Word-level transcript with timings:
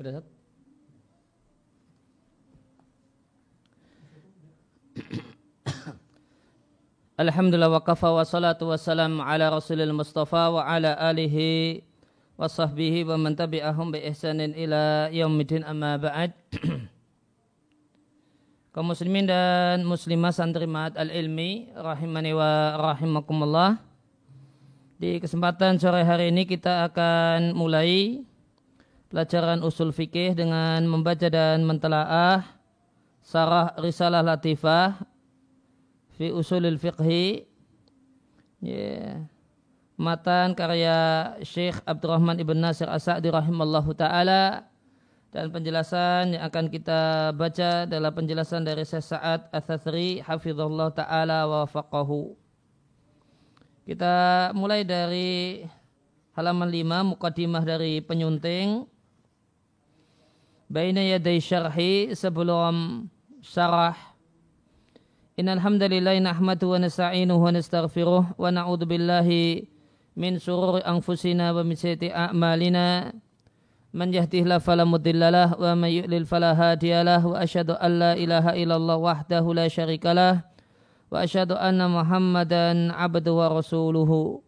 Udah 0.00 0.16
Sat? 0.16 0.24
Alhamdulillah 7.20 7.68
wa 7.68 7.84
kafa 7.84 8.08
wa 8.08 8.24
salatu 8.24 8.72
wa 8.72 8.80
salam 8.80 9.20
ala 9.20 9.52
rasulil 9.52 9.92
mustafa 9.92 10.48
wa 10.48 10.64
ala 10.64 10.96
alihi 10.96 11.84
wa 12.40 12.48
sahbihi 12.48 13.04
wa 13.04 13.20
man 13.20 13.36
tabi'ahum 13.36 13.92
bi 13.92 14.00
ihsanin 14.08 14.56
ila 14.56 15.12
yaumidin 15.12 15.68
amma 15.68 16.00
ba'd 16.00 16.32
kaum 18.72 18.88
muslimin 18.88 19.28
dan 19.28 19.84
muslimah 19.84 20.32
santrimat 20.32 20.96
al-ilmi 20.96 21.76
rahimani 21.76 22.32
wa 22.32 22.72
rahimakumullah 22.96 23.76
di 24.96 25.20
kesempatan 25.20 25.76
sore 25.76 26.08
hari 26.08 26.32
ini 26.32 26.48
kita 26.48 26.88
akan 26.88 27.52
mulai 27.52 28.24
pelajaran 29.10 29.60
usul 29.66 29.90
fikih 29.90 30.38
dengan 30.38 30.86
membaca 30.86 31.26
dan 31.26 31.66
mentelaah 31.66 32.46
sarah 33.20 33.74
risalah 33.82 34.22
latifah 34.22 35.02
fi 36.14 36.30
usulil 36.30 36.78
fiqhi 36.78 37.42
yeah. 38.62 39.26
matan 39.98 40.54
karya 40.54 41.34
Syekh 41.42 41.82
Abdurrahman 41.84 42.38
Ibn 42.38 42.56
Nasir 42.70 42.86
As-Sa'di 42.86 43.34
rahimallahu 43.34 43.92
taala 43.98 44.70
dan 45.30 45.50
penjelasan 45.50 46.38
yang 46.38 46.46
akan 46.46 46.66
kita 46.70 47.30
baca 47.34 47.86
adalah 47.86 48.14
penjelasan 48.14 48.62
dari 48.62 48.86
Syekh 48.86 49.10
Sa'ad 49.14 49.50
Ats-Tsatsri 49.50 50.22
hafizallahu 50.26 50.90
taala 50.90 51.46
wa 51.46 51.62
faqahu. 51.70 52.34
Kita 53.86 54.50
mulai 54.58 54.82
dari 54.82 55.62
halaman 56.34 56.66
5 56.66 57.14
mukadimah 57.14 57.62
dari 57.62 58.02
penyunting 58.02 58.90
baina 60.70 61.02
yaday 61.02 61.42
syarhi 61.42 62.14
sebelum 62.14 63.10
syarah 63.42 64.10
Innal 65.40 65.64
hamdalillah 65.64 66.20
nahmadu 66.20 66.76
wa 66.76 66.84
nasta'inuhu 66.84 67.40
wa 67.40 67.48
nastaghfiruh 67.48 68.36
wa 68.36 68.52
min 70.12 70.36
shururi 70.36 70.84
anfusina 70.84 71.56
wa 71.56 71.64
min 71.64 71.80
sayyiati 71.80 72.12
a'malina. 72.12 73.16
Man 73.96 74.12
yahdihillahu 74.12 74.60
fala 74.60 74.84
mudhillalah 74.84 75.56
wa 75.56 75.72
man 75.72 75.88
yudlil 75.88 76.28
fala 76.28 76.52
hadiyalah 76.52 77.24
wa 77.24 77.40
ilaha 78.20 78.52
illallah 78.52 79.00
wahdahu 79.00 79.56
la 79.56 79.64
syarikalah 79.72 80.44
wa 81.08 81.24
asyhadu 81.24 81.56
anna 81.56 81.88
Muhammadan 81.88 82.92
abduhu 82.92 83.40
wa 83.40 83.64
rasuluhu. 83.64 84.44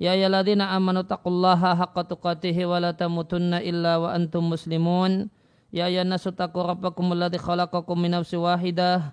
Ya 0.00 0.16
ayyuhalladzina 0.16 0.72
amanu 0.72 1.04
taqullaha 1.04 1.76
haqqa 1.76 2.08
tuqatih 2.08 2.56
wa 2.64 2.80
la 2.80 2.96
tamutunna 2.96 3.60
illa 3.60 4.00
wa 4.00 4.16
antum 4.16 4.48
muslimun. 4.48 5.28
Ya 5.68 5.92
ayyuhan 5.92 6.08
nasu 6.08 6.32
taqu 6.32 6.56
rabbakum 6.56 7.12
alladzi 7.12 7.36
khalaqakum 7.36 8.00
min 8.00 8.16
nafsin 8.16 8.40
wahidah 8.40 9.12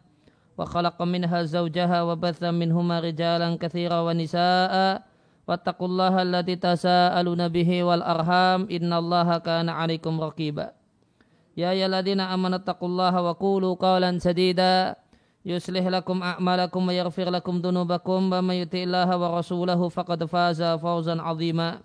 wa 0.56 0.64
khalaqa 0.64 1.04
minha 1.04 1.44
zawjaha 1.44 2.08
wa 2.08 2.16
batha 2.16 2.56
minhuma 2.56 3.04
rijalan 3.04 3.60
katsira 3.60 4.00
wa 4.00 4.16
nisaa. 4.16 5.04
Wattaqullaha 5.44 6.24
alladzi 6.24 6.56
tasaaluna 6.56 7.52
bihi 7.52 7.84
wal 7.84 8.00
arham 8.00 8.72
innallaha 8.72 9.44
kana 9.44 9.76
'alaikum 9.76 10.16
raqiba. 10.24 10.72
Ya 11.60 11.76
ayyuhalladzina 11.76 12.32
amanu 12.32 12.64
taqullaha 12.64 13.28
wa 13.28 13.36
qulu 13.36 13.76
qawlan 13.76 14.24
sadida. 14.24 14.96
يصلح 15.48 15.86
لكم 15.88 16.18
أعمالكم 16.24 16.82
ويغفر 16.88 17.28
لكم 17.30 17.56
ذنوبكم 17.64 18.20
ومن 18.34 18.56
يطع 18.68 18.82
الله 18.84 19.10
ورسوله 19.16 19.80
فقد 19.90 20.20
فاز 20.28 20.60
فوزا 20.84 21.16
عظيما. 21.22 21.80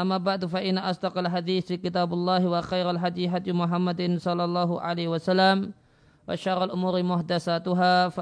أما 0.00 0.16
بعد 0.16 0.48
فإن 0.48 0.78
أصدق 0.80 1.18
الحديث 1.18 1.72
كتاب 1.84 2.08
الله 2.12 2.48
وخير 2.48 2.90
الحديث 2.90 3.52
محمد 3.52 4.16
صلى 4.16 4.44
الله 4.44 4.70
عليه 4.80 5.08
وسلم 5.12 5.76
وشر 6.24 6.64
الأمور 6.64 6.94
محدثاتها 7.02 8.08
ف... 8.08 8.16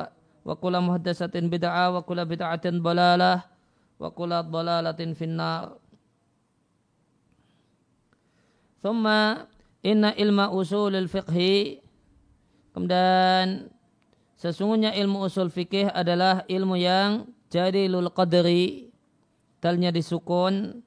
وكل 0.44 0.74
محدثة 0.80 1.34
بدعة 1.40 1.84
وكل 1.96 2.18
بدعة 2.24 2.64
ضلالة 2.66 3.34
وكل 4.00 4.32
ضلالة 4.42 5.00
في 5.14 5.24
النار. 5.24 5.64
ثم 8.82 9.06
إن 9.86 10.02
علم 10.04 10.38
أصول 10.40 10.96
الفقه. 10.96 11.38
kemudian 12.78 13.66
sesungguhnya 14.38 14.94
ilmu 14.94 15.26
usul 15.26 15.50
fikih 15.50 15.90
adalah 15.90 16.46
ilmu 16.46 16.78
yang 16.78 17.26
jadi 17.50 17.90
lul 17.90 18.14
qadri 18.14 18.88
dalnya 19.58 19.90
disukun 19.90 20.80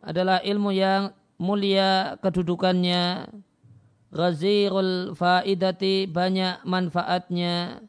adalah 0.00 0.40
ilmu 0.40 0.72
yang 0.72 1.12
mulia 1.36 2.16
kedudukannya 2.22 3.28
ghazirul 4.12 5.16
faidati 5.16 6.06
banyak 6.06 6.62
manfaatnya. 6.62 7.80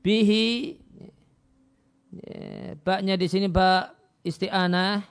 Bihi 0.00 0.78
baknya 2.86 3.18
di 3.18 3.26
sini 3.28 3.50
bak 3.50 3.92
isti'anah. 4.22 5.02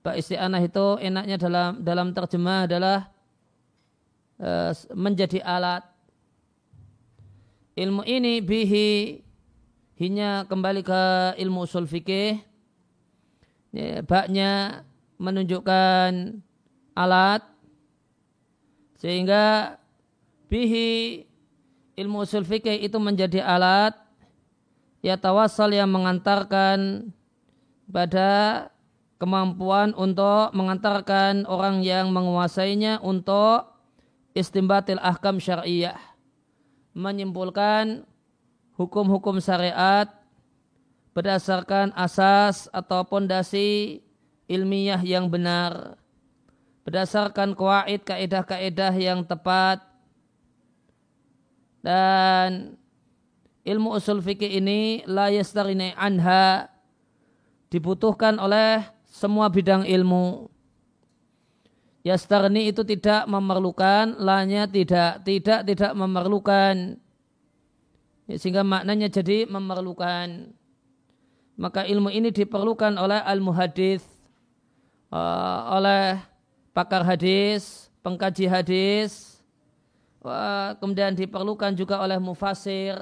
Bak 0.00 0.14
isti'anah 0.16 0.60
itu 0.62 0.86
enaknya 1.02 1.36
dalam 1.36 1.70
dalam 1.82 2.08
terjemah 2.14 2.70
adalah 2.70 3.10
menjadi 4.94 5.42
alat. 5.42 5.86
Ilmu 7.74 8.06
ini 8.06 8.38
bihi 8.38 9.18
hinya 9.98 10.46
kembali 10.46 10.82
ke 10.86 11.02
ilmu 11.42 11.66
usul 11.66 11.90
fikih. 11.90 12.38
Baknya 14.06 14.82
menunjukkan 15.18 16.38
alat. 16.94 17.42
Sehingga 19.02 19.74
bihi 20.46 21.22
ilmu 21.98 22.22
usul 22.22 22.46
fikih 22.46 22.78
itu 22.78 22.98
menjadi 23.02 23.42
alat. 23.42 23.98
Ya 25.02 25.18
tawasal 25.18 25.74
yang 25.74 25.90
mengantarkan 25.90 27.10
pada 27.90 28.70
kemampuan 29.20 29.92
untuk 29.98 30.54
mengantarkan 30.54 31.44
orang 31.44 31.84
yang 31.84 32.08
menguasainya 32.14 33.02
untuk 33.04 33.73
istimbatil 34.34 34.98
ahkam 34.98 35.38
syariah 35.38 35.96
menyimpulkan 36.92 38.02
hukum-hukum 38.74 39.38
syariat 39.38 40.10
berdasarkan 41.14 41.94
asas 41.94 42.66
atau 42.74 43.06
pondasi 43.06 44.02
ilmiah 44.50 45.00
yang 45.00 45.30
benar. 45.30 45.96
Berdasarkan 46.84 47.56
kuaid 47.56 48.04
kaedah-kaedah 48.04 48.92
yang 48.98 49.24
tepat. 49.24 49.80
Dan 51.80 52.76
ilmu 53.64 53.96
usul 53.96 54.20
fikih 54.20 54.60
ini 54.60 55.00
la 55.08 55.32
yastarini 55.32 55.96
anha. 55.96 56.68
Dibutuhkan 57.72 58.36
oleh 58.36 58.84
semua 59.08 59.48
bidang 59.48 59.88
ilmu 59.88 60.52
yastarni 62.04 62.68
itu 62.68 62.84
tidak 62.84 63.24
memerlukan 63.24 64.20
lanya 64.20 64.68
tidak 64.68 65.24
tidak 65.24 65.64
tidak 65.64 65.92
memerlukan 65.96 67.00
ya, 68.28 68.36
sehingga 68.36 68.60
maknanya 68.60 69.08
jadi 69.08 69.48
memerlukan 69.48 70.52
maka 71.56 71.88
ilmu 71.88 72.12
ini 72.12 72.28
diperlukan 72.28 72.94
oleh 73.00 73.18
al 73.24 73.40
muhadis 73.40 74.04
uh, 75.08 75.74
oleh 75.78 76.18
pakar 76.74 77.06
hadis, 77.06 77.86
pengkaji 78.02 78.50
hadis, 78.50 79.38
kemudian 80.82 81.14
diperlukan 81.14 81.70
juga 81.78 82.02
oleh 82.02 82.18
mufasir, 82.18 82.98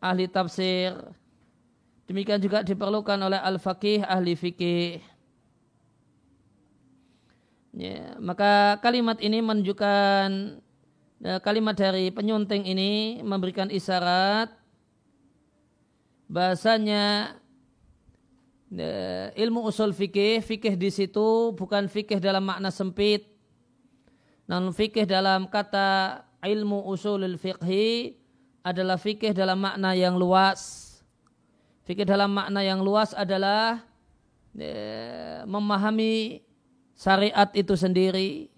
ahli 0.00 0.24
tafsir. 0.24 0.96
Demikian 2.08 2.40
juga 2.42 2.64
diperlukan 2.66 3.14
oleh 3.20 3.38
al-faqih, 3.38 4.02
ahli 4.02 4.34
fikih. 4.34 4.98
Ya, 7.72 8.20
maka 8.20 8.76
kalimat 8.84 9.16
ini 9.24 9.40
menunjukkan 9.40 10.28
ya, 11.24 11.40
kalimat 11.40 11.72
dari 11.72 12.12
penyunting 12.12 12.68
ini 12.68 13.24
memberikan 13.24 13.72
isyarat 13.72 14.52
bahasanya 16.28 17.32
ilmu 19.32 19.64
usul 19.64 19.96
fikih, 19.96 20.44
fikih 20.44 20.76
di 20.76 20.92
situ 20.92 21.56
bukan 21.56 21.88
fikih 21.88 22.20
dalam 22.20 22.44
makna 22.44 22.68
sempit. 22.68 23.32
Namun 24.44 24.76
fikih 24.76 25.08
dalam 25.08 25.48
kata 25.48 26.20
ilmu 26.44 26.84
usulul 26.92 27.40
fikhi 27.40 28.20
adalah 28.60 29.00
fikih 29.00 29.32
dalam 29.32 29.64
makna 29.64 29.96
yang 29.96 30.20
luas. 30.20 30.92
Fikih 31.88 32.04
dalam 32.04 32.36
makna 32.36 32.60
yang 32.60 32.84
luas 32.84 33.16
adalah 33.16 33.80
memahami 35.48 36.44
syariat 36.96 37.48
itu 37.54 37.74
sendiri. 37.74 38.48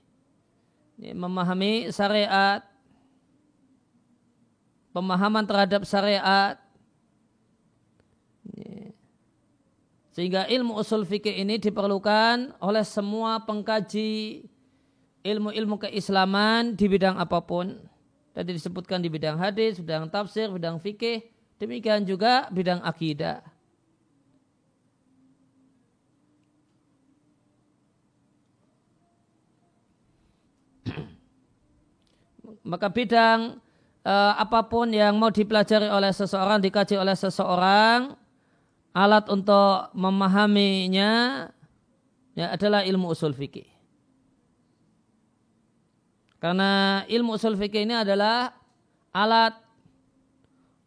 Memahami 0.95 1.91
syariat, 1.91 2.63
pemahaman 4.95 5.43
terhadap 5.43 5.83
syariat, 5.83 6.55
Sehingga 10.15 10.47
ilmu 10.47 10.79
usul 10.79 11.03
fikih 11.03 11.43
ini 11.43 11.59
diperlukan 11.59 12.55
oleh 12.63 12.87
semua 12.87 13.43
pengkaji 13.43 14.47
ilmu-ilmu 15.27 15.83
keislaman 15.83 16.79
di 16.79 16.87
bidang 16.87 17.19
apa 17.19 17.43
pun. 17.43 17.83
Tadi 18.31 18.55
disebutkan 18.55 19.03
di 19.03 19.11
bidang 19.11 19.43
hadis, 19.43 19.83
bidang 19.83 20.07
tafsir, 20.07 20.55
bidang 20.55 20.79
fikih, 20.79 21.27
demikian 21.59 22.07
juga 22.07 22.47
bidang 22.55 22.79
akidah. 22.87 23.43
Maka 32.65 32.89
bidang 32.89 33.61
uh, 34.09 34.33
apa 34.41 34.65
pun 34.65 34.89
yang 34.89 35.21
mau 35.21 35.29
dipelajari 35.29 35.89
oleh 35.93 36.13
seseorang, 36.13 36.65
dikaji 36.65 36.97
oleh 36.97 37.13
seseorang, 37.13 38.17
alat 38.97 39.29
untuk 39.29 39.93
memahaminya 39.93 41.13
ya 42.33 42.47
adalah 42.57 42.81
ilmu 42.89 43.13
usul 43.13 43.37
fikih. 43.37 43.69
Karena 46.41 47.03
ilmu 47.09 47.37
usul 47.37 47.57
fikih 47.57 47.85
ini 47.85 47.97
adalah 47.97 48.53
alat 49.13 49.57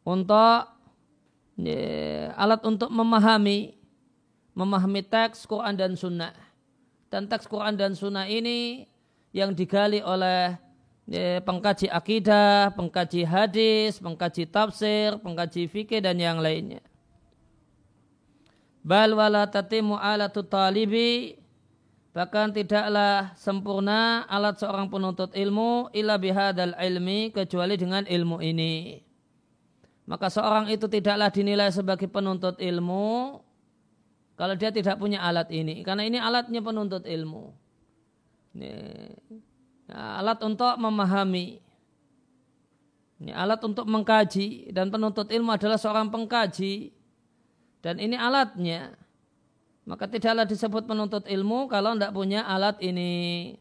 untuk 0.02 0.70
ya, 1.62 2.34
alat 2.38 2.62
untuk 2.66 2.90
memahami 2.94 3.78
memahami 4.58 5.02
teks 5.06 5.46
Quran 5.46 5.78
dan 5.78 5.94
Sunnah. 5.94 6.34
Dan 7.08 7.30
teks 7.30 7.46
Quran 7.46 7.78
dan 7.78 7.94
Sunnah 7.94 8.26
ini 8.26 8.90
yang 9.30 9.54
digali 9.54 10.02
oleh 10.02 10.67
ya, 11.08 11.40
pengkaji 11.42 11.88
akidah, 11.88 12.76
pengkaji 12.76 13.24
hadis, 13.24 13.98
pengkaji 13.98 14.44
tafsir, 14.46 15.18
pengkaji 15.24 15.72
fikih 15.72 16.04
dan 16.04 16.20
yang 16.20 16.38
lainnya. 16.38 16.84
Bal 18.88 19.12
wala 19.16 19.44
tatimu 19.48 20.00
alatu 20.00 20.48
talibi 20.48 21.36
bahkan 22.16 22.50
tidaklah 22.50 23.36
sempurna 23.36 24.26
alat 24.26 24.58
seorang 24.58 24.90
penuntut 24.90 25.36
ilmu 25.36 25.92
illa 25.92 26.16
bihadal 26.16 26.74
ilmi 26.80 27.30
kecuali 27.36 27.76
dengan 27.76 28.08
ilmu 28.08 28.40
ini. 28.40 29.04
Maka 30.08 30.32
seorang 30.32 30.72
itu 30.72 30.88
tidaklah 30.88 31.28
dinilai 31.30 31.68
sebagai 31.68 32.08
penuntut 32.08 32.58
ilmu 32.64 33.44
kalau 34.40 34.56
dia 34.56 34.72
tidak 34.72 34.96
punya 34.98 35.20
alat 35.20 35.52
ini 35.52 35.84
karena 35.84 36.08
ini 36.08 36.18
alatnya 36.18 36.64
penuntut 36.64 37.04
ilmu. 37.04 37.52
Ini, 38.56 38.72
nah, 39.88 40.20
alat 40.22 40.40
untuk 40.44 40.76
memahami 40.78 41.64
ini 43.18 43.34
alat 43.34 43.58
untuk 43.66 43.90
mengkaji 43.90 44.70
dan 44.70 44.94
penuntut 44.94 45.34
ilmu 45.34 45.50
adalah 45.50 45.82
seorang 45.82 46.14
pengkaji 46.14 46.94
dan 47.82 47.98
ini 47.98 48.14
alatnya. 48.14 48.94
Maka 49.88 50.06
tidaklah 50.06 50.44
disebut 50.44 50.84
penuntut 50.84 51.24
ilmu 51.26 51.72
kalau 51.72 51.96
tidak 51.96 52.12
punya 52.12 52.44
alat 52.44 52.76
ini. 52.84 53.56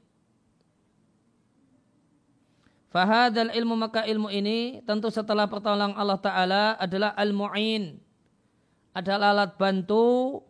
Fahadal 2.90 3.54
ilmu 3.54 3.78
maka 3.78 4.02
ilmu 4.08 4.32
ini 4.32 4.82
tentu 4.82 5.12
setelah 5.12 5.46
pertolongan 5.46 5.94
Allah 5.94 6.18
Ta'ala 6.18 6.64
adalah 6.80 7.14
al-mu'in. 7.14 8.02
Adalah 8.96 9.36
alat 9.36 9.52
bantu 9.60 10.42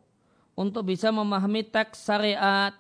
untuk 0.57 0.89
bisa 0.89 1.13
memahami 1.13 1.67
teks 1.67 2.07
syariat. 2.07 2.73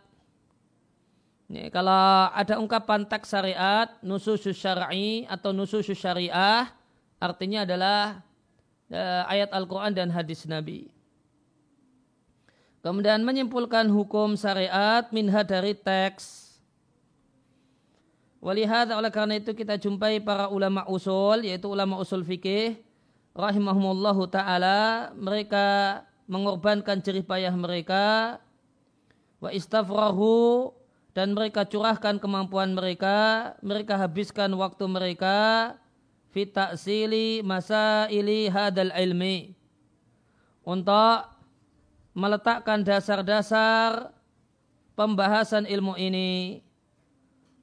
Ini, 1.46 1.70
kalau 1.70 2.30
ada 2.34 2.58
ungkapan 2.58 3.06
teks 3.06 3.30
syariat, 3.30 3.88
nusus 4.02 4.42
syar'i 4.50 5.26
atau 5.30 5.54
nusus 5.54 5.86
syariah, 5.94 6.66
artinya 7.22 7.62
adalah 7.62 8.26
Eh, 8.86 9.22
ayat 9.26 9.50
Al-Quran 9.50 9.90
dan 9.90 10.08
hadis 10.14 10.46
Nabi. 10.46 10.86
Kemudian 12.86 13.18
menyimpulkan 13.26 13.90
hukum 13.90 14.38
syariat 14.38 15.02
minha 15.10 15.42
dari 15.42 15.74
teks. 15.74 16.54
Walihada 18.38 18.94
oleh 18.94 19.10
karena 19.10 19.42
itu 19.42 19.50
kita 19.58 19.74
jumpai 19.74 20.22
para 20.22 20.46
ulama 20.46 20.86
usul, 20.86 21.42
yaitu 21.42 21.66
ulama 21.66 21.98
usul 21.98 22.22
fikih, 22.22 22.78
rahimahumullahu 23.34 24.30
ta'ala, 24.30 25.10
mereka 25.18 25.98
mengorbankan 26.30 27.02
jerih 27.02 27.26
payah 27.26 27.50
mereka, 27.58 28.38
wa 29.42 29.50
istafrahu, 29.50 30.70
dan 31.16 31.32
mereka 31.32 31.64
curahkan 31.64 32.20
kemampuan 32.20 32.76
mereka, 32.76 33.56
mereka 33.64 33.96
habiskan 33.96 34.52
waktu 34.52 34.84
mereka, 34.84 35.72
fi 36.28 36.44
ta'sili 36.44 37.40
masaili 37.40 38.52
hadal 38.52 38.92
ilmi. 38.92 39.56
Untuk 40.60 41.24
meletakkan 42.12 42.84
dasar-dasar 42.84 44.12
pembahasan 44.92 45.64
ilmu 45.64 45.96
ini 45.96 46.60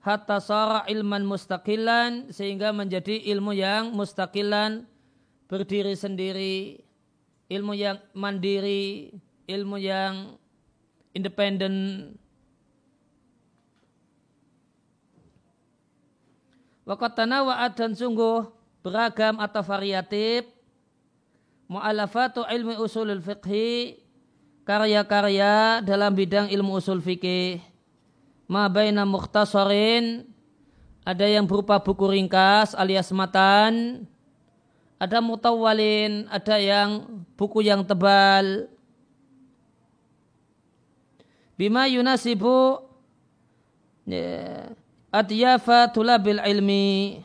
hatta 0.01 0.41
sara 0.41 0.81
ilman 0.89 1.21
mustaqilan 1.21 2.33
sehingga 2.33 2.73
menjadi 2.73 3.21
ilmu 3.37 3.53
yang 3.53 3.93
mustaqilan 3.93 4.89
berdiri 5.45 5.93
sendiri 5.93 6.81
ilmu 7.53 7.77
yang 7.77 8.01
mandiri 8.17 9.13
ilmu 9.45 9.77
yang 9.77 10.41
independen 11.13 11.73
Wakat 16.83 17.15
tanawa'at 17.15 17.79
dan 17.79 17.95
sungguh 17.95 18.47
beragam 18.83 19.39
atau 19.39 19.63
variatif. 19.63 20.43
Mu'alafatu 21.71 22.43
ilmi 22.43 22.75
usulul 22.75 23.23
fiqhi 23.23 24.03
karya-karya 24.67 25.79
dalam 25.83 26.11
bidang 26.11 26.51
ilmu 26.51 26.79
usul 26.79 26.99
fikih 26.99 27.59
ma 28.51 28.67
baina 28.67 29.07
mukhtasarin 29.07 30.27
ada 31.03 31.27
yang 31.27 31.43
berupa 31.43 31.79
buku 31.83 32.07
ringkas 32.07 32.75
alias 32.75 33.11
matan. 33.11 34.05
Ada 34.95 35.19
mutawalin 35.19 36.31
ada 36.31 36.55
yang 36.55 37.03
buku 37.35 37.59
yang 37.59 37.83
tebal. 37.83 38.71
Bima 41.59 41.91
yunasibu 41.91 42.87
ya, 44.07 44.71
adyafa 45.13 45.93
tulabil 45.93 46.41
ilmi 46.41 47.21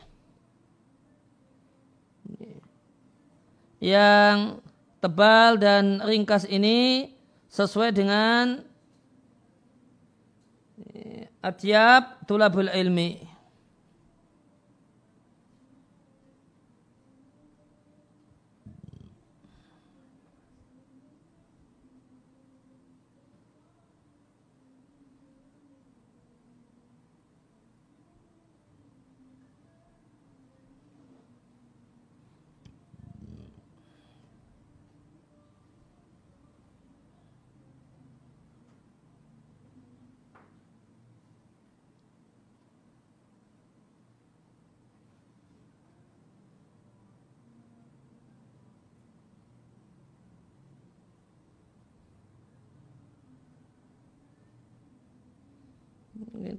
yang 3.81 4.61
tebal 5.01 5.57
dan 5.57 6.03
ringkas 6.05 6.45
ini 6.45 7.09
sesuai 7.49 7.95
dengan 7.95 8.61
atyab 11.39 12.27
tulabul 12.27 12.67
ilmi. 12.67 13.28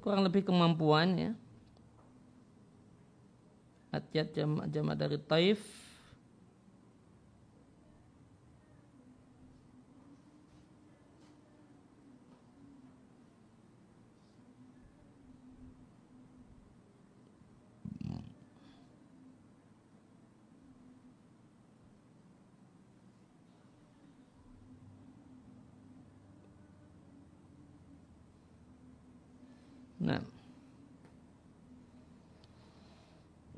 Kurang 0.00 0.24
lebih 0.26 0.48
kemampuan 0.48 1.16
ya. 1.16 1.32
Atyat 3.90 4.34
jamaah 4.34 4.68
jama 4.70 4.94
dari 4.94 5.18
Taif 5.18 5.79
Nah. 30.00 30.24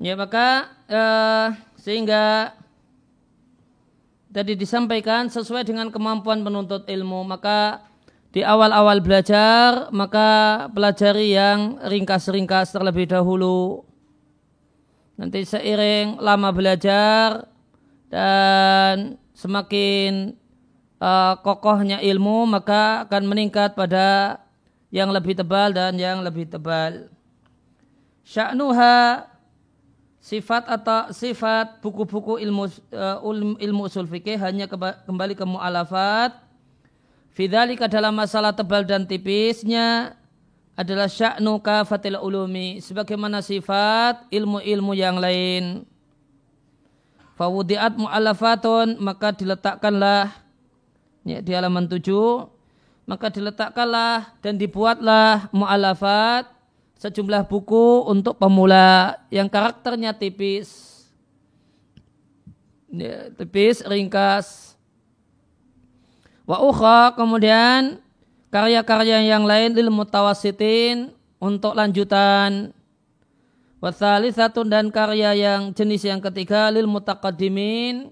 Ya 0.03 0.19
maka 0.19 0.67
eh, 0.91 1.47
sehingga 1.79 2.51
tadi 4.27 4.59
disampaikan 4.59 5.31
sesuai 5.31 5.63
dengan 5.63 5.87
kemampuan 5.87 6.43
penuntut 6.43 6.83
ilmu 6.91 7.23
maka 7.23 7.87
di 8.35 8.43
awal-awal 8.43 8.99
belajar 8.99 9.87
maka 9.95 10.67
pelajari 10.75 11.31
yang 11.31 11.79
ringkas-ringkas 11.79 12.75
terlebih 12.75 13.07
dahulu. 13.07 13.87
Nanti 15.15 15.47
seiring 15.47 16.19
lama 16.19 16.49
belajar 16.51 17.47
dan 18.11 19.15
semakin 19.37 20.35
uh, 20.99 21.39
kokohnya 21.39 22.03
ilmu 22.03 22.43
maka 22.49 23.07
akan 23.07 23.23
meningkat 23.31 23.77
pada 23.77 24.42
yang 24.93 25.09
lebih 25.09 25.33
tebal 25.33 25.73
dan 25.73 25.97
yang 25.97 26.21
lebih 26.21 26.45
tebal. 26.45 27.09
Sya'nuha 28.21 29.25
sifat 30.21 30.69
atau 30.69 31.09
sifat 31.09 31.81
buku-buku 31.81 32.37
ilmu 32.37 32.69
uh, 32.93 33.57
ilmu 33.59 33.89
usul 33.89 34.05
fikih 34.05 34.37
hanya 34.37 34.69
kembali 35.03 35.35
ke 35.35 35.43
mu'alafat 35.43 36.43
Fidalika 37.33 37.89
dalam 37.89 38.13
masalah 38.13 38.53
tebal 38.53 38.85
dan 38.85 39.09
tipisnya 39.09 40.13
adalah 40.77 41.09
sya'nu 41.09 41.57
kafatil 41.65 42.21
ulumi 42.21 42.77
sebagaimana 42.77 43.41
sifat 43.41 44.29
ilmu-ilmu 44.29 44.93
yang 44.93 45.17
lain. 45.17 45.81
Fawudiat 47.33 47.97
mu'alafatun 47.97 49.01
maka 49.01 49.33
diletakkanlah 49.33 50.29
ya, 51.25 51.41
di 51.41 51.51
halaman 51.57 51.89
tujuh 51.89 52.52
maka 53.03 53.27
diletakkanlah 53.31 54.35
dan 54.39 54.55
dibuatlah 54.55 55.51
mu'alafat 55.51 56.47
sejumlah 56.99 57.47
buku 57.47 58.07
untuk 58.07 58.39
pemula 58.39 59.19
yang 59.27 59.51
karakternya 59.51 60.15
tipis 60.15 61.03
ya, 62.87 63.27
tipis, 63.35 63.83
ringkas 63.83 64.73
Wa 66.43 66.59
ukha 66.59 67.15
kemudian 67.15 68.03
karya-karya 68.51 69.23
yang 69.23 69.47
lain 69.47 69.71
lil 69.71 69.87
mutawasitin 69.87 71.15
untuk 71.39 71.71
lanjutan. 71.71 72.75
Wa 73.79 73.91
satu 73.91 74.63
dan 74.67 74.91
karya 74.91 75.35
yang 75.35 75.75
jenis 75.75 76.03
yang 76.07 76.19
ketiga 76.19 76.71
lil 76.71 76.87
mutaqaddimin 76.87 78.11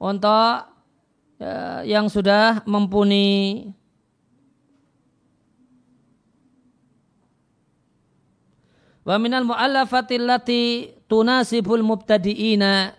untuk 0.00 0.56
ya, 1.36 1.84
yang 1.84 2.08
sudah 2.08 2.64
mumpuni. 2.64 3.72
Wa 9.08 9.16
minal 9.16 9.48
mu'allafatil 9.48 10.28
lati 10.28 10.92
tunasibul 11.08 11.80
mubtadi'ina 11.80 12.92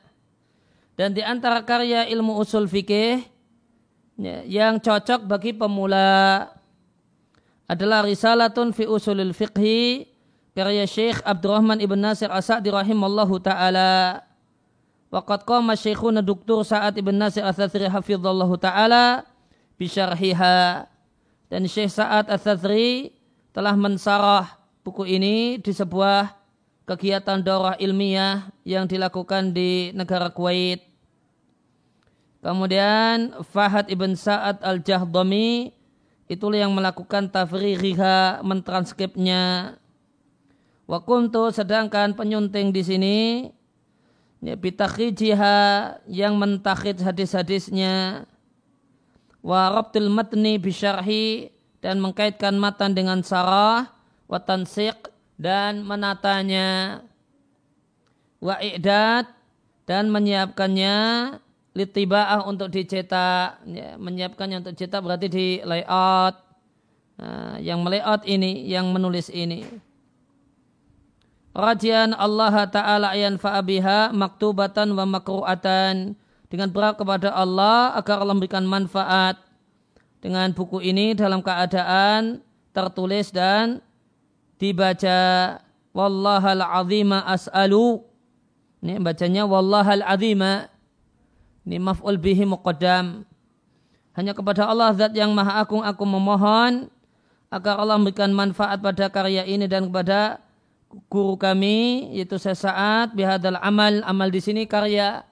dan 0.98 1.14
di 1.14 1.22
antara 1.22 1.62
karya 1.62 2.10
ilmu 2.10 2.42
usul 2.42 2.66
fikih 2.66 3.30
Ya, 4.20 4.44
yang 4.44 4.84
cocok 4.84 5.24
bagi 5.24 5.56
pemula 5.56 6.44
adalah 7.72 8.04
risalatun 8.04 8.76
fi 8.76 8.84
usulil 8.84 9.32
fiqhi 9.32 10.12
karya 10.52 10.84
Syekh 10.84 11.24
Abdurrahman 11.24 11.80
Ibn 11.80 11.96
Nasir 11.96 12.28
As-Sa'di 12.28 12.68
rahimallahu 12.68 13.40
taala. 13.40 14.20
Waqad 15.08 15.48
qama 15.48 15.80
Syekhuna 15.80 16.20
Duktur 16.20 16.68
Sa'ad 16.68 17.00
Ibn 17.00 17.16
Nasir 17.16 17.48
As-Sathri 17.48 17.88
hafizallahu 17.88 18.60
taala 18.60 19.24
bisyarhiha. 19.80 20.84
Dan 21.48 21.64
Syekh 21.72 21.96
Sa'ad 21.96 22.28
As-Sathri 22.28 23.16
telah 23.56 23.72
mensarah 23.80 24.59
buku 24.90 25.06
ini 25.06 25.62
di 25.62 25.70
sebuah 25.70 26.34
kegiatan 26.90 27.46
daurah 27.46 27.78
ilmiah 27.78 28.50
yang 28.66 28.90
dilakukan 28.90 29.54
di 29.54 29.94
negara 29.94 30.34
Kuwait. 30.34 30.82
Kemudian 32.42 33.38
Fahad 33.54 33.94
ibn 33.94 34.18
Sa'ad 34.18 34.66
al-Jahdami 34.66 35.70
itulah 36.26 36.66
yang 36.66 36.74
melakukan 36.74 37.30
tafririha 37.30 38.42
mentranskripnya. 38.42 39.78
Wa 40.90 41.06
kuntu 41.06 41.54
sedangkan 41.54 42.18
penyunting 42.18 42.74
di 42.74 42.82
sini 42.82 43.18
ya 44.42 44.58
bitakhijiha 44.58 45.58
yang 46.10 46.34
mentakhid 46.34 46.98
hadis-hadisnya 46.98 48.26
wa 49.46 49.86
matni 50.10 50.58
bisyarhi 50.58 51.54
dan 51.78 52.02
mengkaitkan 52.02 52.58
matan 52.58 52.98
dengan 52.98 53.22
sarah 53.22 53.99
wa 54.30 54.38
tansiq 54.38 55.10
dan 55.42 55.82
menatanya. 55.82 57.02
Wa 58.40 58.62
i'dad 58.62 59.28
dan 59.84 60.14
menyiapkannya 60.14 60.96
litibaah 61.74 62.46
untuk 62.46 62.70
dicetak. 62.70 63.60
Ya, 63.68 63.98
menyiapkannya 63.98 64.64
untuk 64.64 64.78
cetak 64.78 65.02
berarti 65.02 65.28
di 65.28 65.48
layout. 65.66 66.38
Nah, 67.20 67.60
yang 67.60 67.84
melayout 67.84 68.24
ini 68.24 68.64
yang 68.70 68.94
menulis 68.96 69.28
ini. 69.28 69.68
Rajian 71.52 72.16
Allah 72.16 72.70
Ta'ala 72.70 73.12
ayan 73.12 73.36
fa'abiha 73.36 74.16
maktubatan 74.16 74.94
wa 74.96 75.04
makru'atan. 75.04 76.16
Dengan 76.50 76.72
berharap 76.72 76.98
kepada 77.02 77.36
Allah 77.36 77.94
agar 78.00 78.24
Allah 78.24 78.34
memberikan 78.38 78.64
manfaat. 78.64 79.36
Dengan 80.24 80.52
buku 80.56 80.80
ini 80.80 81.12
dalam 81.12 81.44
keadaan 81.44 82.40
tertulis 82.72 83.36
dan 83.36 83.84
dibaca 84.60 85.18
wallahal 85.96 86.62
azima 86.62 87.24
as'alu. 87.26 88.04
Ini 88.84 89.00
bacanya 89.02 89.48
wallahal 89.48 90.04
azima. 90.04 90.68
Ini 91.64 91.80
maf'ul 91.80 92.20
bihi 92.20 92.46
muqaddam. 92.46 93.24
Hanya 94.14 94.36
kepada 94.36 94.68
Allah 94.68 94.92
zat 94.94 95.16
yang 95.16 95.32
maha 95.32 95.64
agung 95.64 95.80
aku 95.80 96.04
memohon 96.04 96.92
agar 97.50 97.80
Allah 97.80 97.96
memberikan 97.96 98.30
manfaat 98.36 98.84
pada 98.84 99.08
karya 99.08 99.48
ini 99.48 99.66
dan 99.66 99.88
kepada 99.88 100.44
guru 101.08 101.38
kami 101.38 102.10
yaitu 102.18 102.36
saya 102.42 102.58
saat 102.58 103.14
bihadal 103.14 103.58
amal 103.64 104.04
amal 104.04 104.28
di 104.28 104.44
sini 104.44 104.68
karya. 104.68 105.24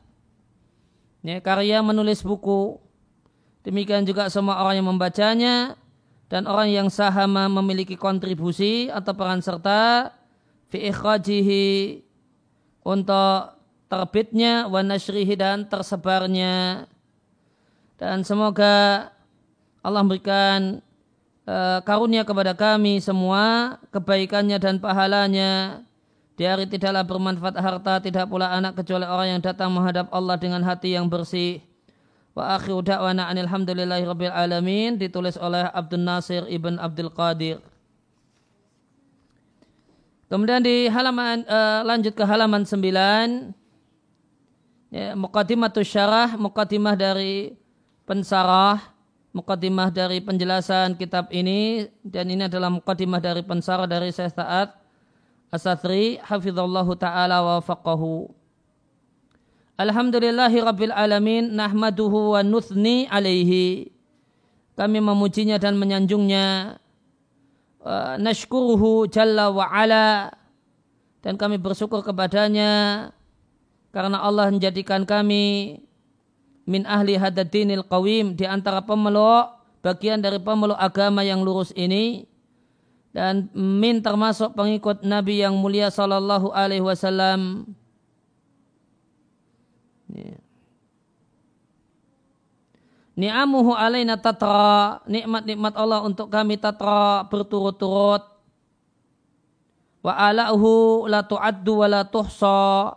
Ya, 1.26 1.44
karya 1.44 1.84
menulis 1.84 2.24
buku. 2.24 2.80
Demikian 3.68 4.08
juga 4.08 4.32
semua 4.32 4.64
orang 4.64 4.80
yang 4.80 4.88
membacanya 4.88 5.76
dan 6.28 6.44
orang 6.44 6.68
yang 6.72 6.88
sahama 6.92 7.48
memiliki 7.48 7.96
kontribusi 7.96 8.92
atau 8.92 9.16
peran 9.16 9.40
serta 9.40 10.12
fi 10.68 10.92
ikhrajihi 10.92 12.04
untuk 12.84 13.56
terbitnya 13.88 14.68
wa 14.68 14.84
nashrihi 14.84 15.36
dan 15.40 15.64
tersebarnya. 15.68 16.88
Dan 17.98 18.28
semoga 18.28 19.10
Allah 19.82 20.02
memberikan 20.04 20.84
uh, 21.48 21.80
karunia 21.88 22.28
kepada 22.28 22.52
kami 22.54 23.00
semua 23.00 23.76
kebaikannya 23.96 24.60
dan 24.60 24.78
pahalanya. 24.84 25.82
Di 26.38 26.46
hari 26.46 26.70
tidaklah 26.70 27.02
bermanfaat 27.02 27.56
harta 27.58 27.98
tidak 27.98 28.30
pula 28.30 28.54
anak 28.54 28.78
kecuali 28.78 29.10
orang 29.10 29.28
yang 29.40 29.42
datang 29.42 29.74
menghadap 29.74 30.06
Allah 30.14 30.38
dengan 30.38 30.62
hati 30.62 30.94
yang 30.94 31.10
bersih 31.10 31.66
wa 32.38 32.54
akhiru 32.54 32.86
da'wana 32.86 33.34
alhamdulillahi 33.34 34.06
rabbil 34.06 34.30
alamin 34.30 34.94
ditulis 35.02 35.34
oleh 35.42 35.66
Abdul 35.74 36.06
Nasir 36.06 36.46
ibn 36.46 36.78
Abdul 36.78 37.10
Qadir 37.10 37.58
Kemudian 40.28 40.60
di 40.60 40.92
halaman 40.92 41.48
uh, 41.48 41.88
lanjut 41.88 42.12
ke 42.12 42.20
halaman 42.28 42.68
9 42.68 42.84
ya, 44.92 45.16
muqaddimatus 45.16 45.88
syarah, 45.88 46.36
muqaddimah 46.36 47.00
dari 47.00 47.56
pensarah, 48.04 48.92
muqaddimah 49.32 49.88
dari 49.88 50.20
penjelasan 50.20 51.00
kitab 51.00 51.32
ini 51.32 51.88
dan 52.04 52.28
ini 52.28 52.44
adalah 52.44 52.68
muqaddimah 52.68 53.24
dari 53.24 53.40
pensarah 53.40 53.88
dari 53.88 54.12
Syekh 54.12 54.36
Ta'at 54.36 54.76
Asatri 55.48 56.20
hafizallahu 56.20 56.92
taala 57.00 57.40
wa 57.40 57.64
faqahu. 57.64 58.28
Alhamdulillahi 59.78 60.58
rabbil 60.66 60.90
alamin 60.90 61.54
nahmaduhu 61.54 62.34
wa 62.34 62.42
nuthni 62.42 63.06
alaihi. 63.14 63.94
Kami 64.74 64.98
memujinya 64.98 65.62
dan 65.62 65.78
menyanjungnya. 65.78 66.78
Uh, 67.88 68.18
nashkuruhu 68.20 69.08
jalla 69.08 69.48
wa 69.48 69.64
ala 69.70 70.34
dan 71.24 71.40
kami 71.40 71.56
bersyukur 71.56 72.04
kepadanya 72.04 73.14
karena 73.96 74.20
Allah 74.20 74.52
menjadikan 74.52 75.08
kami 75.08 75.80
min 76.68 76.84
ahli 76.84 77.16
hadadinil 77.16 77.88
qawim 77.88 78.36
di 78.36 78.44
antara 78.44 78.84
pemeluk 78.84 79.56
bagian 79.80 80.20
dari 80.20 80.36
pemeluk 80.36 80.76
agama 80.76 81.24
yang 81.24 81.40
lurus 81.48 81.72
ini 81.80 82.28
dan 83.16 83.48
min 83.56 84.04
termasuk 84.04 84.52
pengikut 84.52 85.08
Nabi 85.08 85.40
yang 85.40 85.56
mulia 85.56 85.88
sallallahu 85.88 86.52
alaihi 86.52 86.84
wasallam. 86.84 87.72
Ni'amuhu 93.18 93.74
alaina 93.74 94.14
tatra, 94.22 95.02
nikmat-nikmat 95.10 95.74
Allah 95.74 96.06
untuk 96.06 96.30
kami 96.30 96.54
tatra 96.62 97.26
berturut-turut. 97.26 98.22
Wa 100.06 100.14
ala'uhu 100.14 101.10
la 101.10 101.26
tu'addu 101.26 101.82
wa 101.82 101.88
la 101.90 102.06
tuhsa 102.06 102.94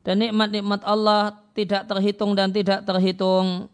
dan 0.00 0.24
nikmat-nikmat 0.24 0.80
Allah 0.88 1.44
tidak 1.52 1.84
terhitung 1.84 2.32
dan 2.32 2.56
tidak 2.56 2.88
terhitung. 2.88 3.68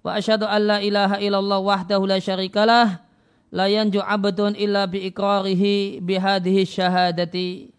Wa 0.00 0.16
asyhadu 0.16 0.48
an 0.48 0.60
la 0.64 0.78
ilaha 0.80 1.20
illallah 1.20 1.60
wahdahu 1.60 2.08
la 2.08 2.16
syarikalah 2.16 3.04
la 3.52 3.68
yanju 3.68 4.00
abdun 4.00 4.56
illa 4.56 4.88
bi 4.88 5.04
iqrarihi 5.04 6.00
bi 6.00 6.16
hadhihi 6.16 6.64
syahadati. 6.64 7.76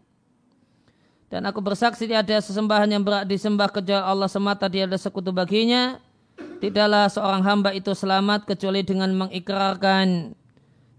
Dan 1.25 1.41
aku 1.49 1.57
bersaksi 1.57 2.05
tiada 2.05 2.37
sesembahan 2.37 2.85
yang 2.85 3.01
berat 3.01 3.25
disembah 3.25 3.73
kecuali 3.73 3.97
Allah 3.97 4.29
semata 4.29 4.69
dia 4.69 4.85
ada 4.85 4.95
sekutu 4.95 5.33
baginya. 5.33 5.97
Tidaklah 6.35 7.11
seorang 7.11 7.43
hamba 7.43 7.75
itu 7.75 7.91
selamat 7.91 8.47
kecuali 8.47 8.81
dengan 8.81 9.11
mengikrarkan 9.13 10.33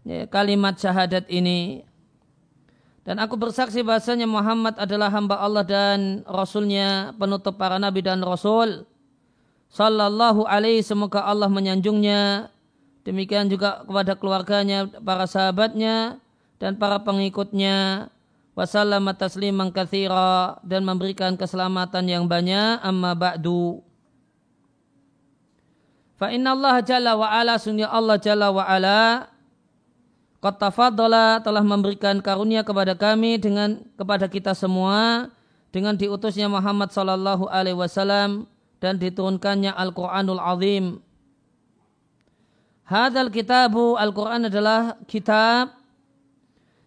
ya, 0.05 0.28
kalimat 0.28 0.76
syahadat 0.76 1.26
ini. 1.33 1.87
Dan 3.07 3.23
aku 3.23 3.38
bersaksi 3.38 3.87
bahasanya 3.87 4.26
Muhammad 4.26 4.75
adalah 4.83 5.07
hamba 5.14 5.38
Allah 5.38 5.62
dan 5.62 6.26
Rasulnya 6.26 7.14
penutup 7.14 7.55
para 7.55 7.78
nabi 7.78 8.02
dan 8.02 8.19
Rasul. 8.19 8.83
Sallallahu 9.71 10.43
alaihi 10.43 10.83
semoga 10.83 11.23
Allah 11.23 11.47
menyanjungnya. 11.47 12.50
Demikian 13.07 13.47
juga 13.47 13.87
kepada 13.87 14.19
keluarganya, 14.19 14.90
para 14.90 15.31
sahabatnya, 15.31 16.19
dan 16.59 16.75
para 16.75 16.99
pengikutnya. 17.07 18.11
Wassalamu 18.59 19.14
tasliman 19.14 19.71
kathira 19.71 20.59
dan 20.66 20.83
memberikan 20.83 21.38
keselamatan 21.38 22.11
yang 22.11 22.26
banyak 22.26 22.83
amma 22.83 23.14
ba'du. 23.14 23.86
Fa 26.16 26.32
inna 26.32 26.56
Allah 26.56 26.80
jalla 26.80 27.12
wa 27.12 27.28
ala 27.28 27.61
sunya 27.61 27.92
Allah 27.92 28.16
jalla 28.16 28.49
wa 28.49 28.64
ala 28.64 29.28
Qad 30.40 30.61
telah 31.42 31.64
memberikan 31.64 32.20
karunia 32.20 32.62
kepada 32.62 32.94
kami 32.94 33.40
dengan 33.40 33.82
kepada 33.99 34.30
kita 34.30 34.52
semua 34.52 35.32
dengan 35.75 35.96
diutusnya 35.96 36.46
Muhammad 36.46 36.92
sallallahu 36.94 37.50
alaihi 37.50 37.76
wasallam 37.76 38.46
dan 38.78 39.00
diturunkannya 39.00 39.73
Al-Qur'anul 39.75 40.38
Azim. 40.38 41.00
Hadal 42.87 43.35
kitabu 43.35 43.99
Al-Quran 43.99 44.46
adalah 44.46 44.94
kitab 45.11 45.75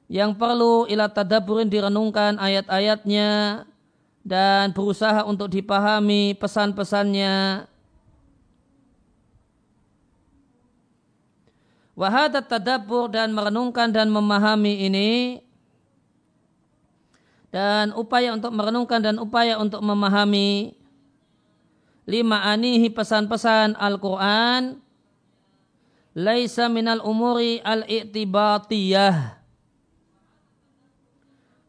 yang 0.08 0.32
perlu 0.34 0.88
ila 0.88 1.12
tadaburin 1.12 1.68
direnungkan 1.68 2.40
ayat-ayatnya 2.40 3.62
dan 4.24 4.72
berusaha 4.72 5.28
untuk 5.28 5.52
dipahami 5.52 6.40
pesan-pesannya 6.40 7.68
Wahadat 12.00 12.48
tadabur 12.48 13.12
dan 13.12 13.36
merenungkan 13.36 13.92
dan 13.92 14.08
memahami 14.08 14.88
ini. 14.88 15.44
Dan 17.52 17.92
upaya 17.92 18.32
untuk 18.32 18.56
merenungkan 18.56 19.04
dan 19.04 19.20
upaya 19.20 19.60
untuk 19.60 19.84
memahami. 19.84 20.80
Lima 22.08 22.40
anihi 22.48 22.88
pesan-pesan 22.88 23.76
Al-Quran. 23.76 24.80
Laisa 26.16 26.72
minal 26.72 27.04
umuri 27.04 27.60
al-i'tibatiyah. 27.68 29.36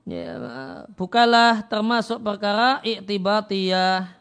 Ya, 0.07 0.31
bukalah 0.95 1.67
termasuk 1.67 2.23
perkara 2.23 2.79
i'tibatiyah 2.87 4.20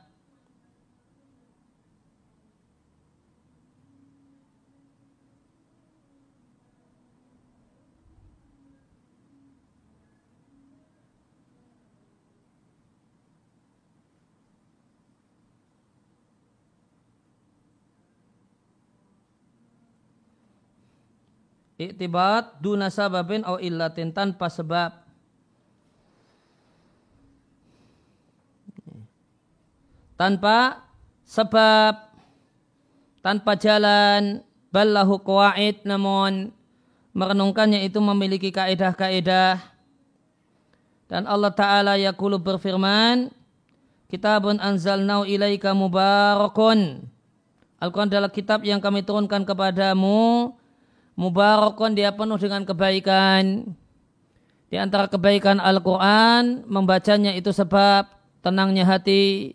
Iktibat 21.79 22.59
duna 22.59 22.91
sababin 22.91 23.39
au 23.47 23.55
illatin 23.55 24.11
tanpa 24.11 24.51
sebab. 24.51 24.91
Tanpa 30.19 30.83
sebab, 31.23 32.11
tanpa 33.23 33.55
jalan, 33.55 34.43
ballahu 34.75 35.23
qawaid 35.23 35.87
namun 35.87 36.51
merenungkannya 37.15 37.87
itu 37.87 38.03
memiliki 38.03 38.51
kaedah-kaedah. 38.51 39.63
Dan 41.07 41.31
Allah 41.31 41.55
Ta'ala 41.55 41.95
yakulu 41.95 42.43
berfirman, 42.43 43.31
Kitabun 44.11 44.59
anzalnau 44.59 45.23
ilaika 45.23 45.71
mubarakun. 45.71 47.07
Al-Quran 47.79 48.11
adalah 48.11 48.27
kitab 48.27 48.67
yang 48.67 48.83
kami 48.83 49.07
turunkan 49.07 49.47
kepadamu 49.47 50.58
mubarakun 51.19 51.99
dia 51.99 52.15
penuh 52.15 52.39
dengan 52.39 52.63
kebaikan. 52.63 53.75
Di 54.71 54.79
antara 54.79 55.11
kebaikan 55.11 55.59
Al-Quran, 55.59 56.63
membacanya 56.63 57.35
itu 57.35 57.51
sebab 57.51 58.07
tenangnya 58.39 58.87
hati. 58.87 59.51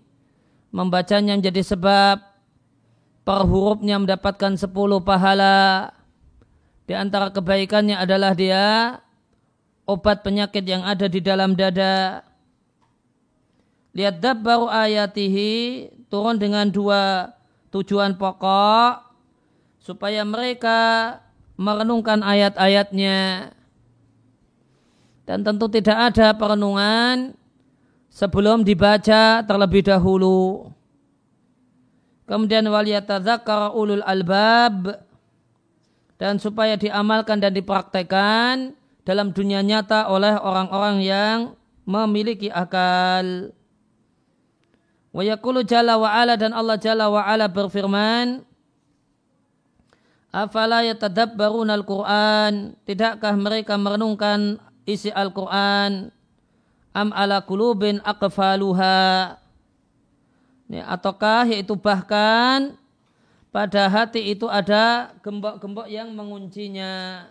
Membacanya 0.68 1.40
menjadi 1.40 1.64
sebab 1.64 2.20
per 3.24 3.40
hurufnya 3.48 3.96
mendapatkan 3.96 4.60
sepuluh 4.60 5.00
pahala. 5.00 5.96
Di 6.84 6.92
antara 6.92 7.32
kebaikannya 7.32 7.96
adalah 7.96 8.36
dia 8.36 9.00
obat 9.88 10.20
penyakit 10.20 10.66
yang 10.68 10.84
ada 10.84 11.08
di 11.08 11.24
dalam 11.24 11.56
dada. 11.56 12.26
Lihat 13.94 14.20
baru 14.20 14.68
ayatihi 14.68 15.88
turun 16.10 16.36
dengan 16.36 16.66
dua 16.68 17.30
tujuan 17.70 18.18
pokok 18.18 19.06
supaya 19.78 20.26
mereka 20.26 21.22
merenungkan 21.54 22.20
ayat-ayatnya 22.20 23.50
dan 25.24 25.38
tentu 25.40 25.66
tidak 25.72 26.12
ada 26.12 26.36
perenungan 26.36 27.32
sebelum 28.12 28.62
dibaca 28.62 29.42
terlebih 29.42 29.82
dahulu. 29.88 30.68
Kemudian 32.24 32.64
waliyatadzakar 32.64 33.76
ulul 33.76 34.04
albab 34.04 34.96
dan 36.16 36.40
supaya 36.40 36.76
diamalkan 36.78 37.36
dan 37.36 37.52
dipraktekkan 37.52 38.72
dalam 39.04 39.28
dunia 39.32 39.60
nyata 39.60 40.08
oleh 40.08 40.32
orang-orang 40.40 40.96
yang 41.04 41.38
memiliki 41.84 42.48
akal. 42.48 43.52
Wa 45.12 45.22
yakulu 45.22 45.62
jalla 45.62 46.00
wa 46.00 46.10
ala 46.10 46.34
dan 46.40 46.56
Allah 46.56 46.80
jalla 46.80 47.12
wa 47.12 47.22
ala 47.22 47.46
berfirman, 47.46 48.42
Afala 50.34 50.82
yatadabbarun 50.82 51.70
al-Quran? 51.70 52.74
Tidakkah 52.82 53.38
mereka 53.38 53.78
merenungkan 53.78 54.58
isi 54.82 55.06
Al-Quran? 55.14 56.10
Am 56.90 57.08
ala 57.14 57.38
kulubin 57.46 58.02
aqfaluha? 58.02 59.38
Ya, 60.66 60.82
Ataukah 60.90 61.46
yaitu 61.46 61.78
bahkan 61.78 62.74
pada 63.54 63.86
hati 63.86 64.34
itu 64.34 64.50
ada 64.50 65.14
gembok-gembok 65.22 65.86
yang 65.86 66.10
menguncinya. 66.10 67.30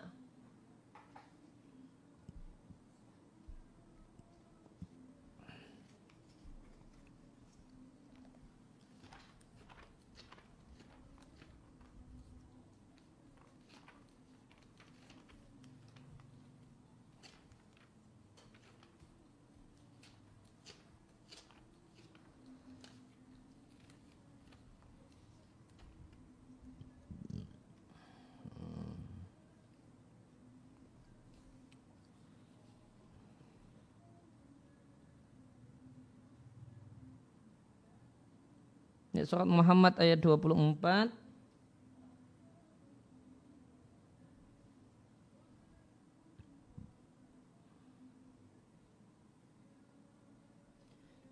Ya, 39.13 39.23
surat 39.29 39.45
Muhammad 39.45 39.93
ayat 40.01 40.17
24. 40.25 41.13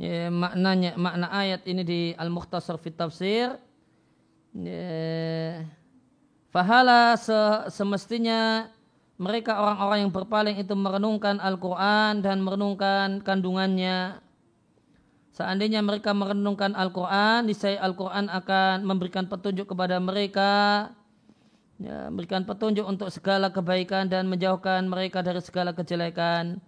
Ya, 0.01 0.33
maknanya 0.33 0.97
makna 0.97 1.29
ayat 1.29 1.61
ini 1.69 1.81
di 1.85 2.01
Al-Mukhtasar 2.17 2.77
fit 2.81 2.97
Tafsir 2.97 3.53
ya, 4.57 5.61
Fahala 6.49 7.13
se 7.21 7.37
semestinya 7.69 8.65
mereka 9.21 9.61
orang-orang 9.61 10.09
yang 10.09 10.13
berpaling 10.13 10.57
itu 10.57 10.73
merenungkan 10.73 11.37
Al-Quran 11.37 12.25
dan 12.25 12.41
merenungkan 12.41 13.21
kandungannya 13.21 14.17
Seandainya 15.41 15.82
mereka 15.82 16.13
merenungkan 16.13 16.77
Al-Quran, 16.77 17.49
niscaya 17.49 17.82
Al-Quran 17.82 18.30
akan 18.30 18.86
memberikan 18.86 19.25
petunjuk 19.25 19.73
kepada 19.73 19.97
mereka, 19.97 20.93
ya, 21.82 22.13
memberikan 22.13 22.45
petunjuk 22.45 22.86
untuk 22.86 23.10
segala 23.10 23.49
kebaikan 23.49 24.06
dan 24.06 24.30
menjauhkan 24.30 24.86
mereka 24.86 25.25
dari 25.25 25.41
segala 25.41 25.73
kejelekan. 25.73 26.62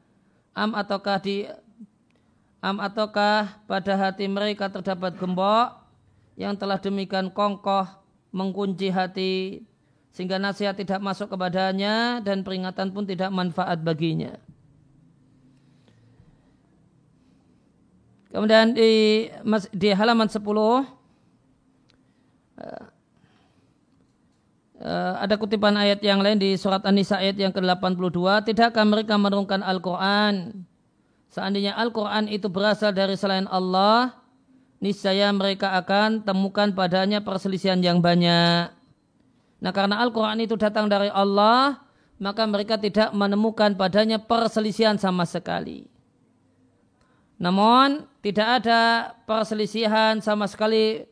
Am 0.58 0.74
ataukah 0.74 1.22
di 1.22 1.46
am 2.66 2.82
ataukah 2.82 3.62
pada 3.70 3.94
hati 3.94 4.26
mereka 4.26 4.74
terdapat 4.74 5.22
gembok 5.22 5.78
yang 6.34 6.58
telah 6.58 6.82
demikian 6.82 7.30
kongkoh 7.30 7.86
mengunci 8.34 8.90
hati 8.90 9.62
sehingga 10.18 10.42
nasihat 10.42 10.74
tidak 10.74 10.98
masuk 10.98 11.30
kepadanya 11.30 12.26
dan 12.26 12.42
peringatan 12.42 12.90
pun 12.90 13.06
tidak 13.06 13.30
manfaat 13.30 13.86
baginya. 13.86 14.34
Kemudian 18.34 18.74
di 18.74 19.30
di 19.78 19.90
halaman 19.94 20.26
10 20.26 20.42
uh, 20.42 20.82
uh, 24.82 25.14
ada 25.22 25.38
kutipan 25.38 25.78
ayat 25.78 26.02
yang 26.02 26.18
lain 26.18 26.42
di 26.42 26.58
surat 26.58 26.82
An-Nisa 26.82 27.22
ayat 27.22 27.38
yang 27.38 27.54
ke-82, 27.54 28.50
tidakkah 28.50 28.90
mereka 28.90 29.22
menurunkan 29.22 29.62
Al-Qur'an? 29.62 30.66
Seandainya 31.30 31.78
Al-Qur'an 31.78 32.26
itu 32.26 32.50
berasal 32.50 32.98
dari 32.98 33.14
selain 33.14 33.46
Allah, 33.54 34.18
niscaya 34.82 35.30
mereka 35.30 35.78
akan 35.78 36.26
temukan 36.26 36.74
padanya 36.74 37.22
perselisihan 37.22 37.78
yang 37.86 38.02
banyak. 38.02 38.74
Nah, 39.62 39.72
karena 39.78 40.02
Al-Qur'an 40.02 40.42
itu 40.42 40.58
datang 40.58 40.90
dari 40.90 41.14
Allah, 41.14 41.86
maka 42.18 42.50
mereka 42.50 42.82
tidak 42.82 43.14
menemukan 43.14 43.78
padanya 43.78 44.18
perselisihan 44.18 44.98
sama 44.98 45.30
sekali. 45.30 45.93
Namun 47.42 48.08
tidak 48.24 48.64
ada 48.64 49.12
perselisihan 49.28 50.22
sama 50.24 50.48
sekali 50.48 51.04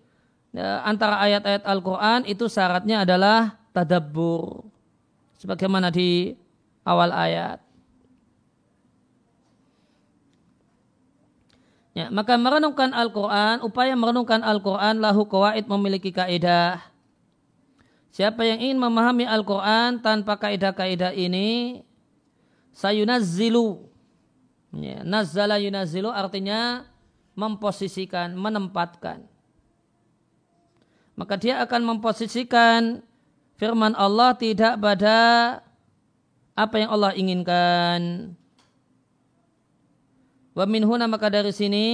ya, 0.55 0.86
antara 0.86 1.19
ayat-ayat 1.19 1.63
Al-Quran 1.67 2.23
itu 2.29 2.47
syaratnya 2.47 3.03
adalah 3.03 3.60
tadabbur. 3.75 4.63
Sebagaimana 5.41 5.89
di 5.89 6.38
awal 6.86 7.12
ayat. 7.12 7.60
Ya, 11.91 12.07
maka 12.07 12.39
merenungkan 12.39 12.95
Al-Quran, 12.95 13.67
upaya 13.67 13.91
merenungkan 13.99 14.39
Al-Quran 14.39 15.03
lahu 15.03 15.27
kawaid 15.27 15.67
memiliki 15.67 16.15
kaidah. 16.15 16.79
Siapa 18.15 18.47
yang 18.47 18.63
ingin 18.63 18.79
memahami 18.79 19.27
Al-Quran 19.27 19.99
tanpa 19.99 20.39
kaidah-kaidah 20.39 21.12
ini, 21.12 21.84
sayunazzilu 22.71 23.90
Ya, 24.71 25.03
nazzala 25.03 25.60
yunazilu 25.60 26.07
artinya 26.07 26.88
memposisikan, 27.36 28.31
menempatkan. 28.36 29.27
Maka 31.19 31.36
dia 31.36 31.60
akan 31.60 31.95
memposisikan 31.95 33.03
firman 33.60 33.91
Allah 33.99 34.31
tidak 34.39 34.79
pada 34.79 35.19
apa 36.55 36.75
yang 36.79 36.89
Allah 36.91 37.12
inginkan. 37.13 38.34
Wa 40.55 40.67
min 40.67 40.84
huna 40.84 41.07
maka 41.07 41.31
dari 41.31 41.51
sini 41.55 41.88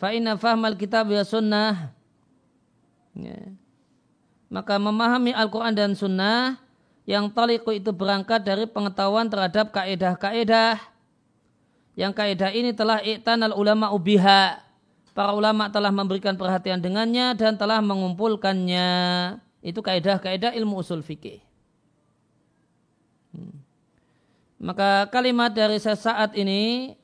fa 0.00 0.12
inna 0.12 0.36
fahmal 0.36 0.76
kitab 0.76 1.08
wa 1.12 1.24
sunnah 1.24 1.92
ya. 3.12 3.36
maka 4.48 4.80
memahami 4.80 5.36
Al-Quran 5.36 5.76
dan 5.76 5.92
sunnah 5.92 6.63
yang 7.04 7.28
taliku 7.28 7.68
itu 7.76 7.92
berangkat 7.92 8.40
dari 8.40 8.64
pengetahuan 8.64 9.28
terhadap 9.28 9.68
kaedah-kaedah. 9.76 10.80
Yang 11.94 12.12
kaedah 12.16 12.50
ini 12.56 12.72
telah 12.72 13.04
iktanal 13.04 13.52
ulama 13.52 13.92
ubiha. 13.92 14.64
Para 15.14 15.30
ulama 15.36 15.70
telah 15.70 15.94
memberikan 15.94 16.34
perhatian 16.34 16.80
dengannya 16.80 17.36
dan 17.36 17.54
telah 17.54 17.78
mengumpulkannya. 17.84 18.90
Itu 19.60 19.84
kaedah-kaedah 19.84 20.56
ilmu 20.58 20.80
usul 20.80 21.04
fikih. 21.04 21.44
Hmm. 23.34 23.66
maka 24.62 25.10
kalimat 25.10 25.50
dari 25.50 25.74
sesaat 25.82 26.38
ini 26.38 26.94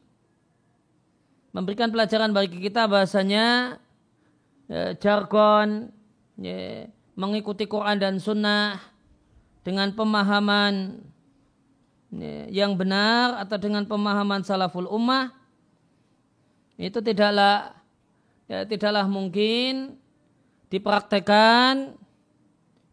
memberikan 1.50 1.90
pelajaran 1.90 2.30
bagi 2.30 2.62
kita 2.62 2.86
bahasanya 2.86 3.76
ya, 4.70 4.94
jargon 4.94 5.90
mengikuti 7.18 7.66
Quran 7.66 7.98
dan 7.98 8.22
Sunnah 8.22 8.78
dengan 9.60 9.92
pemahaman 9.92 11.04
yang 12.50 12.74
benar 12.74 13.38
atau 13.38 13.56
dengan 13.60 13.86
pemahaman 13.86 14.42
salaful 14.42 14.90
ummah 14.90 15.30
itu 16.80 16.98
tidaklah 16.98 17.76
ya, 18.48 18.66
tidaklah 18.66 19.06
mungkin 19.06 20.00
dipraktekkan 20.72 21.94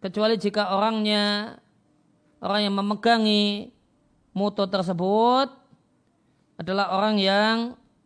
kecuali 0.03 0.35
jika 0.37 0.75
orangnya 0.75 1.57
orang 2.43 2.69
yang 2.69 2.75
memegangi 2.77 3.73
mutu 4.35 4.67
tersebut 4.69 5.49
adalah 6.61 6.93
orang 6.93 7.15
yang 7.17 7.57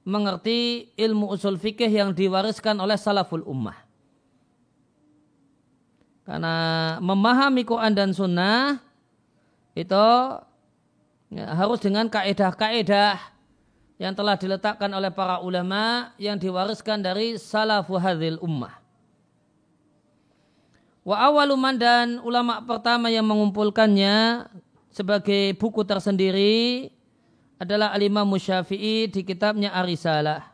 mengerti 0.07 0.91
ilmu 0.95 1.33
usul 1.33 1.57
fikih 1.57 1.89
yang 1.89 2.15
diwariskan 2.15 2.77
oleh 2.79 2.95
salaful 2.95 3.43
ummah. 3.43 3.80
Karena 6.31 6.55
memahami 7.03 7.67
Quran 7.67 7.91
dan 7.91 8.15
Sunnah 8.15 8.79
itu 9.75 10.07
ya, 11.27 11.51
harus 11.51 11.83
dengan 11.83 12.07
kaedah-kaedah 12.07 13.19
yang 13.99 14.15
telah 14.15 14.39
diletakkan 14.39 14.87
oleh 14.95 15.11
para 15.11 15.43
ulama 15.43 16.15
yang 16.15 16.39
diwariskan 16.39 17.03
dari 17.03 17.35
salafu 17.35 17.99
hadhil 17.99 18.39
ummah. 18.39 18.79
Wa 21.03 21.19
awaluman 21.27 21.75
dan 21.75 22.23
ulama 22.23 22.63
pertama 22.63 23.11
yang 23.11 23.27
mengumpulkannya 23.27 24.47
sebagai 24.87 25.51
buku 25.59 25.83
tersendiri 25.83 26.95
adalah 27.59 27.91
Alimah 27.91 28.23
Musyafi'i 28.23 29.11
di 29.11 29.27
kitabnya 29.27 29.75
Arisalah. 29.75 30.47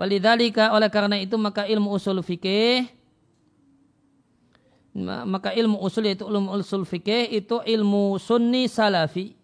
Walidhalika 0.00 0.72
oleh 0.72 0.88
karena 0.88 1.20
itu 1.20 1.36
maka 1.36 1.68
ilmu 1.68 1.92
usul 1.92 2.24
fikih 2.24 3.03
maka 5.26 5.50
ilmu 5.50 5.82
usul 5.82 6.06
yaitu 6.06 6.22
ilmu 6.22 6.54
usul 6.54 6.86
fikih 6.86 7.26
itu 7.34 7.58
ilmu 7.66 8.14
sunni 8.22 8.70
salafi. 8.70 9.34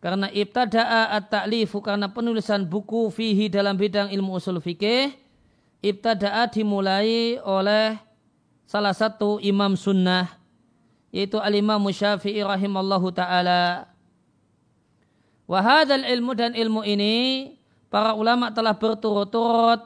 Karena 0.00 0.32
ibtada'a 0.32 1.12
at-ta'lifu 1.20 1.84
karena 1.84 2.08
penulisan 2.08 2.64
buku 2.64 3.12
fihi 3.12 3.52
dalam 3.52 3.76
bidang 3.76 4.08
ilmu 4.08 4.40
usul 4.40 4.64
fikih 4.64 5.12
ibtada'a 5.84 6.48
dimulai 6.48 7.36
oleh 7.44 8.00
salah 8.64 8.96
satu 8.96 9.36
imam 9.44 9.76
sunnah 9.76 10.40
yaitu 11.12 11.36
al-imam 11.36 11.80
syafi'i 11.92 12.40
rahimallahu 12.40 13.12
ta'ala. 13.12 13.92
Wahadal 15.46 16.02
ilmu 16.02 16.32
dan 16.34 16.52
ilmu 16.56 16.82
ini 16.82 17.54
para 17.92 18.16
ulama 18.16 18.50
telah 18.50 18.74
berturut-turut 18.74 19.84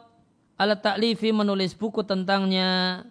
ala 0.57 0.75
ta'lifi 0.79 1.35
menulis 1.35 1.77
buku 1.77 2.01
tentangnya 2.07 3.03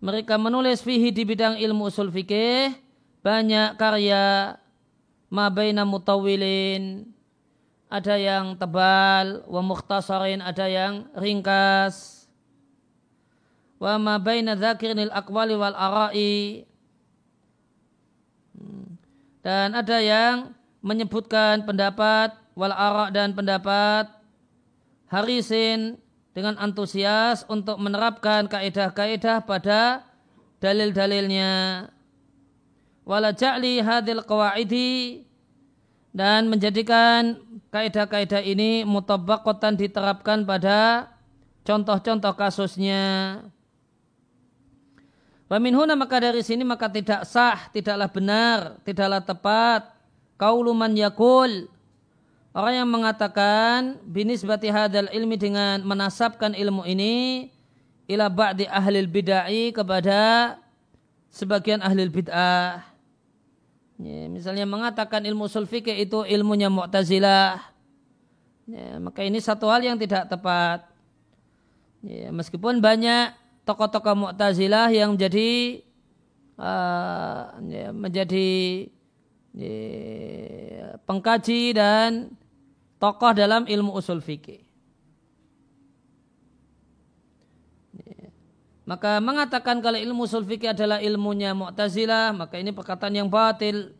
mereka 0.00 0.40
menulis 0.40 0.80
fihi 0.80 1.12
di 1.12 1.22
bidang 1.28 1.60
ilmu 1.60 1.92
usul 1.92 2.08
fikih 2.08 2.72
banyak 3.20 3.76
karya 3.76 4.56
mabaina 5.28 5.84
mutawilin 5.84 7.04
ada 7.90 8.14
yang 8.14 8.54
tebal 8.54 9.42
wa 9.50 9.60
mukhtasarin 9.66 10.38
ada 10.38 10.70
yang 10.70 11.10
ringkas. 11.18 12.22
Wa 13.82 13.98
mabaina 13.98 14.54
dzakirinil 14.54 15.10
aqwali 15.10 15.58
wal 15.58 15.74
ara'i. 15.74 16.62
Dan 19.42 19.74
ada 19.74 19.98
yang 19.98 20.54
menyebutkan 20.86 21.66
pendapat 21.66 22.38
wal 22.54 22.70
ara' 22.70 23.10
dan 23.10 23.34
pendapat 23.34 24.06
harisin 25.10 25.98
dengan 26.40 26.56
antusias 26.56 27.44
untuk 27.52 27.76
menerapkan 27.76 28.48
kaidah-kaidah 28.48 29.44
pada 29.44 30.08
dalil-dalilnya. 30.64 31.84
Wala 33.04 33.36
ja'li 33.36 33.84
hadil 33.84 34.24
qawaidi 34.24 35.28
dan 36.16 36.48
menjadikan 36.48 37.36
kaidah-kaidah 37.68 38.40
ini 38.40 38.88
mutabakotan 38.88 39.76
diterapkan 39.76 40.48
pada 40.48 41.12
contoh-contoh 41.68 42.32
kasusnya. 42.32 43.04
Waminhuna 45.52 45.92
maka 45.92 46.24
dari 46.24 46.40
sini 46.40 46.64
maka 46.64 46.88
tidak 46.88 47.28
sah, 47.28 47.68
tidaklah 47.68 48.08
benar, 48.08 48.58
tidaklah 48.88 49.20
tepat. 49.20 49.92
Kauluman 50.40 50.96
yakul 50.96 51.68
Orang 52.50 52.74
yang 52.74 52.90
mengatakan 52.90 54.02
binisbati 54.02 54.74
hadal 54.74 55.06
ilmi 55.14 55.38
dengan 55.38 55.86
menasabkan 55.86 56.50
ilmu 56.50 56.82
ini 56.82 57.46
ila 58.10 58.26
ba'di 58.26 58.66
ahli 58.66 59.06
bid'ah 59.06 59.46
kepada 59.70 60.58
sebagian 61.30 61.78
ahli 61.78 62.10
bid'ah. 62.10 62.82
Ya, 64.02 64.26
misalnya 64.26 64.66
mengatakan 64.66 65.22
ilmu 65.22 65.46
usul 65.46 65.70
itu 65.70 66.18
ilmunya 66.26 66.66
Mu'tazilah. 66.66 67.70
Ya, 68.66 68.98
maka 68.98 69.22
ini 69.22 69.38
satu 69.38 69.70
hal 69.70 69.86
yang 69.86 69.94
tidak 69.94 70.26
tepat. 70.26 70.90
Ya, 72.02 72.34
meskipun 72.34 72.82
banyak 72.82 73.30
tokoh-tokoh 73.62 74.26
Mu'tazilah 74.26 74.90
yang 74.90 75.14
menjadi 75.14 75.84
uh, 76.58 77.62
ya, 77.62 77.94
menjadi 77.94 78.50
ya, 79.54 80.98
pengkaji 81.06 81.78
dan 81.78 82.39
tokoh 83.00 83.32
dalam 83.32 83.64
ilmu 83.64 83.96
usul 83.96 84.20
fikih. 84.20 84.60
Maka 88.84 89.22
mengatakan 89.22 89.78
kalau 89.78 89.96
ilmu 89.96 90.26
usul 90.26 90.42
fikih 90.42 90.74
adalah 90.74 90.98
ilmunya 90.98 91.54
Mu'tazilah, 91.54 92.34
maka 92.34 92.58
ini 92.58 92.74
perkataan 92.74 93.14
yang 93.14 93.30
batil. 93.30 93.94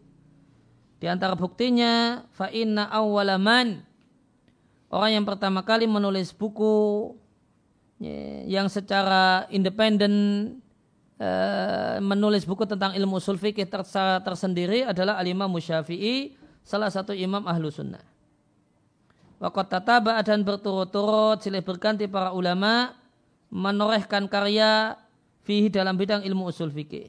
Di 0.99 1.07
antara 1.07 1.39
buktinya, 1.39 2.27
fa 2.35 2.53
inna 2.53 2.91
awwalaman 2.91 3.87
orang 4.91 5.11
yang 5.15 5.25
pertama 5.25 5.63
kali 5.63 5.87
menulis 5.87 6.35
buku 6.35 7.15
ya, 8.03 8.61
yang 8.61 8.67
secara 8.67 9.47
independen 9.55 10.13
uh, 11.23 12.03
menulis 12.03 12.43
buku 12.43 12.67
tentang 12.67 12.99
ilmu 12.99 13.23
usul 13.23 13.39
fikih 13.39 13.71
tersendiri 14.27 14.83
adalah 14.83 15.23
Al-Imam 15.23 15.55
Syafi'i, 15.55 16.35
salah 16.67 16.91
satu 16.91 17.15
imam 17.15 17.47
ahlu 17.47 17.71
sunnah. 17.71 18.10
Waqat 19.41 19.73
tataba 19.73 20.21
dan 20.21 20.45
berturut-turut 20.45 21.41
silih 21.41 21.65
berganti 21.65 22.05
para 22.05 22.37
ulama 22.37 22.93
menorehkan 23.49 24.29
karya 24.29 25.01
fihi 25.49 25.73
dalam 25.73 25.97
bidang 25.97 26.21
ilmu 26.21 26.53
usul 26.53 26.69
fikih. 26.69 27.09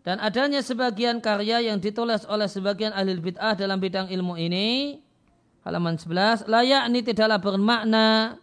Dan 0.00 0.16
adanya 0.24 0.64
sebagian 0.64 1.20
karya 1.20 1.60
yang 1.60 1.76
ditulis 1.76 2.24
oleh 2.24 2.48
sebagian 2.48 2.96
ahli 2.96 3.20
bid'ah 3.20 3.52
dalam 3.52 3.76
bidang 3.76 4.08
ilmu 4.08 4.40
ini, 4.40 4.96
halaman 5.68 6.00
11, 6.00 6.48
layak 6.48 6.88
ini 6.88 7.00
tidaklah 7.04 7.36
bermakna 7.36 8.40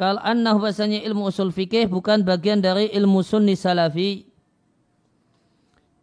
kalau 0.00 0.16
anna 0.24 0.56
bahasanya 0.56 1.04
ilmu 1.04 1.28
usul 1.28 1.52
fikih 1.52 1.84
bukan 1.92 2.24
bagian 2.24 2.64
dari 2.64 2.88
ilmu 2.96 3.20
sunni 3.20 3.52
salafi. 3.52 4.24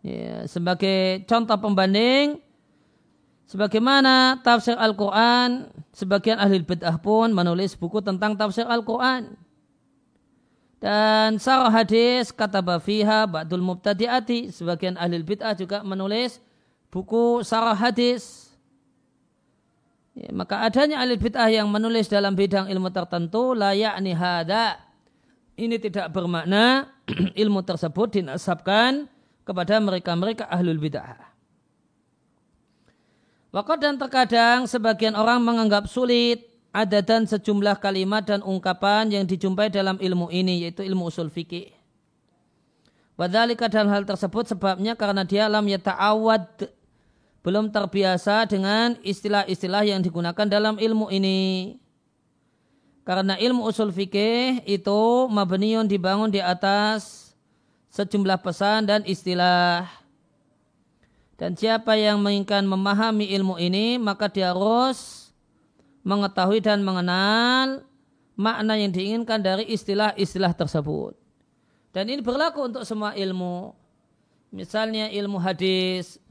Ya, 0.06 0.46
sebagai 0.46 1.26
contoh 1.26 1.58
pembanding, 1.58 2.38
sebagaimana 3.48 4.44
tafsir 4.44 4.76
Al-Quran, 4.76 5.72
sebagian 5.96 6.38
ahli 6.38 6.62
bid'ah 6.62 7.00
pun 7.02 7.32
menulis 7.34 7.74
buku 7.74 8.04
tentang 8.04 8.36
tafsir 8.38 8.68
Al-Quran. 8.68 9.34
Dan 10.78 11.42
sarah 11.42 11.74
hadis 11.74 12.30
kata 12.30 12.62
bafiha 12.62 13.26
ba'dul 13.26 13.66
mubtadi'ati. 13.66 14.54
Sebagian 14.54 14.94
ahli 14.94 15.26
bid'ah 15.26 15.58
juga 15.58 15.82
menulis 15.82 16.38
buku 16.94 17.42
sarah 17.42 17.74
hadis. 17.74 18.54
Ya, 20.14 20.30
maka 20.34 20.62
adanya 20.62 21.02
ahli 21.02 21.18
bid'ah 21.18 21.50
yang 21.50 21.66
menulis 21.70 22.06
dalam 22.10 22.38
bidang 22.38 22.70
ilmu 22.70 22.94
tertentu 22.94 23.58
layak 23.58 23.98
yakni 23.98 24.14
hada. 24.14 24.78
Ini 25.58 25.82
tidak 25.82 26.14
bermakna 26.14 26.94
ilmu 27.42 27.66
tersebut 27.66 28.22
dinasabkan 28.22 29.10
kepada 29.42 29.82
mereka-mereka 29.82 30.46
ahlul 30.46 30.78
bid'ah. 30.78 31.27
Waktu 33.48 33.80
dan 33.80 33.96
terkadang 33.96 34.68
sebagian 34.68 35.16
orang 35.16 35.40
menganggap 35.40 35.88
sulit 35.88 36.48
ada 36.76 37.00
dan 37.00 37.24
sejumlah 37.24 37.80
kalimat 37.80 38.22
dan 38.28 38.44
ungkapan 38.44 39.08
yang 39.08 39.24
dijumpai 39.24 39.72
dalam 39.72 39.96
ilmu 39.98 40.28
ini 40.30 40.68
yaitu 40.68 40.84
ilmu 40.84 41.08
usul 41.08 41.32
fikih. 41.32 41.72
Wadhalika 43.18 43.66
dan 43.66 43.90
hal 43.90 44.06
tersebut 44.06 44.46
sebabnya 44.46 44.94
karena 44.94 45.26
dia 45.26 45.50
lam 45.50 45.66
yata'awad 45.66 46.70
belum 47.42 47.74
terbiasa 47.74 48.46
dengan 48.46 49.00
istilah-istilah 49.02 49.90
yang 49.90 50.06
digunakan 50.06 50.46
dalam 50.46 50.78
ilmu 50.78 51.10
ini. 51.10 51.80
Karena 53.08 53.40
ilmu 53.40 53.64
usul 53.64 53.90
fikih 53.90 54.68
itu 54.68 55.02
mabniun 55.32 55.88
dibangun 55.88 56.28
di 56.28 56.44
atas 56.44 57.32
sejumlah 57.96 58.38
pesan 58.44 58.86
dan 58.86 59.02
istilah. 59.08 60.07
Dan 61.38 61.54
siapa 61.54 61.94
yang 61.94 62.18
menginginkan 62.18 62.66
memahami 62.66 63.30
ilmu 63.38 63.62
ini 63.62 64.02
maka 64.02 64.26
dia 64.26 64.50
harus 64.50 65.30
mengetahui 66.02 66.66
dan 66.66 66.82
mengenal 66.82 67.86
makna 68.34 68.74
yang 68.74 68.90
diinginkan 68.90 69.38
dari 69.38 69.70
istilah-istilah 69.70 70.58
tersebut. 70.58 71.14
Dan 71.94 72.10
ini 72.10 72.22
berlaku 72.26 72.66
untuk 72.66 72.86
semua 72.86 73.14
ilmu. 73.14 73.74
Misalnya 74.50 75.14
ilmu 75.14 75.38
hadis. 75.38 76.22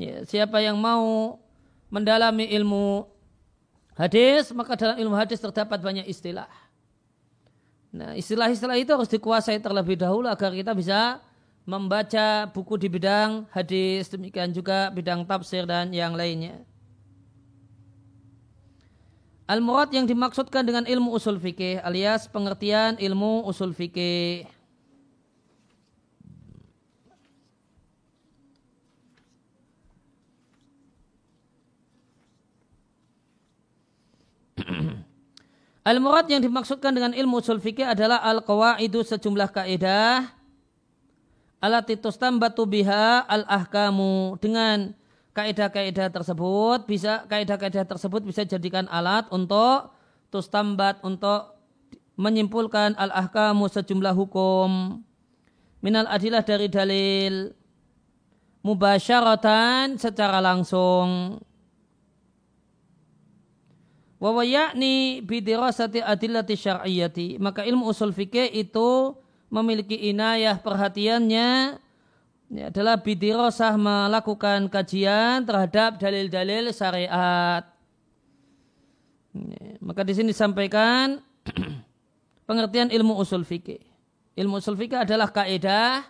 Ya, 0.00 0.24
siapa 0.24 0.64
yang 0.64 0.80
mau 0.80 1.36
mendalami 1.92 2.48
ilmu 2.48 3.04
hadis, 3.96 4.48
maka 4.56 4.76
dalam 4.76 4.96
ilmu 4.96 5.12
hadis 5.12 5.36
terdapat 5.36 5.76
banyak 5.80 6.08
istilah. 6.08 6.48
Nah, 7.90 8.14
istilah-istilah 8.16 8.78
itu 8.78 8.94
harus 8.94 9.10
dikuasai 9.10 9.58
terlebih 9.58 9.98
dahulu 9.98 10.30
agar 10.30 10.54
kita 10.54 10.72
bisa 10.72 11.18
membaca 11.70 12.50
buku 12.50 12.74
di 12.74 12.90
bidang 12.90 13.46
hadis, 13.54 14.10
demikian 14.10 14.50
juga 14.50 14.90
bidang 14.90 15.22
tafsir 15.22 15.62
dan 15.62 15.94
yang 15.94 16.18
lainnya. 16.18 16.66
Al-murad 19.46 19.94
yang 19.94 20.06
dimaksudkan 20.06 20.66
dengan 20.66 20.82
ilmu 20.86 21.14
usul 21.14 21.38
fikih 21.38 21.78
alias 21.82 22.26
pengertian 22.26 22.98
ilmu 22.98 23.46
usul 23.46 23.70
fikih. 23.74 24.46
Al-murad 35.90 36.30
yang 36.30 36.42
dimaksudkan 36.42 36.94
dengan 36.94 37.10
ilmu 37.10 37.42
usul 37.42 37.58
fikih 37.58 37.90
adalah 37.90 38.22
al-qawaidu 38.22 39.02
sejumlah 39.02 39.50
kaidah 39.50 40.39
alatitus 41.60 42.16
tambatu 42.16 42.64
biha 42.64 43.22
al-ahkamu. 43.28 44.40
Dengan 44.40 44.96
kaidah-kaidah 45.36 46.10
tersebut 46.10 46.88
bisa 46.88 47.22
kaidah-kaidah 47.30 47.86
tersebut 47.86 48.26
bisa 48.26 48.42
jadikan 48.42 48.90
alat 48.90 49.28
untuk 49.30 49.94
tustambat 50.34 50.98
untuk 51.06 51.54
menyimpulkan 52.18 52.96
al-ahkamu 52.98 53.68
sejumlah 53.70 54.16
hukum. 54.16 55.00
Minal 55.80 56.04
adilah 56.10 56.44
dari 56.44 56.68
dalil 56.68 57.56
mubasyaratan 58.60 59.96
secara 59.96 60.40
langsung. 60.44 61.40
Wa 64.20 64.44
yakni 64.44 65.24
bidirasati 65.24 66.04
adillati 66.04 66.52
syar'iyyati. 66.52 67.40
Maka 67.40 67.64
ilmu 67.64 67.88
usul 67.88 68.12
fikih 68.12 68.52
itu 68.52 69.16
memiliki 69.50 69.98
inayah 69.98 70.56
perhatiannya 70.62 71.82
ini 72.50 72.66
adalah 72.66 72.98
bidirosah 72.98 73.78
melakukan 73.78 74.66
kajian 74.66 75.46
terhadap 75.46 76.02
dalil-dalil 76.02 76.74
syariat. 76.74 77.62
Ini, 79.30 79.78
maka 79.78 80.02
di 80.02 80.18
sini 80.18 80.34
disampaikan 80.34 81.22
pengertian 82.50 82.90
ilmu 82.90 83.14
usul 83.22 83.46
fikih. 83.46 83.78
Ilmu 84.34 84.58
usul 84.58 84.74
fikih 84.74 85.06
adalah 85.06 85.30
kaidah 85.30 86.02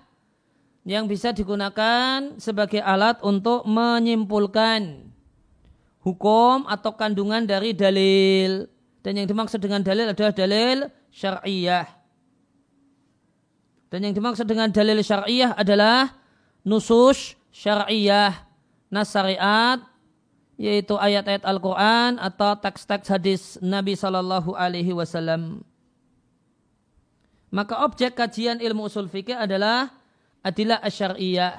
yang 0.88 1.04
bisa 1.04 1.36
digunakan 1.36 2.40
sebagai 2.40 2.80
alat 2.80 3.20
untuk 3.20 3.68
menyimpulkan 3.68 5.12
hukum 6.00 6.64
atau 6.72 6.96
kandungan 6.96 7.44
dari 7.44 7.76
dalil. 7.76 8.64
Dan 9.04 9.20
yang 9.20 9.28
dimaksud 9.28 9.60
dengan 9.60 9.84
dalil 9.84 10.08
adalah 10.08 10.32
dalil 10.32 10.88
syariah. 11.12 11.99
Dan 13.90 14.06
yang 14.06 14.14
dimaksud 14.14 14.46
dengan 14.46 14.70
dalil 14.70 15.02
syariah 15.02 15.50
adalah 15.58 16.14
nusus 16.62 17.34
syariah 17.50 18.30
nas 18.86 19.10
syariat 19.10 19.82
yaitu 20.60 20.94
ayat-ayat 20.94 21.42
Al-Quran 21.42 22.20
atau 22.20 22.52
teks-teks 22.54 23.08
hadis 23.08 23.42
Nabi 23.64 23.96
Shallallahu 23.96 24.52
Alaihi 24.54 24.92
Wasallam. 24.92 25.64
Maka 27.50 27.82
objek 27.82 28.14
kajian 28.14 28.62
ilmu 28.62 28.86
usul 28.86 29.10
fikih 29.10 29.34
adalah 29.34 29.90
adilah 30.44 30.78
asyariyah, 30.84 31.58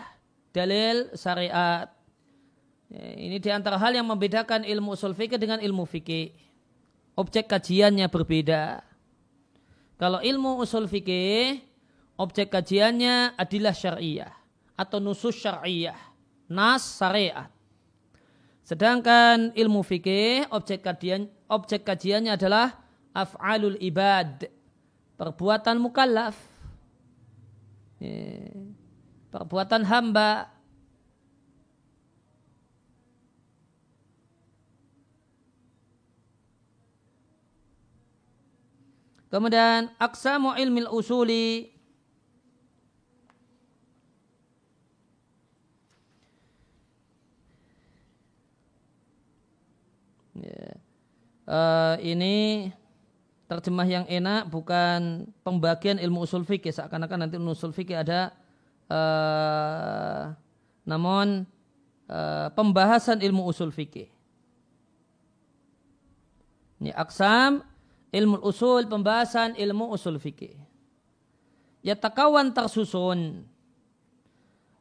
dalil 0.53 1.11
syariat. 1.17 1.89
Ya, 2.93 3.05
ini 3.17 3.41
di 3.41 3.49
antara 3.49 3.75
hal 3.81 3.91
yang 3.97 4.05
membedakan 4.05 4.63
ilmu 4.63 4.95
usul 4.95 5.17
fikih 5.17 5.41
dengan 5.41 5.59
ilmu 5.59 5.83
fikih. 5.83 6.31
Objek 7.17 7.49
kajiannya 7.49 8.07
berbeda. 8.07 8.85
Kalau 9.97 10.21
ilmu 10.21 10.61
usul 10.61 10.85
fikih, 10.85 11.70
objek 12.21 12.53
kajiannya 12.53 13.33
adalah 13.33 13.73
syariah 13.73 14.29
atau 14.77 15.01
nusus 15.01 15.33
syariah, 15.41 15.97
nas 16.45 16.85
syariat. 16.85 17.49
Sedangkan 18.61 19.49
ilmu 19.57 19.81
fikih 19.81 20.45
objek 20.53 20.85
kajian 20.85 21.25
objek 21.49 21.81
kajiannya 21.81 22.37
adalah 22.37 22.77
af'alul 23.09 23.75
ibad, 23.81 24.45
perbuatan 25.17 25.81
mukallaf. 25.81 26.37
Perbuatan 29.31 29.85
hamba 29.85 30.49
Kemudian 39.31 39.95
aksamu 39.95 40.59
ilmil 40.59 40.91
usuli 40.91 41.71
Ya. 50.41 50.73
Uh, 51.45 51.95
ini 52.01 52.69
terjemah 53.45 53.85
yang 53.85 54.05
enak 54.07 54.49
bukan 54.49 55.29
pembagian 55.45 56.01
ilmu 56.01 56.23
usul 56.23 56.47
fikih 56.47 56.71
seakan-akan 56.73 57.27
nanti 57.27 57.35
ilmu 57.37 57.53
usul 57.53 57.75
fikih 57.75 57.99
ada 57.99 58.33
uh, 58.89 60.33
namun 60.87 61.45
uh, 62.09 62.47
pembahasan 62.57 63.21
ilmu 63.21 63.45
usul 63.45 63.69
fikih. 63.69 64.09
Ini 66.81 66.89
aksam 66.97 67.61
ilmu 68.09 68.41
usul 68.41 68.89
pembahasan 68.89 69.53
ilmu 69.53 69.93
usul 69.93 70.17
fikih. 70.17 70.57
Ya 71.85 71.93
takawan 71.93 72.49
tersusun 72.53 73.45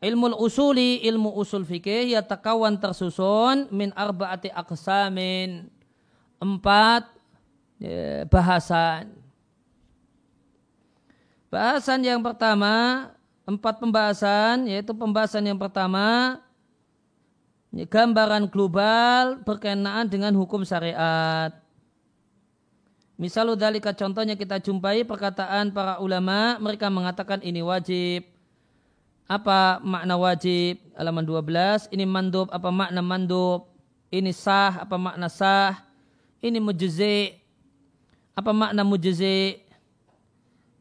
ilmu 0.01 0.33
usuli 0.41 1.05
ilmu 1.05 1.37
usul 1.37 1.69
fikih 1.69 2.17
ya 2.17 2.25
takawan 2.25 2.81
tersusun 2.81 3.69
min 3.69 3.93
arbaati 3.93 4.49
aksamin 4.49 5.69
empat 6.41 7.05
ya, 7.77 8.25
bahasan. 8.27 9.13
Bahasan 11.51 12.01
yang 12.07 12.23
pertama, 12.23 13.11
empat 13.45 13.83
pembahasan, 13.83 14.71
yaitu 14.71 14.95
pembahasan 14.95 15.45
yang 15.45 15.59
pertama, 15.59 16.39
ya, 17.75 17.85
gambaran 17.85 18.47
global 18.49 19.43
berkenaan 19.43 20.07
dengan 20.07 20.33
hukum 20.39 20.63
syariat. 20.63 21.51
Misalnya 23.21 23.69
dalika 23.69 23.93
contohnya 23.93 24.33
kita 24.33 24.63
jumpai 24.63 25.05
perkataan 25.05 25.77
para 25.77 26.01
ulama, 26.01 26.57
mereka 26.57 26.89
mengatakan 26.89 27.45
ini 27.45 27.61
wajib. 27.61 28.40
Apa 29.31 29.79
makna 29.87 30.19
wajib? 30.19 30.83
Halaman 30.99 31.23
12. 31.23 31.87
Ini 31.95 32.03
mandub, 32.03 32.51
apa 32.51 32.67
makna 32.75 32.99
mandub? 32.99 33.71
Ini 34.11 34.35
sah, 34.35 34.83
apa 34.83 34.99
makna 34.99 35.31
sah? 35.31 35.87
Ini 36.43 36.59
mujzi, 36.59 37.39
apa 38.35 38.51
makna 38.51 38.83
mujzi? 38.83 39.63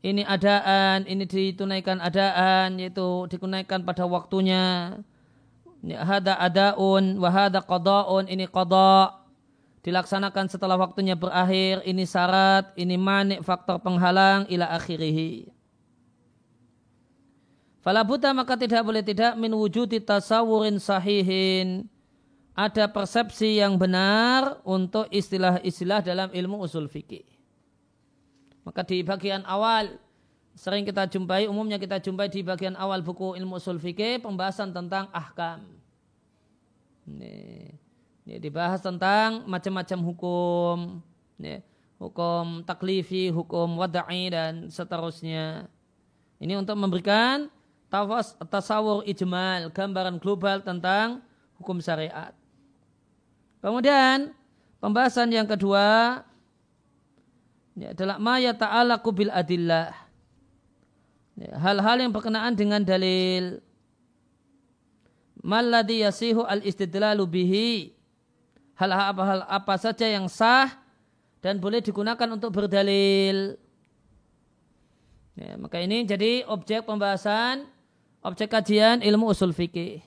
Ini 0.02 0.26
adaan, 0.26 1.06
ini 1.06 1.30
ditunaikan 1.30 2.02
adaan, 2.02 2.82
yaitu 2.82 3.30
ditunaikan 3.30 3.86
pada 3.86 4.10
waktunya. 4.10 4.98
Hada 5.86 6.34
adaun, 6.42 7.22
wahada 7.22 7.62
qada'un, 7.62 8.26
ini 8.34 8.50
qada' 8.50 9.14
dilaksanakan 9.86 10.50
setelah 10.50 10.80
waktunya 10.80 11.14
berakhir, 11.14 11.86
ini 11.86 12.02
syarat, 12.02 12.74
ini 12.80 12.98
manik 12.98 13.46
faktor 13.46 13.78
penghalang 13.78 14.50
ila 14.50 14.74
akhirihi. 14.74 15.59
Falabuta 17.80 18.36
maka 18.36 18.60
tidak 18.60 18.84
boleh 18.84 19.00
tidak 19.00 19.40
min 19.40 19.56
wujudi 19.56 20.04
tasawurin 20.04 20.84
sahihin 20.84 21.88
ada 22.52 22.92
persepsi 22.92 23.64
yang 23.64 23.80
benar 23.80 24.60
untuk 24.68 25.08
istilah-istilah 25.08 26.04
dalam 26.04 26.28
ilmu 26.36 26.60
usul 26.60 26.92
fikih. 26.92 27.24
Maka 28.68 28.84
di 28.84 29.00
bagian 29.00 29.48
awal 29.48 29.96
sering 30.60 30.84
kita 30.84 31.08
jumpai, 31.08 31.48
umumnya 31.48 31.80
kita 31.80 32.04
jumpai 32.04 32.28
di 32.28 32.44
bagian 32.44 32.76
awal 32.76 33.00
buku 33.00 33.40
ilmu 33.40 33.64
usul 33.64 33.80
fikih 33.80 34.20
pembahasan 34.20 34.76
tentang 34.76 35.08
ahkam. 35.16 35.64
Ini, 37.08 37.34
ini 38.28 38.36
dibahas 38.44 38.84
tentang 38.84 39.48
macam-macam 39.48 40.00
hukum, 40.04 40.78
ini, 41.40 41.64
hukum 41.96 42.68
taklifi, 42.68 43.32
hukum 43.32 43.80
wada'i 43.80 44.28
dan 44.36 44.68
seterusnya. 44.68 45.72
Ini 46.44 46.60
untuk 46.60 46.76
memberikan 46.76 47.48
tasawur 48.50 49.02
ijmal, 49.04 49.74
gambaran 49.74 50.22
global 50.22 50.62
tentang 50.62 51.26
hukum 51.58 51.82
syariat. 51.82 52.32
Kemudian 53.60 54.32
pembahasan 54.80 55.34
yang 55.34 55.50
kedua 55.50 56.22
ya, 57.76 57.92
adalah 57.92 58.18
maya 58.22 58.56
ta'ala 58.56 59.02
kubil 59.04 59.34
adillah. 59.34 59.92
Ya, 61.36 61.56
hal-hal 61.60 61.98
yang 62.04 62.12
berkenaan 62.16 62.56
dengan 62.56 62.84
dalil. 62.84 63.60
Malladhi 65.40 66.04
yasihu 66.04 66.44
al-istidlalu 66.44 67.24
bihi. 67.28 67.72
Hal-hal 68.80 69.12
apa, 69.12 69.22
hal 69.28 69.42
apa 69.44 69.76
saja 69.76 70.08
yang 70.08 70.32
sah 70.32 70.72
dan 71.44 71.60
boleh 71.60 71.84
digunakan 71.84 72.28
untuk 72.32 72.52
berdalil. 72.52 73.60
Ya, 75.40 75.56
maka 75.56 75.80
ini 75.80 76.04
jadi 76.04 76.44
objek 76.48 76.84
pembahasan, 76.84 77.68
objek 78.24 78.52
kajian 78.52 79.00
ilmu 79.00 79.32
usul 79.32 79.56
fikih. 79.56 80.04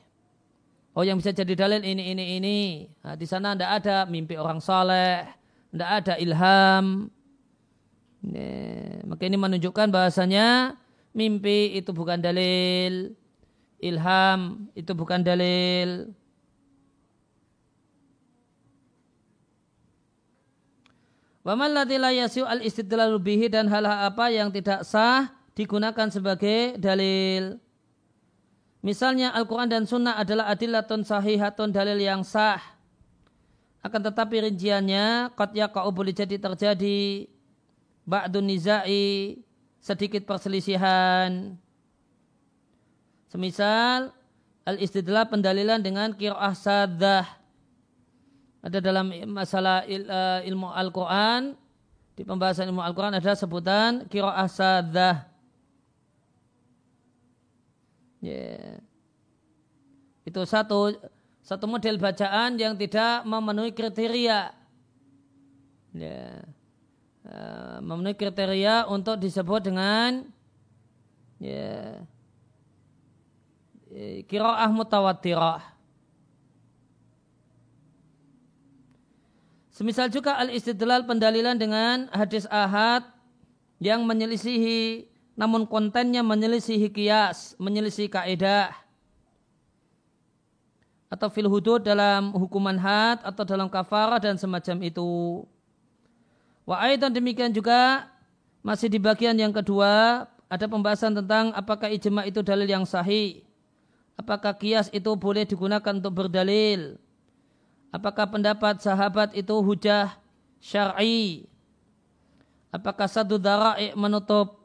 Oh 0.93 1.01
yang 1.01 1.17
bisa 1.17 1.33
jadi 1.33 1.57
dalil 1.57 1.81
ini 1.81 2.13
ini 2.13 2.25
ini. 2.37 2.59
Nah, 3.01 3.17
di 3.17 3.25
sana 3.25 3.57
tidak 3.57 3.71
ada 3.81 3.97
mimpi 4.05 4.37
orang 4.37 4.61
saleh, 4.61 5.25
tidak 5.73 5.91
ada 6.05 6.15
ilham. 6.21 7.09
Ini, 8.23 8.49
maka 9.09 9.23
ini 9.25 9.37
menunjukkan 9.41 9.89
bahasanya 9.89 10.77
mimpi 11.17 11.73
itu 11.81 11.97
bukan 11.97 12.21
dalil, 12.21 13.17
ilham 13.81 14.69
itu 14.77 14.93
bukan 14.93 15.25
dalil. 15.25 16.13
Wa 21.43 21.59
al 21.59 22.61
istidlalu 22.63 23.19
bihi 23.19 23.51
dan 23.51 23.67
hal 23.67 23.83
apa 23.83 24.31
yang 24.31 24.55
tidak 24.55 24.87
sah 24.87 25.35
digunakan 25.59 26.07
sebagai 26.07 26.79
dalil. 26.79 27.59
Misalnya 28.83 29.31
Al-Quran 29.31 29.71
dan 29.71 29.87
Sunnah 29.87 30.19
adalah 30.19 30.51
adilatun 30.51 31.07
sahihatun 31.07 31.71
dalil 31.71 32.03
yang 32.03 32.27
sah. 32.27 32.59
Akan 33.79 34.03
tetapi 34.03 34.43
rinciannya, 34.43 35.31
qad 35.39 35.55
yaqa'u 35.55 35.91
boleh 35.95 36.11
jadi 36.11 36.35
terjadi 36.35 37.31
ba'dun 38.03 38.43
nizai, 38.43 39.39
sedikit 39.79 40.27
perselisihan. 40.27 41.55
Semisal, 43.31 44.11
al-istidlah 44.67 45.31
pendalilan 45.31 45.79
dengan 45.79 46.11
kira'ah 46.11 46.55
sadah. 46.55 47.27
Ada 48.67 48.79
dalam 48.83 49.15
masalah 49.31 49.87
il, 49.87 50.07
uh, 50.11 50.43
ilmu 50.43 50.71
Al-Quran, 50.71 51.55
di 52.19 52.23
pembahasan 52.27 52.71
ilmu 52.71 52.83
Al-Quran 52.83 53.15
ada 53.15 53.35
sebutan 53.39 54.11
kira'ah 54.11 54.47
sadah 54.51 55.32
Yeah. 58.23 58.79
Itu 60.23 60.47
satu 60.47 60.95
satu 61.43 61.67
model 61.67 61.99
bacaan 61.99 62.55
yang 62.55 62.79
tidak 62.79 63.27
memenuhi 63.27 63.75
kriteria. 63.75 64.55
Ya. 65.93 66.47
Uh, 67.23 67.79
memenuhi 67.83 68.15
kriteria 68.15 68.87
untuk 68.87 69.19
disebut 69.19 69.67
dengan 69.67 70.27
ya, 71.43 72.03
kiroah 74.27 74.71
mutawatirah. 74.71 75.63
Semisal 79.73 80.11
juga 80.15 80.39
al-istidlal 80.39 81.07
pendalilan 81.09 81.59
dengan 81.59 82.07
hadis 82.15 82.47
ahad 82.47 83.03
yang 83.83 84.07
menyelisihi 84.07 85.11
namun 85.43 85.67
kontennya 85.67 86.23
menyelisihi 86.23 86.87
kias, 86.95 87.59
menyelisihi 87.59 88.07
kaidah 88.07 88.71
atau 91.11 91.27
fil 91.27 91.51
hudud 91.51 91.83
dalam 91.83 92.31
hukuman 92.31 92.79
had 92.79 93.19
atau 93.27 93.43
dalam 93.43 93.67
kafarah 93.67 94.23
dan 94.23 94.39
semacam 94.39 94.79
itu. 94.87 95.43
Wa 96.63 96.87
aidan 96.87 97.11
demikian 97.11 97.51
juga 97.51 98.07
masih 98.63 98.87
di 98.87 99.03
bagian 99.03 99.35
yang 99.35 99.51
kedua 99.51 100.25
ada 100.47 100.67
pembahasan 100.71 101.11
tentang 101.11 101.51
apakah 101.59 101.91
ijma 101.91 102.23
itu 102.23 102.39
dalil 102.47 102.71
yang 102.71 102.87
sahih. 102.87 103.43
Apakah 104.15 104.55
kias 104.55 104.95
itu 104.95 105.11
boleh 105.19 105.43
digunakan 105.43 105.91
untuk 105.91 106.23
berdalil? 106.23 107.03
Apakah 107.91 108.31
pendapat 108.31 108.79
sahabat 108.79 109.35
itu 109.35 109.59
hujah 109.59 110.15
syar'i? 110.63 111.51
Apakah 112.71 113.11
satu 113.11 113.43
dara'i 113.43 113.91
menutup 113.99 114.62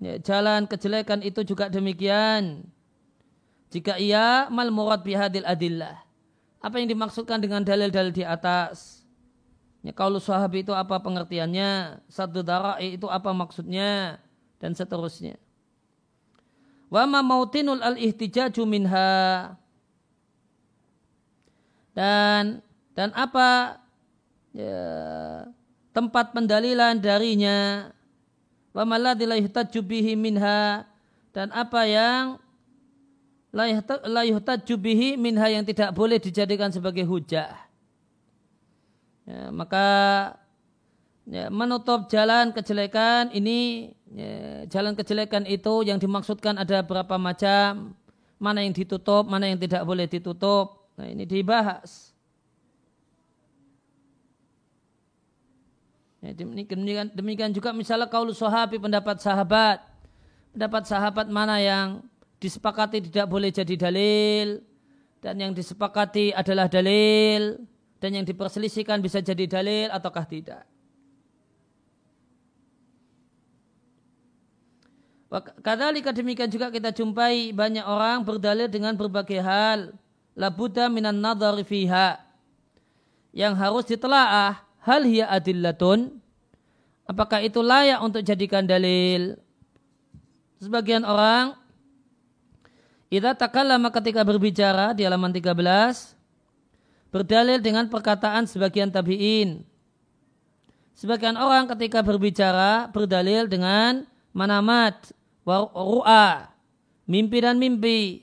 Ya, 0.00 0.16
jalan 0.16 0.64
kejelekan 0.64 1.20
itu 1.20 1.44
juga 1.44 1.68
demikian. 1.68 2.64
Jika 3.68 4.00
ia 4.00 4.48
mal 4.48 4.72
murad 4.72 5.04
bihadil 5.04 5.44
adillah. 5.44 6.00
Apa 6.64 6.80
yang 6.80 6.88
dimaksudkan 6.88 7.36
dengan 7.36 7.60
dalil-dalil 7.60 8.08
di 8.08 8.24
atas? 8.24 9.04
Ya, 9.84 9.92
kalau 9.92 10.16
sahabat 10.16 10.64
itu 10.64 10.72
apa 10.72 10.96
pengertiannya? 11.04 12.00
Satu 12.08 12.40
darah 12.40 12.80
itu 12.80 13.08
apa 13.12 13.28
maksudnya? 13.36 14.20
Dan 14.56 14.72
seterusnya. 14.72 15.36
Wa 16.88 17.04
ma 17.04 17.20
mautinul 17.20 17.84
al-ihtijaju 17.84 18.62
minha. 18.64 19.12
Dan 21.92 22.64
dan 22.96 23.12
apa 23.12 23.80
ya, 24.56 24.84
tempat 25.92 26.32
pendalilan 26.32 26.96
darinya 27.00 27.88
wa 28.74 28.82
malladzi 28.86 29.24
la 29.26 29.36
minha. 30.16 30.86
Dan 31.30 31.54
apa 31.54 31.86
yang 31.86 32.42
la 33.54 34.22
yuhtaju 34.26 34.74
minha 35.18 35.46
yang 35.50 35.62
tidak 35.66 35.94
boleh 35.94 36.18
dijadikan 36.18 36.70
sebagai 36.74 37.06
hujah. 37.06 37.54
Ya, 39.30 39.50
maka 39.54 39.86
ya, 41.30 41.46
menutup 41.54 42.10
jalan 42.10 42.50
kejelekan 42.50 43.30
ini 43.30 43.94
ya, 44.10 44.66
jalan 44.66 44.98
kejelekan 44.98 45.46
itu 45.46 45.86
yang 45.86 46.02
dimaksudkan 46.02 46.58
ada 46.58 46.82
berapa 46.82 47.14
macam 47.14 47.94
mana 48.42 48.66
yang 48.66 48.74
ditutup 48.74 49.28
mana 49.30 49.46
yang 49.46 49.60
tidak 49.60 49.86
boleh 49.86 50.10
ditutup. 50.10 50.90
Nah 50.98 51.06
ini 51.06 51.22
dibahas 51.28 52.09
ya, 56.20 56.30
demikian, 56.36 57.08
demikian 57.12 57.52
juga 57.52 57.72
misalnya 57.72 58.08
kaulu 58.08 58.32
sahabi 58.36 58.76
pendapat 58.76 59.20
sahabat 59.20 59.80
pendapat 60.52 60.82
sahabat 60.86 61.26
mana 61.28 61.60
yang 61.60 62.04
disepakati 62.40 63.10
tidak 63.10 63.26
boleh 63.28 63.52
jadi 63.52 63.74
dalil 63.76 64.60
dan 65.20 65.36
yang 65.36 65.52
disepakati 65.52 66.32
adalah 66.32 66.66
dalil 66.66 67.60
dan 68.00 68.16
yang 68.16 68.24
diperselisihkan 68.24 69.04
bisa 69.04 69.20
jadi 69.20 69.44
dalil 69.44 69.92
ataukah 69.92 70.24
tidak. 70.24 70.64
Kadalika 75.62 76.10
demikian 76.10 76.50
juga 76.50 76.74
kita 76.74 76.90
jumpai 76.90 77.54
banyak 77.54 77.86
orang 77.86 78.26
berdalil 78.26 78.66
dengan 78.66 78.98
berbagai 78.98 79.38
hal. 79.38 79.94
Labuda 80.34 80.90
minan 80.90 81.22
nadhari 81.22 81.62
fiha. 81.62 82.18
Yang 83.30 83.54
harus 83.62 83.84
ditelaah. 83.86 84.58
Hal 84.84 85.04
hiya 85.04 85.28
adillatun. 85.28 86.20
Apakah 87.04 87.42
itu 87.42 87.60
layak 87.60 88.00
untuk 88.00 88.22
jadikan 88.22 88.64
dalil? 88.64 89.36
Sebagian 90.60 91.02
orang 91.02 91.60
Idza 93.10 93.34
takallama 93.34 93.90
ketika 93.90 94.22
berbicara 94.22 94.94
di 94.94 95.02
halaman 95.02 95.34
13 95.34 96.14
berdalil 97.10 97.58
dengan 97.58 97.90
perkataan 97.90 98.46
sebagian 98.46 98.86
tabi'in. 98.86 99.66
Sebagian 100.94 101.34
orang 101.34 101.66
ketika 101.74 102.06
berbicara 102.06 102.86
berdalil 102.94 103.50
dengan 103.50 104.06
manamat, 104.30 105.10
ru'a, 105.42 106.54
mimpi 107.10 107.42
dan 107.42 107.58
mimpi. 107.58 108.22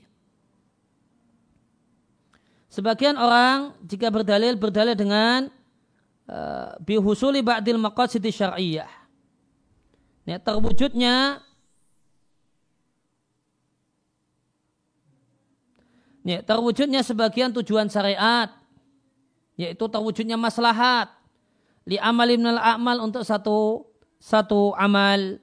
Sebagian 2.72 3.20
orang 3.20 3.76
jika 3.84 4.08
berdalil 4.08 4.56
berdalil 4.56 4.96
dengan 4.96 5.52
bihusuli 6.84 7.40
ba'dil 7.40 7.80
maqasidi 7.80 8.28
syar'iyyah. 8.28 8.90
Ya, 10.28 10.36
terwujudnya 10.36 11.40
ya, 16.28 16.44
terwujudnya 16.44 17.00
sebagian 17.00 17.48
tujuan 17.56 17.88
syariat 17.88 18.52
yaitu 19.56 19.88
terwujudnya 19.88 20.36
maslahat 20.36 21.08
li 21.88 21.96
amal 21.96 22.28
minal 22.28 22.60
amal 22.60 23.00
untuk 23.00 23.24
satu 23.24 23.88
satu 24.20 24.76
amal 24.76 25.40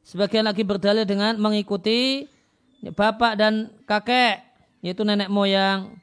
sebagian 0.00 0.48
lagi 0.48 0.64
berdalil 0.64 1.04
dengan 1.04 1.36
mengikuti 1.36 2.24
bapak 2.80 3.36
dan 3.36 3.68
kakek 3.84 4.40
yaitu 4.80 5.04
nenek 5.04 5.28
moyang 5.28 6.00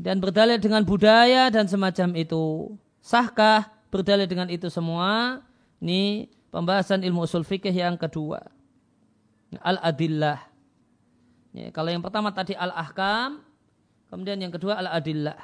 dan 0.00 0.16
berdalil 0.16 0.56
dengan 0.56 0.80
budaya 0.80 1.52
dan 1.52 1.68
semacam 1.68 2.16
itu 2.16 2.72
sahkah 3.04 3.68
berdalil 3.92 4.24
dengan 4.24 4.48
itu 4.48 4.72
semua 4.72 5.44
ini 5.76 6.32
pembahasan 6.48 7.04
ilmu 7.04 7.28
usul 7.28 7.44
fikih 7.44 7.72
yang 7.76 8.00
kedua 8.00 8.40
al-adillah 9.60 10.50
Ya, 11.50 11.74
kalau 11.74 11.90
yang 11.90 12.02
pertama 12.02 12.30
tadi 12.30 12.54
al-ahkam, 12.54 13.42
kemudian 14.06 14.38
yang 14.38 14.54
kedua 14.54 14.78
al-adillah. 14.78 15.38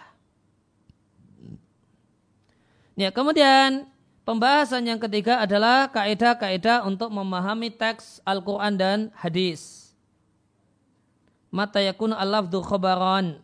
Ya, 2.95 3.11
kemudian 3.11 3.91
pembahasan 4.23 4.87
yang 4.87 5.03
ketiga 5.03 5.43
adalah 5.43 5.91
kaidah-kaidah 5.91 6.87
untuk 6.87 7.11
memahami 7.11 7.75
teks 7.75 8.23
Al-Quran 8.23 8.79
dan 8.79 8.99
hadis. 9.19 9.91
Mata 11.51 11.83
yakun 11.83 12.15
al-lafdu 12.15 12.63
khobaron. 12.63 13.43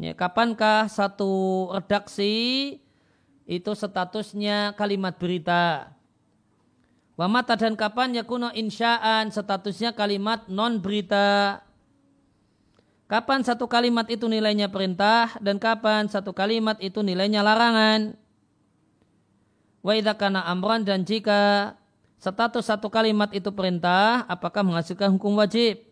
Ya, 0.00 0.16
kapankah 0.16 0.88
satu 0.88 1.68
redaksi 1.76 2.32
itu 3.44 3.70
statusnya 3.76 4.72
kalimat 4.72 5.20
berita? 5.20 5.92
Wa 7.20 7.28
mata 7.28 7.52
dan 7.52 7.76
kapan 7.76 8.16
yakuno 8.16 8.48
insyaan 8.56 9.28
statusnya 9.28 9.92
kalimat 9.92 10.48
non 10.48 10.80
berita. 10.80 11.60
Kapan 13.12 13.44
satu 13.44 13.68
kalimat 13.68 14.08
itu 14.08 14.24
nilainya 14.24 14.72
perintah 14.72 15.36
dan 15.36 15.60
kapan 15.60 16.08
satu 16.08 16.32
kalimat 16.32 16.80
itu 16.80 17.04
nilainya 17.04 17.44
larangan. 17.44 18.16
Wa 19.84 19.92
kana 20.16 20.48
amran 20.48 20.88
dan 20.88 21.04
jika 21.04 21.76
status 22.16 22.72
satu 22.72 22.88
kalimat 22.88 23.28
itu 23.36 23.52
perintah, 23.52 24.24
apakah 24.32 24.64
menghasilkan 24.64 25.12
hukum 25.12 25.36
wajib? 25.36 25.89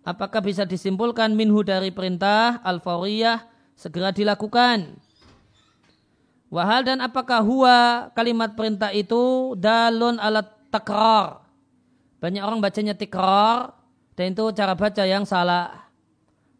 Apakah 0.00 0.40
bisa 0.40 0.64
disimpulkan 0.64 1.36
minhu 1.36 1.60
dari 1.60 1.92
perintah 1.92 2.58
al-fawriyah 2.64 3.44
segera 3.76 4.10
dilakukan? 4.10 4.96
Wahal 6.50 6.82
dan 6.82 6.98
apakah 6.98 7.44
huwa 7.46 8.10
kalimat 8.16 8.58
perintah 8.58 8.90
itu 8.90 9.54
dalun 9.54 10.18
alat 10.18 10.50
takrar. 10.72 11.46
Banyak 12.18 12.42
orang 12.42 12.58
bacanya 12.58 12.96
tikrar 12.96 13.76
dan 14.18 14.34
itu 14.34 14.50
cara 14.56 14.74
baca 14.74 15.02
yang 15.06 15.22
salah. 15.22 15.88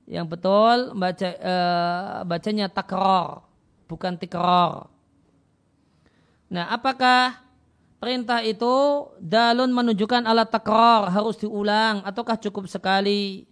Yang 0.06 0.26
betul 0.36 0.76
baca 0.94 1.28
e, 1.34 1.54
bacanya 2.22 2.66
takrar 2.70 3.42
bukan 3.90 4.14
tikrar. 4.14 4.86
Nah, 6.50 6.70
apakah 6.70 7.42
perintah 8.00 8.40
itu 8.40 9.06
dalun 9.20 9.70
menunjukkan 9.70 10.24
alat 10.24 10.48
takrar 10.48 11.12
harus 11.12 11.36
diulang 11.36 12.00
ataukah 12.02 12.40
cukup 12.40 12.64
sekali? 12.66 13.44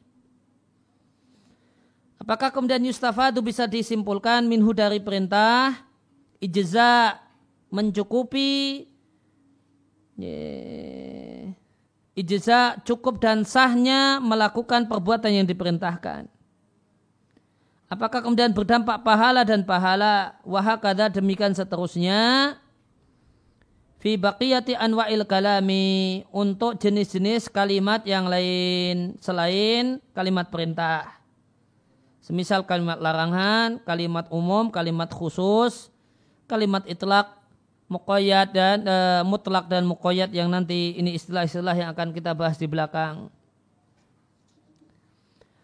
Apakah 2.18 2.50
kemudian 2.50 2.82
yustafadu 2.82 3.44
bisa 3.44 3.68
disimpulkan 3.68 4.42
minhu 4.48 4.72
dari 4.72 4.98
perintah 4.98 5.84
ijza 6.40 7.20
mencukupi 7.68 8.88
ijza 12.18 12.82
cukup 12.82 13.22
dan 13.22 13.46
sahnya 13.46 14.18
melakukan 14.18 14.90
perbuatan 14.90 15.30
yang 15.30 15.46
diperintahkan. 15.46 16.26
Apakah 17.88 18.20
kemudian 18.20 18.52
berdampak 18.52 19.00
pahala 19.00 19.48
dan 19.48 19.64
pahala 19.64 20.36
wahakada 20.44 21.08
demikian 21.08 21.56
seterusnya 21.56 22.52
fi 23.98 24.14
baqiyati 24.14 24.78
anwa'il 24.78 25.26
kalami 25.26 26.22
untuk 26.30 26.78
jenis-jenis 26.78 27.50
kalimat 27.50 28.06
yang 28.06 28.30
lain 28.30 29.18
selain 29.18 29.98
kalimat 30.14 30.46
perintah. 30.48 31.18
Semisal 32.22 32.62
kalimat 32.62 33.00
larangan, 33.00 33.80
kalimat 33.82 34.28
umum, 34.28 34.68
kalimat 34.68 35.08
khusus, 35.08 35.88
kalimat 36.44 36.84
itlak, 36.84 37.38
muqayyad 37.88 38.52
dan 38.52 38.84
e, 38.84 38.96
mutlak 39.24 39.64
dan 39.66 39.88
muqayyad 39.88 40.28
yang 40.30 40.52
nanti 40.52 40.92
ini 40.94 41.16
istilah-istilah 41.16 41.72
yang 41.72 41.88
akan 41.96 42.12
kita 42.12 42.36
bahas 42.36 42.60
di 42.60 42.68
belakang. 42.68 43.32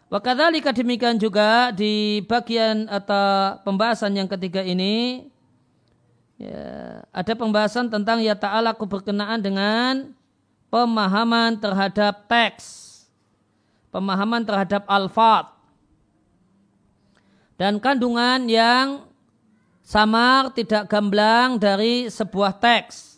Wakadhalika 0.09 0.73
demikian 0.73 1.17
juga 1.17 1.69
di 1.73 2.21
bagian 2.25 2.89
atau 2.89 3.61
pembahasan 3.65 4.13
yang 4.17 4.29
ketiga 4.29 4.61
ini 4.61 5.25
ya, 6.39 7.03
ada 7.11 7.33
pembahasan 7.35 7.87
tentang 7.87 8.23
ya 8.23 8.35
ta'ala 8.35 8.75
berkenaan 8.75 9.39
dengan 9.39 10.15
pemahaman 10.71 11.55
terhadap 11.59 12.27
teks, 12.27 12.91
pemahaman 13.91 14.43
terhadap 14.43 14.83
alfat, 14.89 15.51
dan 17.55 17.79
kandungan 17.79 18.43
yang 18.51 19.07
samar 19.85 20.51
tidak 20.51 20.89
gamblang 20.91 21.55
dari 21.55 22.11
sebuah 22.11 22.57
teks. 22.59 23.15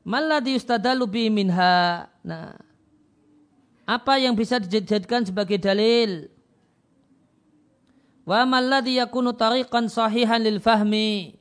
Malladhi 0.00 0.56
yustadalu 0.56 1.04
bi 1.06 1.24
minha. 1.28 2.08
Nah, 2.24 2.56
apa 3.84 4.18
yang 4.18 4.34
bisa 4.34 4.58
dijadikan 4.58 5.22
sebagai 5.22 5.60
dalil? 5.60 6.26
Wa 8.30 8.46
malladhi 8.46 9.02
yakunu 9.02 9.34
tariqan 9.34 9.90
sahihan 9.90 10.38
lil 10.38 10.62
fahmi. 10.62 11.34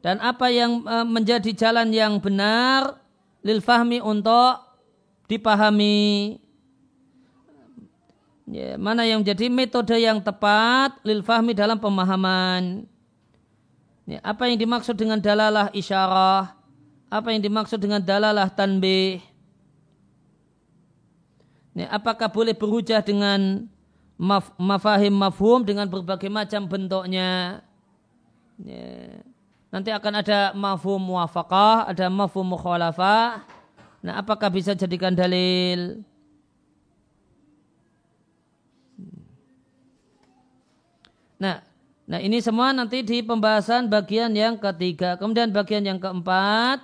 Dan 0.00 0.16
apa 0.24 0.48
yang 0.48 0.80
e, 0.80 0.96
menjadi 1.04 1.52
jalan 1.52 1.92
yang 1.92 2.16
benar 2.16 2.96
lil 3.44 3.60
fahmi 3.60 4.00
untuk 4.00 4.64
dipahami 5.28 6.38
ya, 8.48 8.78
mana 8.80 9.02
yang 9.02 9.20
menjadi 9.20 9.50
metode 9.50 9.98
yang 9.98 10.22
tepat 10.22 10.94
lil 11.02 11.26
fahmi 11.26 11.52
dalam 11.52 11.76
pemahaman 11.82 12.86
Ya, 14.06 14.22
apa 14.22 14.46
yang 14.46 14.54
dimaksud 14.54 14.94
dengan 14.94 15.18
dalalah 15.18 15.66
isyarah? 15.74 16.54
Apa 17.10 17.34
yang 17.34 17.42
dimaksud 17.42 17.82
dengan 17.82 17.98
dalalah 17.98 18.46
tanbih? 18.46 19.18
Ya, 21.74 21.90
apakah 21.90 22.30
boleh 22.30 22.54
berhujah 22.54 23.02
dengan 23.02 23.66
maf, 24.16 24.52
mafahim 24.56 25.14
mafhum 25.14 25.60
dengan 25.64 25.86
berbagai 25.88 26.28
macam 26.32 26.64
bentuknya? 26.64 27.60
Ya. 28.60 29.20
Nanti 29.68 29.92
akan 29.92 30.12
ada 30.24 30.56
mafhum 30.56 30.96
muafakah, 30.96 31.84
ada 31.92 32.08
mafhum 32.08 32.48
mukhalafah. 32.48 33.44
Nah, 34.00 34.22
apakah 34.22 34.48
bisa 34.48 34.72
jadikan 34.72 35.12
dalil? 35.12 36.00
Nah, 41.36 41.60
nah 42.08 42.16
ini 42.22 42.40
semua 42.40 42.72
nanti 42.72 43.04
di 43.04 43.20
pembahasan 43.20 43.92
bagian 43.92 44.32
yang 44.32 44.56
ketiga. 44.56 45.20
Kemudian 45.20 45.52
bagian 45.52 45.84
yang 45.84 46.00
keempat, 46.00 46.80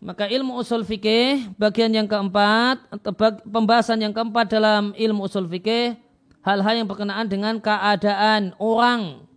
maka 0.00 0.24
ilmu 0.26 0.56
usul 0.56 0.80
fikih 0.82 1.52
bagian 1.60 1.92
yang 1.92 2.08
keempat 2.08 2.80
atau 2.88 3.12
pembahasan 3.44 4.00
yang 4.00 4.16
keempat 4.16 4.48
dalam 4.48 4.96
ilmu 4.96 5.28
usul 5.28 5.44
fikih 5.44 6.00
hal-hal 6.40 6.74
yang 6.80 6.88
berkenaan 6.88 7.28
dengan 7.28 7.60
keadaan 7.60 8.56
orang 8.56 9.28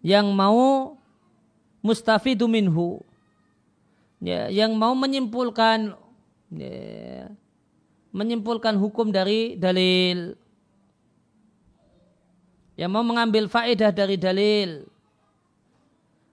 yang 0.00 0.30
mau 0.30 0.94
mustafidu 1.82 2.46
minhu 2.46 3.02
ya, 4.22 4.46
yang 4.46 4.78
mau 4.78 4.94
menyimpulkan 4.94 5.98
ya, 6.54 7.34
menyimpulkan 8.14 8.78
hukum 8.78 9.10
dari 9.10 9.58
dalil 9.58 10.38
yang 12.78 12.94
mau 12.94 13.02
mengambil 13.02 13.50
faedah 13.50 13.90
dari 13.90 14.14
dalil. 14.14 14.86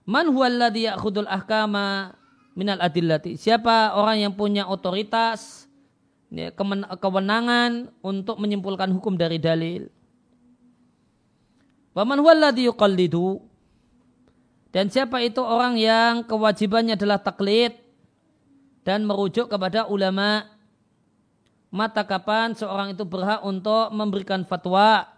Man 0.06 0.30
huwa 0.30 0.46
alladhi 0.46 0.86
ya'khudul 0.86 1.26
ahkama 1.26 2.14
minal 2.56 2.80
adillati. 2.80 3.36
Siapa 3.36 3.94
orang 3.94 4.24
yang 4.24 4.32
punya 4.32 4.64
otoritas, 4.64 5.68
ya, 6.32 6.48
kewenangan 6.96 7.92
untuk 8.00 8.40
menyimpulkan 8.40 8.88
hukum 8.96 9.14
dari 9.14 9.36
dalil. 9.36 9.92
Wa 11.92 12.08
man 12.08 12.24
huwa 12.24 12.32
alladhi 12.32 12.66
yuqallidu. 12.66 13.44
Dan 14.72 14.88
siapa 14.88 15.20
itu 15.20 15.40
orang 15.40 15.76
yang 15.76 16.24
kewajibannya 16.24 16.96
adalah 16.96 17.20
taklid 17.20 17.76
dan 18.82 19.04
merujuk 19.04 19.52
kepada 19.52 19.86
ulama. 19.86 20.48
Mata 21.72 22.04
kapan 22.08 22.56
seorang 22.56 22.96
itu 22.96 23.04
berhak 23.04 23.44
untuk 23.44 23.92
memberikan 23.92 24.44
fatwa 24.48 25.16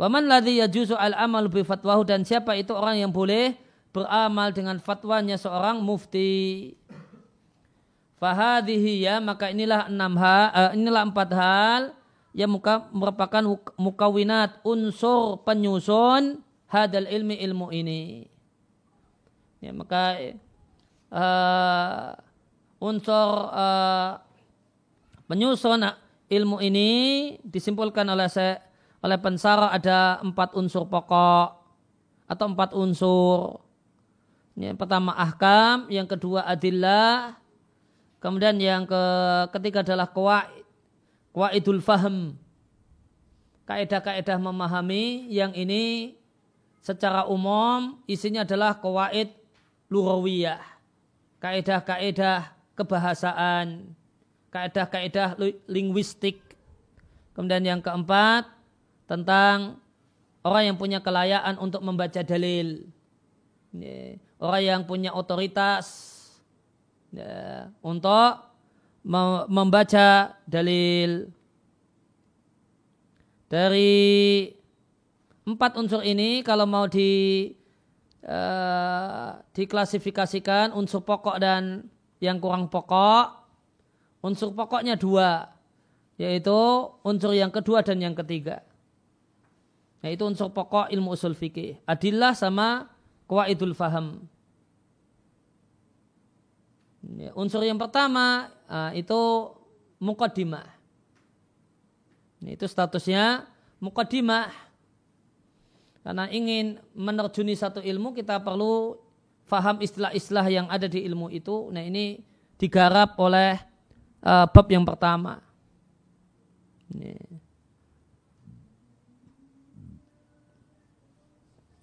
Waman 0.00 0.32
ladhi 0.32 0.64
yajuzu 0.64 0.96
al-amal 0.96 1.52
bi 1.52 1.60
fatwahu 1.60 2.08
dan 2.08 2.24
siapa 2.24 2.56
itu 2.56 2.72
orang 2.72 3.04
yang 3.04 3.12
boleh 3.12 3.52
beramal 3.90 4.54
dengan 4.54 4.78
fatwanya 4.78 5.36
seorang 5.38 5.82
mufti. 5.82 6.74
Fahadihi 8.20 9.08
ya 9.08 9.16
maka 9.16 9.48
inilah 9.48 9.88
enam 9.88 10.12
hal, 10.20 10.46
uh, 10.52 10.70
inilah 10.76 11.02
empat 11.08 11.30
hal 11.32 11.82
yang 12.36 12.52
muka, 12.52 12.86
merupakan 12.92 13.42
mukawinat 13.80 14.60
unsur 14.62 15.40
penyusun 15.42 16.44
hadal 16.68 17.08
ilmi 17.08 17.40
ilmu 17.40 17.72
ini. 17.72 18.28
Ya 19.64 19.72
maka 19.72 20.20
uh, 21.08 22.12
unsur 22.76 23.28
uh, 23.50 24.20
penyusun 25.24 25.80
ilmu 26.28 26.60
ini 26.60 26.90
disimpulkan 27.40 28.04
oleh 28.04 28.28
saya 28.28 28.62
oleh 29.00 29.16
pensara 29.16 29.72
ada 29.72 30.20
empat 30.20 30.52
unsur 30.52 30.84
pokok 30.84 31.56
atau 32.28 32.46
empat 32.52 32.76
unsur. 32.76 33.69
Yang 34.60 34.76
pertama 34.76 35.16
ahkam, 35.16 35.88
yang 35.88 36.04
kedua 36.04 36.44
adillah, 36.44 37.40
kemudian 38.20 38.60
yang 38.60 38.84
ke, 38.84 39.02
ketiga 39.56 39.80
adalah 39.80 40.12
kuwaid, 40.12 40.68
kuwaidul 41.32 41.80
faham. 41.80 42.36
Kaedah-kaedah 43.64 44.36
memahami 44.36 45.32
yang 45.32 45.56
ini 45.56 46.12
secara 46.84 47.24
umum 47.24 48.04
isinya 48.04 48.44
adalah 48.44 48.76
kuwaid 48.76 49.32
lurawiyah. 49.88 50.60
Kaedah-kaedah 51.40 52.52
kebahasaan, 52.76 53.96
kaedah-kaedah 54.52 55.40
linguistik. 55.64 56.36
Kemudian 57.32 57.64
yang 57.64 57.80
keempat, 57.80 58.44
tentang 59.08 59.80
orang 60.44 60.68
yang 60.68 60.76
punya 60.76 61.00
kelayakan 61.00 61.56
untuk 61.56 61.80
membaca 61.80 62.20
dalil. 62.20 62.84
Orang 64.40 64.64
yang 64.64 64.80
punya 64.88 65.12
otoritas 65.12 65.84
ya, 67.12 67.68
untuk 67.84 68.40
membaca 69.46 70.40
dalil. 70.48 71.28
Dari 73.52 74.46
empat 75.44 75.76
unsur 75.76 76.00
ini 76.06 76.40
kalau 76.40 76.64
mau 76.64 76.88
di 76.88 77.52
uh, 78.24 79.36
diklasifikasikan 79.52 80.72
unsur 80.72 81.04
pokok 81.04 81.36
dan 81.36 81.84
yang 82.22 82.40
kurang 82.40 82.72
pokok, 82.72 83.44
unsur 84.24 84.56
pokoknya 84.56 84.96
dua, 84.96 85.52
yaitu 86.16 86.56
unsur 87.04 87.36
yang 87.36 87.52
kedua 87.52 87.84
dan 87.84 88.00
yang 88.00 88.16
ketiga. 88.16 88.64
Nah 90.00 90.08
itu 90.08 90.24
unsur 90.24 90.48
pokok 90.48 90.88
ilmu 90.88 91.12
usul 91.12 91.36
fikih. 91.36 91.76
Adillah 91.84 92.32
sama 92.32 92.88
kuwaidul 93.30 93.78
faham. 93.78 94.26
Ya, 97.14 97.30
unsur 97.38 97.62
yang 97.62 97.78
pertama 97.78 98.50
uh, 98.66 98.90
itu 98.90 99.54
mukaddimah. 100.02 100.66
Itu 102.42 102.66
statusnya 102.66 103.46
mukaddimah. 103.78 104.50
Karena 106.02 106.26
ingin 106.26 106.82
menerjuni 106.90 107.54
satu 107.54 107.78
ilmu 107.78 108.18
kita 108.18 108.42
perlu 108.42 108.98
faham 109.46 109.78
istilah-istilah 109.78 110.46
yang 110.50 110.66
ada 110.66 110.90
di 110.90 111.06
ilmu 111.06 111.30
itu. 111.30 111.70
Nah 111.70 111.86
ini 111.86 112.18
digarap 112.58 113.14
oleh 113.22 113.62
uh, 114.26 114.50
bab 114.50 114.66
yang 114.66 114.82
pertama. 114.82 115.38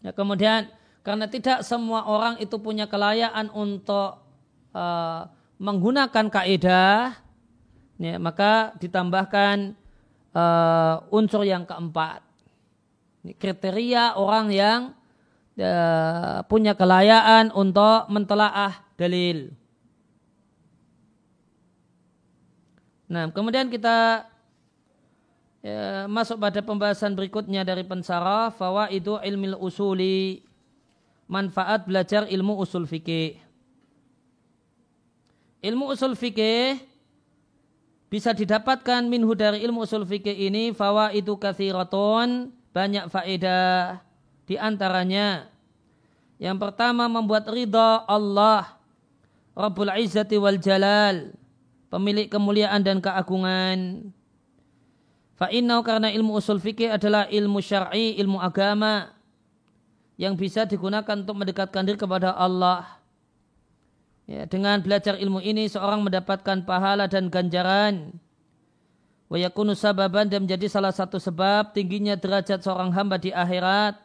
Ya, 0.03 0.11
kemudian 0.11 0.76
karena 1.07 1.23
tidak 1.31 1.63
semua 1.63 2.03
orang 2.03 2.35
itu 2.43 2.59
punya 2.59 2.83
kelayakan 2.83 3.47
untuk 3.55 4.19
uh, 4.75 5.23
menggunakan 5.55 6.27
kaidah, 6.27 7.15
ya, 7.95 8.19
maka 8.19 8.75
ditambahkan 8.75 9.71
uh, 10.35 11.07
unsur 11.07 11.47
yang 11.47 11.63
keempat. 11.63 12.19
Kriteria 13.39 14.19
orang 14.19 14.51
yang 14.51 14.79
uh, 15.55 16.43
punya 16.43 16.75
kelayakan 16.75 17.55
untuk 17.55 18.11
mentelaah 18.11 18.75
dalil. 18.99 19.55
Nah, 23.07 23.31
kemudian 23.31 23.71
kita 23.71 24.27
ya, 25.63 26.03
masuk 26.11 26.35
pada 26.35 26.59
pembahasan 26.59 27.15
berikutnya 27.15 27.63
dari 27.63 27.87
pensara 27.87 28.51
itu 28.91 29.15
ilmu 29.15 29.55
usuli 29.63 30.46
manfaat 31.27 31.85
belajar 31.85 32.25
ilmu 32.25 32.57
usul 32.57 32.87
fikih. 32.87 33.37
Ilmu 35.61 35.91
usul 35.91 36.15
fikih 36.15 36.79
bisa 38.07 38.31
didapatkan 38.31 39.03
minhu 39.03 39.35
dari 39.35 39.61
ilmu 39.67 39.83
usul 39.83 40.07
fikih 40.07 40.31
ini 40.31 40.71
itu 40.71 41.33
kathiratun 41.35 42.55
banyak 42.71 43.11
faedah 43.11 43.99
di 44.47 44.55
antaranya. 44.55 45.51
Yang 46.39 46.57
pertama 46.63 47.11
membuat 47.11 47.51
ridha 47.51 48.07
Allah 48.07 48.79
Rabbul 49.57 49.91
Izzati 49.99 50.39
wal 50.39 50.61
Jalal 50.61 51.35
pemilik 51.91 52.31
kemuliaan 52.31 52.83
dan 52.83 53.03
keagungan. 53.03 54.11
Fa'innau 55.37 55.85
karena 55.85 56.09
ilmu 56.09 56.41
usul 56.41 56.57
fikih 56.57 56.97
adalah 56.97 57.29
ilmu 57.29 57.61
syar'i, 57.61 58.17
ilmu 58.17 58.41
agama 58.41 59.16
yang 60.17 60.33
bisa 60.33 60.65
digunakan 60.65 61.13
untuk 61.13 61.37
mendekatkan 61.37 61.85
diri 61.85 61.95
kepada 61.95 62.33
Allah. 62.33 62.97
Ya, 64.27 64.43
dengan 64.43 64.83
belajar 64.83 65.15
ilmu 65.15 65.39
ini 65.39 65.71
seorang 65.71 66.03
mendapatkan 66.03 66.65
pahala 66.67 67.07
dan 67.07 67.31
ganjaran. 67.31 68.17
Wa 69.31 69.37
yakunu 69.39 69.77
sababan 69.77 70.27
dan 70.27 70.43
menjadi 70.43 70.67
salah 70.67 70.91
satu 70.91 71.21
sebab 71.21 71.71
tingginya 71.71 72.17
derajat 72.19 72.65
seorang 72.65 72.91
hamba 72.91 73.21
di 73.21 73.31
akhirat. 73.31 73.95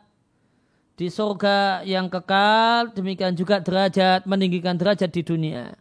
Di 0.95 1.09
surga 1.09 1.83
yang 1.89 2.13
kekal, 2.13 2.93
demikian 2.93 3.33
juga 3.35 3.59
derajat, 3.59 4.29
meninggikan 4.29 4.77
derajat 4.77 5.11
di 5.11 5.25
dunia. 5.25 5.75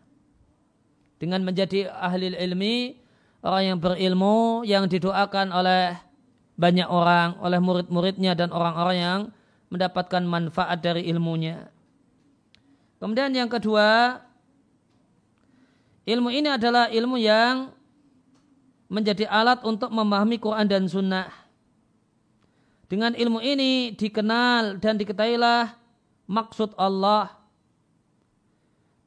Dengan 1.20 1.46
menjadi 1.46 1.92
ahli 1.92 2.34
ilmi, 2.34 2.98
orang 3.44 3.64
yang 3.76 3.78
berilmu 3.78 4.64
yang 4.66 4.88
didoakan 4.88 5.54
oleh 5.54 6.00
banyak 6.58 6.88
orang, 6.88 7.38
oleh 7.44 7.60
murid-muridnya 7.62 8.34
dan 8.34 8.50
orang-orang 8.50 8.98
yang 8.98 9.20
mendapatkan 9.72 10.22
manfaat 10.28 10.84
dari 10.84 11.08
ilmunya. 11.08 11.72
Kemudian 13.00 13.32
yang 13.34 13.48
kedua, 13.48 14.20
ilmu 16.06 16.30
ini 16.30 16.52
adalah 16.52 16.92
ilmu 16.92 17.18
yang 17.18 17.72
menjadi 18.92 19.26
alat 19.32 19.64
untuk 19.64 19.88
memahami 19.90 20.36
Quran 20.38 20.68
dan 20.68 20.84
Sunnah. 20.86 21.32
Dengan 22.92 23.16
ilmu 23.16 23.40
ini 23.40 23.96
dikenal 23.96 24.84
dan 24.84 25.00
diketahuilah 25.00 25.80
maksud 26.28 26.76
Allah. 26.76 27.32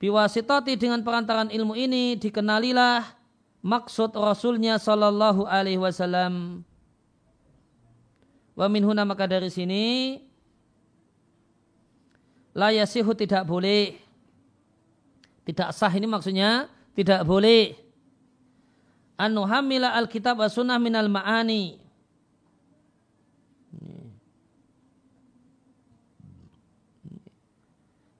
Biwasitati 0.00 0.80
dengan 0.80 1.04
perantaran 1.04 1.52
ilmu 1.52 1.76
ini 1.76 2.16
dikenalilah 2.16 3.04
maksud 3.60 4.16
Rasulnya 4.16 4.80
Sallallahu 4.80 5.44
Alaihi 5.44 5.76
Wasallam. 5.76 6.64
Wa 8.56 8.66
minhuna 8.72 9.04
maka 9.04 9.28
dari 9.28 9.52
sini 9.52 10.16
layasihu 12.55 13.12
tidak 13.12 13.44
boleh. 13.44 13.98
Tidak 15.44 15.68
sah 15.76 15.92
ini 15.92 16.09
maksudnya 16.09 16.72
tidak 16.96 17.26
boleh. 17.28 17.76
Anu 19.20 19.44
hamila 19.44 19.92
alkitab 19.94 20.40
wa 20.40 20.48
sunnah 20.48 20.80
minal 20.80 21.07
ma'ani 21.07 21.84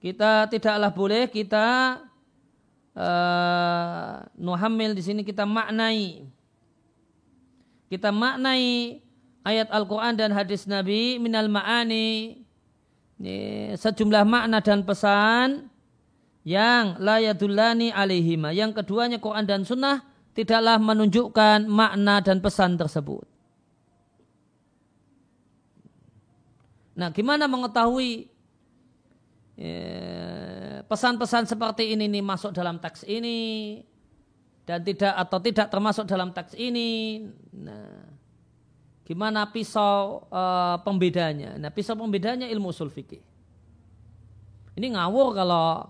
kita 0.05 0.53
tidaklah 0.53 0.93
boleh 0.93 1.25
kita 1.33 1.97
uh, 2.93 4.21
nuhamil 4.37 4.93
di 4.93 5.01
sini 5.01 5.25
kita 5.25 5.49
maknai 5.49 6.29
kita 7.89 8.13
maknai 8.13 9.01
ayat 9.49 9.73
Al-Quran 9.73 10.13
dan 10.13 10.29
hadis 10.37 10.69
Nabi 10.69 11.17
minal 11.17 11.49
ma'ani 11.49 12.44
sejumlah 13.79 14.25
makna 14.27 14.59
dan 14.59 14.83
pesan 14.83 15.71
yang 16.45 16.99
layadullani 17.01 17.95
alaihima 17.95 18.51
yang 18.53 18.75
keduanya 18.75 19.23
Quran 19.23 19.47
dan 19.47 19.63
Sunnah 19.63 20.05
tidaklah 20.35 20.77
menunjukkan 20.83 21.71
makna 21.71 22.21
dan 22.21 22.43
pesan 22.43 22.77
tersebut 22.77 23.25
Nah, 26.95 27.11
gimana 27.11 27.51
mengetahui 27.51 28.31
ya, 29.59 30.83
pesan-pesan 30.87 31.51
seperti 31.51 31.91
ini 31.91 32.07
nih 32.07 32.23
masuk 32.23 32.55
dalam 32.55 32.79
teks 32.79 33.03
ini 33.03 33.83
dan 34.63 34.81
tidak 34.87 35.15
atau 35.27 35.39
tidak 35.43 35.67
termasuk 35.75 36.07
dalam 36.07 36.31
teks 36.31 36.55
ini? 36.55 37.19
Nah, 37.51 38.04
gimana 39.05 39.49
pisau 39.49 40.27
uh, 40.29 40.81
pembedanya? 40.83 41.61
Nah, 41.61 41.71
pisau 41.71 41.97
pembedanya 41.97 42.49
ilmu 42.49 42.73
usul 42.73 42.89
fikih. 42.89 43.21
Ini 44.75 44.99
ngawur 44.99 45.39
kalau 45.39 45.87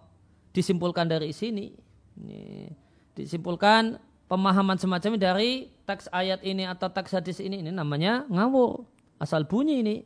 disimpulkan 0.53 1.09
dari 1.09 1.33
sini. 1.33 1.73
Ini 2.21 2.69
disimpulkan 3.15 3.97
pemahaman 4.29 4.77
semacam 4.77 5.17
dari 5.17 5.71
teks 5.89 6.11
ayat 6.11 6.43
ini 6.43 6.67
atau 6.67 6.91
teks 6.91 7.15
hadis 7.15 7.39
ini 7.39 7.63
ini 7.63 7.71
namanya 7.71 8.27
ngawur 8.27 8.83
asal 9.21 9.47
bunyi 9.47 9.85
ini 9.85 9.97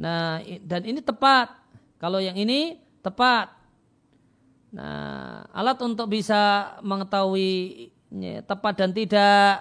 Nah, 0.00 0.40
dan 0.64 0.82
ini 0.88 1.04
tepat. 1.04 1.52
Kalau 2.00 2.16
yang 2.24 2.32
ini 2.40 2.80
tepat. 3.04 3.52
Nah, 4.72 5.44
alat 5.52 5.76
untuk 5.84 6.08
bisa 6.08 6.72
mengetahui 6.80 7.92
tepat 8.48 8.74
dan 8.80 8.90
tidak 8.96 9.60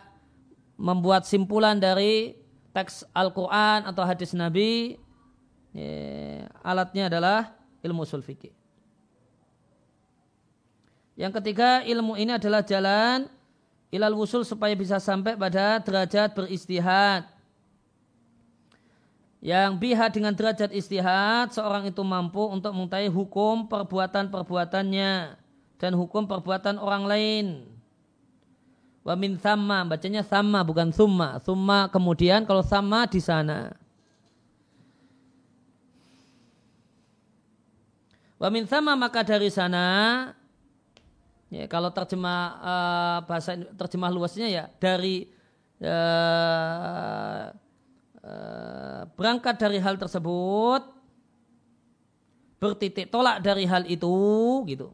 membuat 0.80 1.28
simpulan 1.28 1.76
dari 1.76 2.39
teks 2.76 3.06
Al-Quran 3.12 3.86
atau 3.90 4.04
hadis 4.06 4.32
Nabi, 4.38 5.02
ya, 5.74 6.46
alatnya 6.62 7.10
adalah 7.10 7.54
ilmu 7.82 8.06
usul 8.06 8.22
fikih. 8.22 8.54
Yang 11.20 11.44
ketiga, 11.44 11.84
ilmu 11.84 12.16
ini 12.16 12.40
adalah 12.40 12.64
jalan 12.64 13.28
ilal 13.90 14.16
wusul 14.16 14.46
supaya 14.46 14.72
bisa 14.78 15.02
sampai 15.02 15.34
pada 15.34 15.82
derajat 15.82 16.32
beristihad 16.38 17.26
yang 19.40 19.80
biha 19.80 20.12
dengan 20.12 20.36
derajat 20.36 20.68
istihad 20.76 21.56
seorang 21.56 21.88
itu 21.88 22.04
mampu 22.04 22.44
untuk 22.44 22.76
mengetahui 22.76 23.08
hukum 23.08 23.72
perbuatan-perbuatannya 23.72 25.40
dan 25.80 25.92
hukum 25.96 26.28
perbuatan 26.28 26.76
orang 26.76 27.04
lain. 27.08 27.46
Wa 29.04 29.16
min 29.16 29.39
sama 29.39 29.88
bacanya 29.88 30.22
sama 30.22 30.60
bukan 30.62 30.91
summa. 30.91 31.39
Summa 31.41 31.88
kemudian 31.88 32.43
kalau 32.43 32.62
sama 32.62 33.08
di 33.08 33.24
sana. 33.24 33.74
Wa 38.39 38.47
min 38.47 38.64
sama 38.68 38.95
maka 38.95 39.24
dari 39.24 39.52
sana 39.52 39.88
ya 41.50 41.66
kalau 41.66 41.89
terjemah 41.89 42.41
uh, 42.62 43.18
bahasa 43.26 43.58
terjemah 43.76 44.14
luasnya 44.14 44.47
ya 44.47 44.64
dari 44.78 45.28
uh, 45.82 47.52
berangkat 49.18 49.58
dari 49.58 49.82
hal 49.82 49.97
tersebut 49.97 50.86
bertitik 52.62 53.10
tolak 53.10 53.41
dari 53.41 53.66
hal 53.66 53.84
itu 53.89 54.14
gitu 54.70 54.93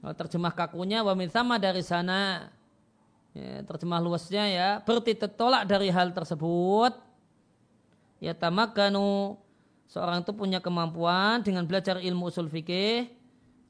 terjemah 0.00 0.52
kakunya 0.56 1.04
wamin 1.04 1.28
sama 1.28 1.60
dari 1.60 1.84
sana. 1.84 2.48
Ya, 3.30 3.62
terjemah 3.62 4.02
luasnya 4.02 4.44
ya 4.50 4.68
bertitik 4.82 5.38
tolak 5.38 5.68
dari 5.68 5.92
hal 5.92 6.10
tersebut. 6.10 6.96
Ya 8.18 8.34
tamakanu 8.34 9.38
seorang 9.86 10.24
itu 10.24 10.32
punya 10.34 10.58
kemampuan 10.58 11.44
dengan 11.44 11.64
belajar 11.64 12.02
ilmu 12.02 12.28
usul 12.28 12.50
fikih 12.50 13.08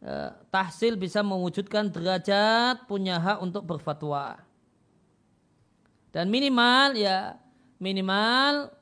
eh, 0.01 0.31
tahsil 0.49 0.97
bisa 0.97 1.20
mewujudkan 1.20 1.93
derajat 1.93 2.89
punya 2.89 3.20
hak 3.20 3.39
untuk 3.45 3.66
berfatwa. 3.66 4.41
Dan 6.11 6.26
minimal 6.31 6.99
ya 6.99 7.39
minimal 7.78 8.74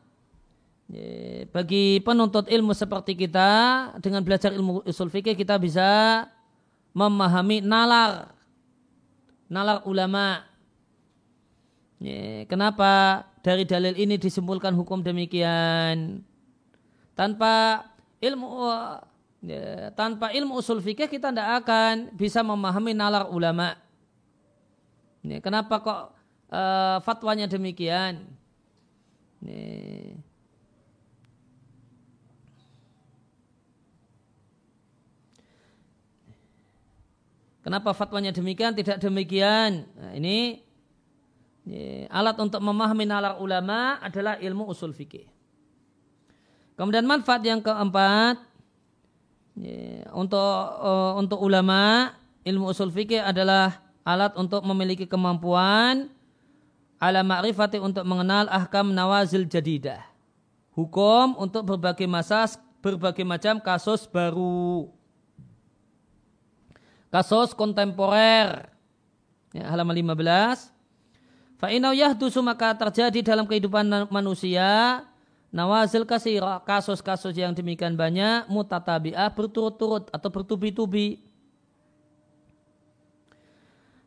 bagi 1.53 2.01
penuntut 2.01 2.49
ilmu 2.49 2.73
seperti 2.73 3.13
kita 3.13 3.51
dengan 4.01 4.25
belajar 4.25 4.57
ilmu 4.57 4.89
usul 4.89 5.13
fikih 5.13 5.37
kita 5.37 5.61
bisa 5.61 6.25
memahami 6.99 7.63
nalar. 7.63 8.35
Nalar 9.47 9.87
ulama. 9.87 10.43
Kenapa 12.51 13.23
dari 13.41 13.63
dalil 13.63 13.95
ini 13.95 14.19
disimpulkan 14.19 14.75
hukum 14.75 14.99
demikian? 15.03 16.27
Tanpa 17.15 17.87
ilmu 18.19 18.47
tanpa 19.95 20.35
ilmu 20.35 20.59
usul 20.59 20.83
fikih 20.83 21.07
kita 21.07 21.31
tidak 21.31 21.63
akan 21.63 22.11
bisa 22.19 22.43
memahami 22.43 22.91
nalar 22.95 23.31
ulama. 23.31 23.79
Kenapa 25.43 25.75
kok 25.83 26.01
uh, 26.51 26.99
fatwanya 27.03 27.47
demikian? 27.51 28.27
Nih. 29.43 30.28
Kenapa 37.69 37.93
fatwanya 37.93 38.33
demikian? 38.33 38.73
Tidak 38.73 38.97
demikian. 38.97 39.85
Nah, 39.93 40.17
ini, 40.17 40.65
ini 41.69 42.09
alat 42.09 42.41
untuk 42.41 42.65
memahami 42.65 43.05
nalar 43.05 43.37
ulama 43.45 44.01
adalah 44.01 44.41
ilmu 44.41 44.73
usul 44.73 44.97
fikih. 44.97 45.29
Kemudian 46.81 47.05
manfaat 47.05 47.45
yang 47.45 47.61
keempat 47.61 48.41
untuk 50.17 50.55
uh, 50.81 51.21
untuk 51.21 51.45
ulama 51.45 52.17
ilmu 52.41 52.73
usul 52.73 52.89
fikih 52.89 53.21
adalah 53.21 53.85
alat 54.01 54.33
untuk 54.41 54.65
memiliki 54.65 55.05
kemampuan 55.05 56.09
ala 56.97 57.21
ma'rifati 57.21 57.85
untuk 57.85 58.09
mengenal 58.09 58.49
ahkam 58.49 58.97
nawazil 58.97 59.45
jadidah. 59.45 60.09
Hukum 60.73 61.37
untuk 61.37 61.69
berbagai 61.69 62.09
masa 62.09 62.49
berbagai 62.81 63.29
macam 63.29 63.61
kasus 63.61 64.09
baru. 64.09 64.89
Kasus 67.09 67.57
kontemporer. 67.57 68.69
Ya, 69.57 69.65
halaman 69.73 69.97
15. 69.97 70.69
Fa'inau 71.59 71.91
yahdusu 71.91 72.39
maka 72.45 72.71
terjadi 72.77 73.19
dalam 73.25 73.49
kehidupan 73.49 74.07
manusia 74.13 75.03
nawazil 75.51 76.07
kasira 76.07 76.61
kasus-kasus 76.63 77.35
yang 77.35 77.51
demikian 77.57 77.99
banyak 77.99 78.47
mutatabi'ah 78.47 79.33
berturut-turut 79.33 80.07
atau 80.13 80.29
bertubi-tubi 80.31 81.19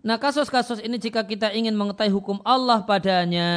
Nah 0.02 0.18
kasus-kasus 0.18 0.82
ini 0.82 0.98
jika 0.98 1.22
kita 1.22 1.54
ingin 1.54 1.78
mengetahui 1.78 2.10
hukum 2.10 2.42
Allah 2.42 2.82
padanya, 2.82 3.52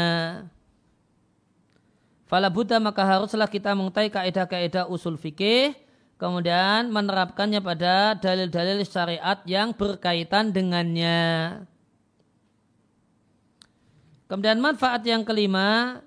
Fala 2.28 2.53
Buddha 2.53 2.76
maka 2.76 3.01
haruslah 3.01 3.49
kita 3.49 3.72
mengetahui 3.72 4.12
kaidah-kaidah 4.12 4.84
usul 4.92 5.16
fikih, 5.16 5.72
kemudian 6.17 6.89
menerapkannya 6.91 7.61
pada 7.61 8.15
dalil-dalil 8.19 8.83
syariat 8.87 9.39
yang 9.45 9.75
berkaitan 9.75 10.55
dengannya. 10.55 11.62
Kemudian 14.25 14.59
manfaat 14.59 15.05
yang 15.05 15.21
kelima, 15.23 16.01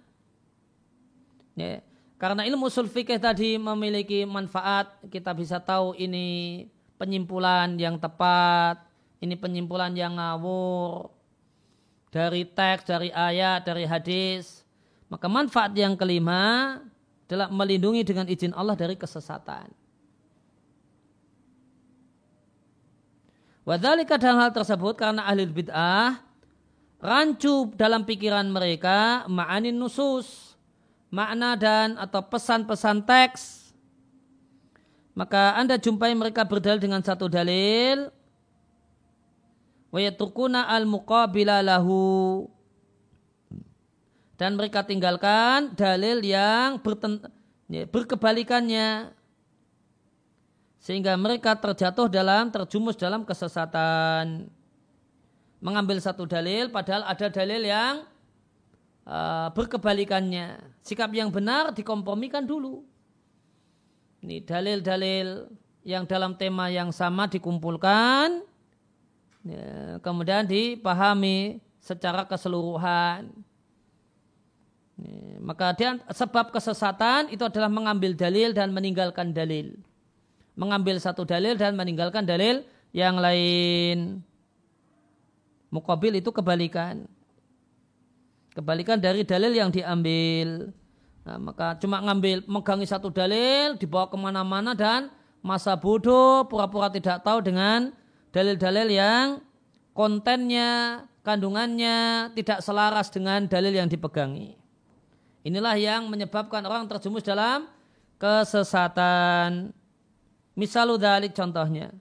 ya, 1.53 1.85
karena 2.17 2.49
ilmu 2.49 2.65
usul 2.65 2.89
fikih 2.89 3.21
tadi 3.21 3.61
memiliki 3.61 4.25
manfaat, 4.25 4.89
kita 5.13 5.37
bisa 5.37 5.61
tahu 5.61 5.93
ini 6.01 6.65
penyimpulan 6.97 7.77
yang 7.77 8.01
tepat, 8.01 8.81
ini 9.21 9.37
penyimpulan 9.37 9.93
yang 9.93 10.17
ngawur 10.17 11.13
dari 12.09 12.41
teks, 12.41 12.89
dari 12.89 13.13
ayat, 13.13 13.61
dari 13.61 13.85
hadis. 13.85 14.65
Maka 15.07 15.29
manfaat 15.29 15.77
yang 15.77 15.93
kelima 15.93 16.81
adalah 17.29 17.53
melindungi 17.53 18.01
dengan 18.01 18.25
izin 18.25 18.51
Allah 18.57 18.73
dari 18.73 18.97
kesesatan. 18.97 19.86
Wadhalika 23.67 24.15
dalam 24.15 24.39
hal 24.39 24.55
tersebut 24.55 24.95
karena 24.95 25.27
ahli 25.27 25.43
bid'ah 25.43 26.23
rancu 27.03 27.67
dalam 27.75 28.07
pikiran 28.07 28.47
mereka 28.47 29.27
ma'anin 29.27 29.75
nusus 29.75 30.55
makna 31.11 31.59
dan 31.59 31.99
atau 31.99 32.23
pesan-pesan 32.23 33.03
teks. 33.03 33.75
Maka 35.11 35.59
anda 35.59 35.75
jumpai 35.75 36.15
mereka 36.15 36.47
berdalil 36.47 36.79
dengan 36.79 37.03
satu 37.03 37.27
dalil. 37.27 38.07
Wa 39.91 39.99
yatrukuna 39.99 40.71
al 40.71 40.87
muqabila 40.87 41.59
lahu. 41.59 42.47
Dan 44.39 44.55
mereka 44.55 44.85
tinggalkan 44.85 45.75
dalil 45.75 46.23
yang 46.23 46.79
ya, 47.67 47.83
berkebalikannya 47.89 49.16
sehingga 50.87 51.19
mereka 51.19 51.51
terjatuh 51.51 52.07
dalam 52.07 52.47
terjumus 52.47 52.95
dalam 52.95 53.27
kesesatan 53.27 54.47
mengambil 55.59 55.99
satu 55.99 56.23
dalil 56.23 56.71
padahal 56.71 57.03
ada 57.03 57.27
dalil 57.27 57.67
yang 57.67 58.07
uh, 59.03 59.51
berkebalikannya. 59.51 60.63
Sikap 60.79 61.11
yang 61.11 61.27
benar 61.27 61.75
dikompromikan 61.75 62.47
dulu. 62.47 62.87
Ini 64.23 64.47
dalil-dalil 64.47 65.51
yang 65.83 66.07
dalam 66.07 66.39
tema 66.39 66.71
yang 66.71 66.95
sama 66.95 67.27
dikumpulkan, 67.27 68.47
ya, 69.43 69.99
kemudian 69.99 70.47
dipahami 70.47 71.59
secara 71.83 72.23
keseluruhan. 72.23 73.27
Maka 75.43 75.75
dia, 75.75 75.99
sebab 76.15 76.55
kesesatan 76.55 77.27
itu 77.27 77.43
adalah 77.43 77.67
mengambil 77.67 78.15
dalil 78.15 78.55
dan 78.55 78.71
meninggalkan 78.71 79.35
dalil. 79.35 79.75
Mengambil 80.57 80.97
satu 80.97 81.21
dalil 81.21 81.53
dan 81.53 81.77
meninggalkan 81.77 82.25
dalil 82.25 82.65
yang 82.89 83.21
lain. 83.21 84.25
Mukabil 85.69 86.17
itu 86.17 86.33
kebalikan. 86.33 87.05
Kebalikan 88.57 88.97
dari 88.97 89.21
dalil 89.21 89.53
yang 89.53 89.69
diambil. 89.69 90.73
Nah, 91.27 91.37
maka 91.37 91.77
cuma 91.77 92.01
ngambil, 92.01 92.41
megangi 92.49 92.89
satu 92.89 93.13
dalil, 93.13 93.77
dibawa 93.77 94.09
ke 94.09 94.17
mana-mana 94.17 94.73
dan 94.73 95.13
masa 95.45 95.77
bodoh, 95.77 96.47
pura-pura 96.49 96.89
tidak 96.89 97.21
tahu 97.21 97.43
dengan 97.43 97.93
dalil-dalil 98.33 98.87
yang 98.89 99.25
kontennya, 99.91 101.03
kandungannya 101.21 102.31
tidak 102.33 102.63
selaras 102.63 103.11
dengan 103.11 103.45
dalil 103.45 103.75
yang 103.75 103.91
dipegangi. 103.91 104.55
Inilah 105.43 105.75
yang 105.75 106.07
menyebabkan 106.07 106.63
orang 106.63 106.87
terjumus 106.87 107.23
dalam 107.23 107.67
kesesatan. 108.17 109.71
Misalu 110.57 110.97
dalik 110.97 111.37
contohnya. 111.37 111.93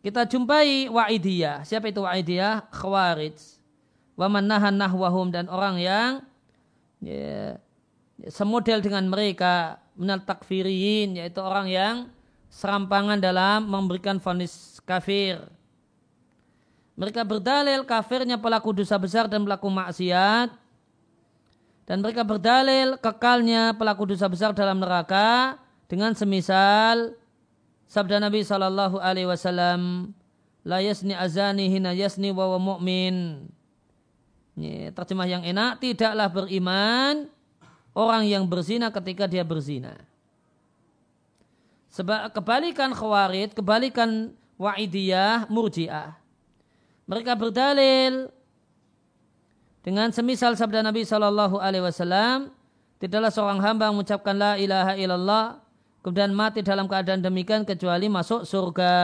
Kita 0.00 0.24
jumpai 0.24 0.88
wa'idiyah. 0.88 1.68
Siapa 1.68 1.92
itu 1.92 2.00
wa'idiyah? 2.00 2.72
Khawarij 2.72 3.56
waman 4.16 4.48
nahan 4.48 4.74
nahwahum 4.74 5.28
dan 5.28 5.46
orang 5.52 5.76
yang 5.76 6.10
ya, 7.04 7.60
semodel 8.32 8.80
dengan 8.80 9.04
mereka 9.06 9.78
menal 9.94 10.24
takfiriyin 10.24 11.20
yaitu 11.20 11.38
orang 11.44 11.68
yang 11.68 11.94
serampangan 12.48 13.20
dalam 13.20 13.68
memberikan 13.68 14.16
vonis 14.16 14.80
kafir. 14.88 15.44
Mereka 16.96 17.28
berdalil 17.28 17.84
kafirnya 17.84 18.40
pelaku 18.40 18.72
dosa 18.72 18.96
besar 18.96 19.28
dan 19.28 19.44
pelaku 19.44 19.68
maksiat 19.68 20.48
dan 21.84 21.96
mereka 22.00 22.24
berdalil 22.24 22.96
kekalnya 22.96 23.76
pelaku 23.76 24.16
dosa 24.16 24.26
besar 24.32 24.56
dalam 24.56 24.80
neraka 24.80 25.60
dengan 25.86 26.14
semisal 26.14 27.14
sabda 27.86 28.18
Nabi 28.18 28.42
Shallallahu 28.42 28.98
Alaihi 28.98 29.30
Wasallam 29.30 30.12
la 30.66 30.82
yasni 30.82 31.14
azani 31.14 31.70
hina 31.70 31.94
yasni 31.94 32.34
wa 32.34 32.58
mu'min 32.58 33.46
Ya, 34.56 34.88
terjemah 34.88 35.28
yang 35.28 35.44
enak, 35.44 35.84
tidaklah 35.84 36.32
beriman 36.32 37.28
orang 37.92 38.24
yang 38.24 38.48
berzina 38.48 38.88
ketika 38.88 39.28
dia 39.28 39.44
berzina. 39.44 40.00
Sebab 41.92 42.32
kebalikan 42.32 42.96
khawarid, 42.96 43.52
kebalikan 43.52 44.32
wa'idiyah, 44.56 45.52
murji'ah. 45.52 46.16
Mereka 47.04 47.36
berdalil 47.36 48.32
dengan 49.84 50.08
semisal 50.08 50.56
sabda 50.56 50.80
Nabi 50.80 51.04
Shallallahu 51.04 51.60
Alaihi 51.60 51.84
Wasallam, 51.84 52.48
tidaklah 52.96 53.28
seorang 53.28 53.60
hamba 53.60 53.92
mengucapkan 53.92 54.32
la 54.32 54.56
ilaha 54.56 54.96
illallah 54.96 55.60
kemudian 56.06 56.30
mati 56.30 56.62
dalam 56.62 56.86
keadaan 56.86 57.18
demikian 57.18 57.66
kecuali 57.66 58.06
masuk 58.06 58.46
surga. 58.46 58.94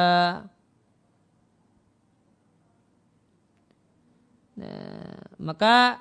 Nah, 4.54 5.18
maka 5.42 5.98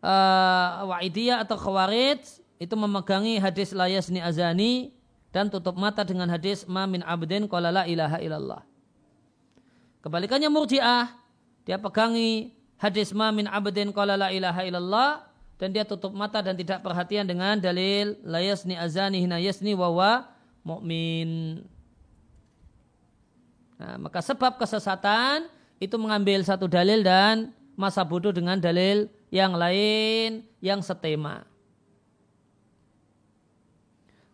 uh, 0.00 0.88
Wa'idiyah 0.88 1.44
atau 1.44 1.60
Khawarij 1.60 2.40
itu 2.56 2.74
memegangi 2.80 3.36
hadis 3.36 3.76
layasni 3.76 4.24
azani 4.24 4.96
dan 5.36 5.52
tutup 5.52 5.76
mata 5.76 6.00
dengan 6.00 6.32
hadis 6.32 6.64
ma 6.64 6.88
min 6.88 7.04
abdin 7.04 7.44
qala 7.44 7.68
la 7.68 7.84
ilaha 7.84 8.16
illallah. 8.16 8.64
Kebalikannya 10.00 10.48
Murji'ah, 10.48 11.12
dia 11.68 11.76
pegangi 11.76 12.56
hadis 12.80 13.12
ma 13.12 13.28
min 13.36 13.44
abdin 13.52 13.92
qala 13.92 14.16
la 14.16 14.32
ilaha 14.32 14.64
illallah 14.64 15.25
dan 15.56 15.72
dia 15.72 15.84
tutup 15.88 16.12
mata 16.12 16.44
dan 16.44 16.52
tidak 16.52 16.84
perhatian 16.84 17.24
dengan 17.24 17.56
dalil 17.56 18.16
layasni 18.20 18.76
azani 18.76 19.24
hina 19.24 19.40
yasni 19.40 19.72
wa 19.72 19.88
wa 19.88 20.12
mu'min. 20.64 21.62
Nah, 23.76 23.96
maka 24.00 24.20
sebab 24.24 24.56
kesesatan 24.56 25.48
itu 25.80 25.96
mengambil 26.00 26.40
satu 26.44 26.64
dalil 26.68 27.04
dan 27.04 27.52
masa 27.76 28.00
bodoh 28.04 28.32
dengan 28.32 28.56
dalil 28.56 29.08
yang 29.28 29.52
lain 29.52 30.44
yang 30.64 30.80
setema. 30.80 31.44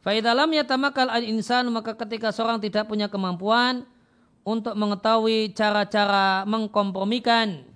Faidalam 0.03 0.51
yatamakal 0.51 1.07
al-insan 1.07 1.71
maka 1.71 1.95
ketika 1.95 2.35
seorang 2.35 2.59
tidak 2.59 2.91
punya 2.91 3.07
kemampuan 3.07 3.87
untuk 4.43 4.75
mengetahui 4.75 5.55
cara-cara 5.55 6.43
mengkompromikan 6.43 7.72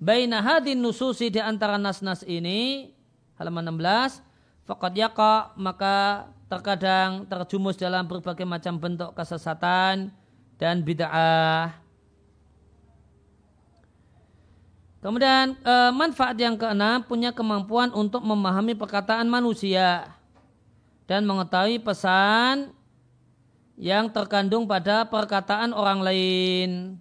baina 0.00 0.40
hadin 0.40 0.80
nususi 0.80 1.28
di 1.28 1.38
antara 1.38 1.76
nas-nas 1.76 2.24
ini 2.24 2.90
halaman 3.36 3.68
16 3.76 4.24
faqad 4.64 4.96
yaqa 4.96 5.52
maka 5.60 6.26
terkadang 6.48 7.28
terjumus 7.28 7.76
dalam 7.76 8.08
berbagai 8.08 8.48
macam 8.48 8.80
bentuk 8.80 9.12
kesesatan 9.12 10.08
dan 10.56 10.80
bid'ah 10.80 11.80
Kemudian 15.00 15.56
e, 15.64 15.74
manfaat 15.96 16.36
yang 16.36 16.60
keenam 16.60 17.00
punya 17.00 17.32
kemampuan 17.32 17.88
untuk 17.96 18.20
memahami 18.20 18.76
perkataan 18.76 19.24
manusia 19.32 20.12
dan 21.08 21.24
mengetahui 21.24 21.80
pesan 21.80 22.68
yang 23.80 24.12
terkandung 24.12 24.68
pada 24.68 25.08
perkataan 25.08 25.72
orang 25.72 26.04
lain. 26.04 27.00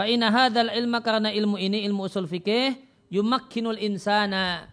Fa'ina 0.00 0.32
hadal 0.32 0.72
ilma 0.72 1.04
karena 1.04 1.28
ilmu 1.28 1.60
ini 1.60 1.84
ilmu 1.84 2.08
usul 2.08 2.24
fikih 2.24 2.72
yumakkinul 3.12 3.76
insana 3.76 4.64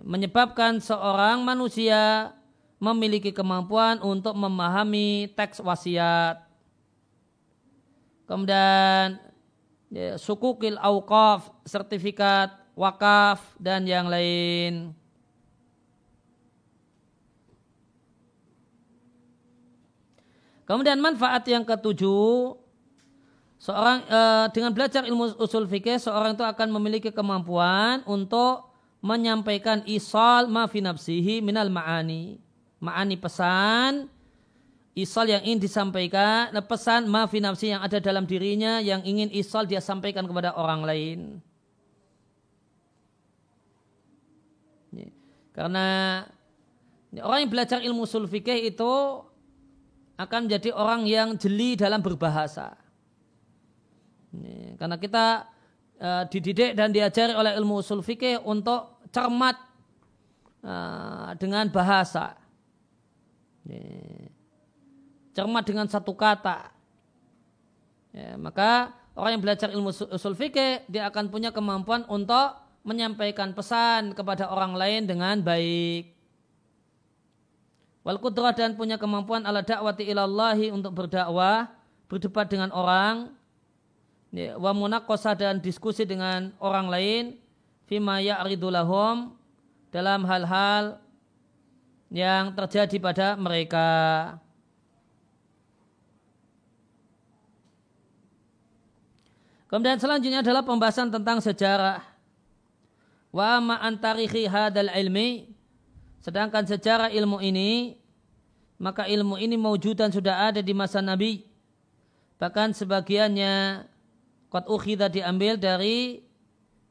menyebabkan 0.00 0.80
seorang 0.80 1.44
manusia 1.44 2.32
memiliki 2.80 3.36
kemampuan 3.36 4.00
untuk 4.00 4.32
memahami 4.32 5.28
teks 5.36 5.60
wasiat 5.60 6.40
kemudian 8.24 9.20
ya, 9.92 10.16
sukukil 10.16 10.80
awqaf, 10.80 11.52
sertifikat 11.68 12.56
wakaf 12.72 13.44
dan 13.60 13.84
yang 13.84 14.08
lain. 14.08 14.96
Kemudian 20.64 20.96
manfaat 20.96 21.44
yang 21.44 21.60
ketujuh, 21.60 22.65
seorang 23.66 24.06
e, 24.06 24.20
dengan 24.54 24.70
belajar 24.70 25.02
ilmu 25.02 25.42
usul 25.42 25.66
fikih, 25.66 25.98
seorang 25.98 26.38
itu 26.38 26.46
akan 26.46 26.70
memiliki 26.70 27.10
kemampuan 27.10 28.06
untuk 28.06 28.70
menyampaikan 29.02 29.82
isal 29.90 30.46
ma 30.46 30.70
fi 30.70 30.78
nafsihi 30.78 31.42
minal 31.42 31.66
ma'ani. 31.66 32.38
Ma'ani 32.78 33.18
pesan 33.18 34.06
isal 34.94 35.26
yang 35.28 35.42
ingin 35.42 35.60
disampaikan, 35.60 36.54
pesan 36.64 37.04
maafi 37.10 37.42
nafsi 37.42 37.74
yang 37.74 37.84
ada 37.84 38.00
dalam 38.00 38.24
dirinya 38.24 38.80
yang 38.80 39.04
ingin 39.04 39.28
isal 39.34 39.68
dia 39.68 39.82
sampaikan 39.82 40.24
kepada 40.24 40.54
orang 40.54 40.80
lain. 40.86 41.20
Karena 45.52 46.20
orang 47.16 47.48
yang 47.48 47.52
belajar 47.52 47.80
ilmu 47.80 48.04
usul 48.04 48.28
fikih 48.28 48.68
itu 48.72 48.92
akan 50.20 50.48
menjadi 50.48 50.72
orang 50.76 51.08
yang 51.08 51.36
jeli 51.40 51.76
dalam 51.76 52.04
berbahasa. 52.04 52.85
Karena 54.76 54.96
kita 55.00 55.48
uh, 56.00 56.24
dididik 56.28 56.76
dan 56.76 56.92
diajari 56.92 57.32
oleh 57.32 57.56
ilmu 57.56 57.80
usul 57.80 58.04
fikih 58.04 58.42
untuk 58.44 59.00
cermat 59.12 59.56
uh, 60.64 61.32
dengan 61.40 61.68
bahasa. 61.72 62.36
Cermat 65.32 65.64
dengan 65.66 65.86
satu 65.88 66.12
kata. 66.14 66.70
Ya, 68.16 68.40
maka 68.40 68.96
orang 69.12 69.36
yang 69.36 69.42
belajar 69.42 69.68
ilmu 69.72 69.92
usul 69.92 70.36
fikih 70.36 70.84
dia 70.88 71.08
akan 71.08 71.28
punya 71.28 71.52
kemampuan 71.52 72.04
untuk 72.08 72.56
menyampaikan 72.86 73.50
pesan 73.52 74.14
kepada 74.14 74.46
orang 74.48 74.78
lain 74.78 75.10
dengan 75.10 75.42
baik 75.42 76.16
wal 78.06 78.22
kudrah 78.22 78.54
dan 78.54 78.78
punya 78.78 78.94
kemampuan 78.94 79.42
ala 79.42 79.66
dakwati 79.66 80.06
ilallahi 80.06 80.70
untuk 80.70 80.94
berdakwah, 80.94 81.66
berdebat 82.06 82.46
dengan 82.46 82.70
orang, 82.70 83.34
ya, 84.36 84.60
wa 84.60 84.76
munaqqasah 84.76 85.32
dan 85.32 85.56
diskusi 85.64 86.04
dengan 86.04 86.52
orang 86.60 86.92
lain, 86.92 87.24
fima 87.88 88.20
ya'ridu 88.20 88.68
lahum 88.68 89.32
dalam 89.88 90.28
hal-hal 90.28 91.00
yang 92.12 92.52
terjadi 92.52 92.96
pada 93.00 93.28
mereka. 93.40 93.88
Kemudian 99.72 99.96
selanjutnya 99.98 100.44
adalah 100.44 100.62
pembahasan 100.62 101.08
tentang 101.08 101.40
sejarah. 101.40 102.04
Wa 103.32 103.58
ma 103.58 103.80
antarihi 103.82 104.46
hadal 104.46 104.92
ilmi 104.94 105.56
Sedangkan 106.26 106.66
secara 106.66 107.06
ilmu 107.06 107.38
ini, 107.38 107.94
maka 108.82 109.06
ilmu 109.06 109.38
ini 109.38 109.54
mewujudan 109.54 110.10
sudah 110.10 110.50
ada 110.50 110.58
di 110.58 110.74
masa 110.74 110.98
Nabi. 110.98 111.46
Bahkan 112.42 112.74
sebagiannya 112.74 113.86
ukhida 114.64 115.12
diambil 115.12 115.60
dari 115.60 116.24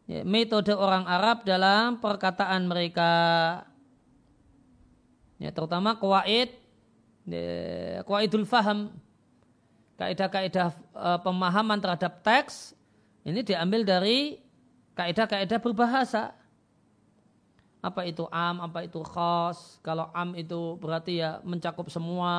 ya, 0.05 0.22
metode 0.22 0.78
orang 0.78 1.09
Arab 1.09 1.41
dalam 1.41 1.97
perkataan 1.97 2.70
mereka. 2.70 3.11
Ya, 5.41 5.49
terutama 5.49 5.97
kuwait, 5.97 6.53
ya, 7.26 8.05
faham, 8.45 8.93
kaidah-kaidah 9.97 10.72
e, 10.95 11.09
pemahaman 11.26 11.82
terhadap 11.82 12.24
teks 12.24 12.78
ini 13.26 13.41
diambil 13.41 13.82
dari 13.82 14.39
kaidah-kaidah 14.95 15.59
berbahasa 15.59 16.32
apa 17.86 18.01
itu 18.09 18.26
am, 18.34 18.66
apa 18.66 18.82
itu 18.82 18.97
khos. 19.05 19.78
Kalau 19.86 20.09
am 20.09 20.34
itu 20.34 20.74
berarti 20.82 21.22
ya 21.22 21.38
mencakup 21.45 21.86
semua. 21.93 22.34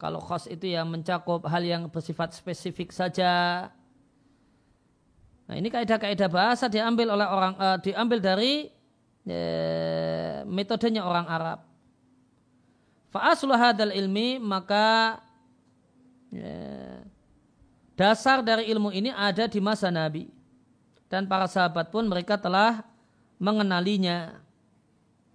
Kalau 0.00 0.16
khos 0.16 0.48
itu 0.48 0.72
ya 0.72 0.80
mencakup 0.80 1.44
hal 1.44 1.60
yang 1.60 1.92
bersifat 1.92 2.32
spesifik 2.32 2.88
saja. 2.88 3.68
Nah 5.50 5.58
ini 5.58 5.66
kaidah-kaidah 5.66 6.30
bahasa 6.30 6.70
diambil 6.70 7.10
oleh 7.10 7.26
orang 7.26 7.58
uh, 7.58 7.74
diambil 7.82 8.22
dari 8.22 8.70
uh, 9.26 10.46
metodenya 10.46 11.02
orang 11.02 11.26
Arab. 11.26 11.66
Fa'aslu 13.10 13.50
hadal 13.58 13.90
ilmi 13.90 14.38
maka 14.38 15.18
uh, 16.30 17.02
dasar 17.98 18.46
dari 18.46 18.70
ilmu 18.70 18.94
ini 18.94 19.10
ada 19.10 19.50
di 19.50 19.58
masa 19.58 19.90
Nabi 19.90 20.30
dan 21.10 21.26
para 21.26 21.50
sahabat 21.50 21.90
pun 21.90 22.06
mereka 22.06 22.38
telah 22.38 22.86
mengenalinya. 23.42 24.38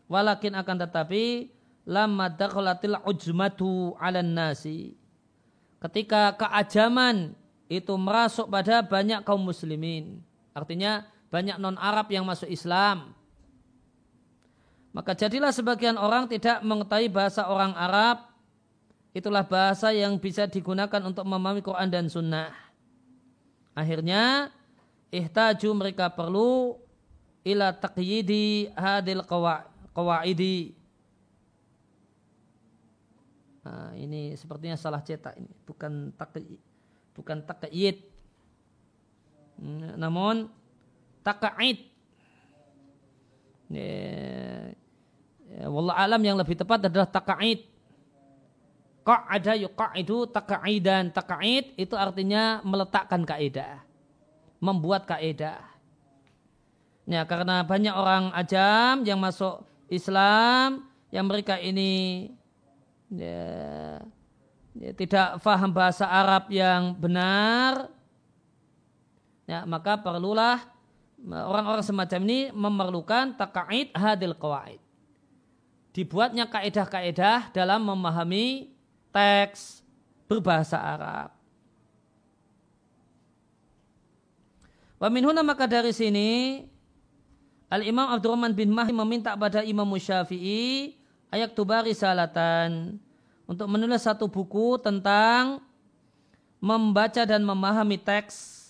Walakin 0.08 0.56
akan 0.56 0.80
tetapi 0.80 1.52
lama 1.84 2.32
dakhalatil 2.32 3.04
ujmatu 3.04 4.00
'alan 4.00 4.32
nasi. 4.32 4.96
Ketika 5.84 6.40
keajaman 6.40 7.36
itu 7.66 7.94
merasuk 7.98 8.50
pada 8.50 8.86
banyak 8.86 9.26
kaum 9.26 9.42
muslimin. 9.42 10.22
Artinya 10.54 11.06
banyak 11.34 11.58
non-Arab 11.58 12.08
yang 12.14 12.24
masuk 12.24 12.48
Islam. 12.48 13.12
Maka 14.96 15.12
jadilah 15.12 15.52
sebagian 15.52 16.00
orang 16.00 16.30
tidak 16.32 16.64
mengetahui 16.64 17.12
bahasa 17.12 17.50
orang 17.52 17.76
Arab. 17.76 18.32
Itulah 19.12 19.44
bahasa 19.44 19.92
yang 19.92 20.16
bisa 20.20 20.48
digunakan 20.48 21.04
untuk 21.04 21.28
memahami 21.28 21.60
Quran 21.64 21.88
dan 21.92 22.08
Sunnah. 22.08 22.52
Akhirnya, 23.76 24.52
ihtaju 25.12 25.70
mereka 25.76 26.08
perlu 26.12 26.80
ila 27.44 27.76
taqyidi 27.76 28.72
hadil 28.76 29.24
qawaidi. 29.92 30.76
Nah, 33.66 33.92
ini 33.98 34.38
sepertinya 34.38 34.78
salah 34.78 35.02
cetak 35.02 35.42
ini, 35.42 35.50
bukan 35.66 36.14
taqyid, 36.14 36.62
bukan 37.16 37.42
taqyid. 37.42 38.04
Namun 39.96 40.52
taqaid. 41.24 41.80
Ya, 43.72 44.76
ya, 45.50 45.66
wallah 45.72 45.98
alam 45.98 46.22
yang 46.22 46.38
lebih 46.38 46.54
tepat 46.60 46.86
adalah 46.86 47.10
taqaid. 47.10 47.66
Qa'ada 49.06 49.58
yuqa'idu 49.58 50.30
taqaidan. 50.30 51.10
Taqaid 51.10 51.74
itu 51.80 51.96
artinya 51.98 52.62
meletakkan 52.62 53.26
kaidah. 53.26 53.82
Membuat 54.62 55.10
kaidah. 55.10 55.62
Ya, 57.06 57.22
karena 57.26 57.62
banyak 57.62 57.94
orang 57.94 58.34
ajam 58.34 59.06
yang 59.06 59.22
masuk 59.22 59.62
Islam 59.94 60.90
yang 61.14 61.30
mereka 61.30 61.62
ini 61.62 62.34
ya, 63.14 64.02
ya, 64.80 64.92
tidak 64.92 65.28
faham 65.40 65.72
bahasa 65.72 66.06
Arab 66.08 66.52
yang 66.52 66.96
benar, 66.96 67.90
ya, 69.48 69.64
maka 69.64 69.98
perlulah 70.00 70.62
orang-orang 71.26 71.86
semacam 71.86 72.20
ini 72.28 72.40
memerlukan 72.54 73.34
takaid 73.36 73.90
hadil 73.96 74.36
qawaid. 74.38 74.82
Dibuatnya 75.96 76.44
kaedah-kaedah 76.46 77.56
dalam 77.56 77.80
memahami 77.88 78.76
teks 79.16 79.80
berbahasa 80.28 80.76
Arab. 80.76 81.32
Wa 85.00 85.12
maka 85.44 85.66
dari 85.68 85.92
sini 85.92 86.64
Al-Imam 87.72 88.12
Abdurrahman 88.12 88.56
bin 88.56 88.72
Mahdi 88.72 88.96
meminta 88.96 89.36
pada 89.36 89.66
Imam 89.66 89.88
Syafi'i 89.96 90.96
ayat 91.34 91.52
tubari 91.52 91.92
salatan 91.92 93.00
untuk 93.46 93.70
menulis 93.70 94.02
satu 94.02 94.26
buku 94.26 94.82
tentang 94.82 95.62
membaca 96.58 97.22
dan 97.26 97.46
memahami 97.46 97.98
teks. 98.02 98.66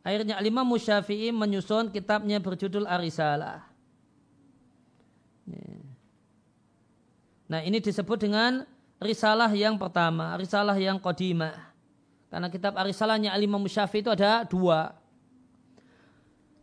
Akhirnya 0.00 0.40
Al-Imam 0.40 0.66
Syafi'i 0.78 1.28
menyusun 1.34 1.92
kitabnya 1.92 2.40
berjudul 2.40 2.88
Arisalah. 2.88 3.68
Nah 7.50 7.60
ini 7.66 7.82
disebut 7.82 8.16
dengan 8.22 8.62
risalah 9.02 9.50
yang 9.50 9.74
pertama, 9.76 10.38
risalah 10.38 10.78
yang 10.78 10.96
kodimah. 10.96 11.74
Karena 12.30 12.46
kitab 12.46 12.78
Arisalahnya 12.78 13.34
Al-Imam 13.34 13.66
Syafi'i 13.66 14.06
itu 14.06 14.10
ada 14.14 14.46
dua. 14.46 14.94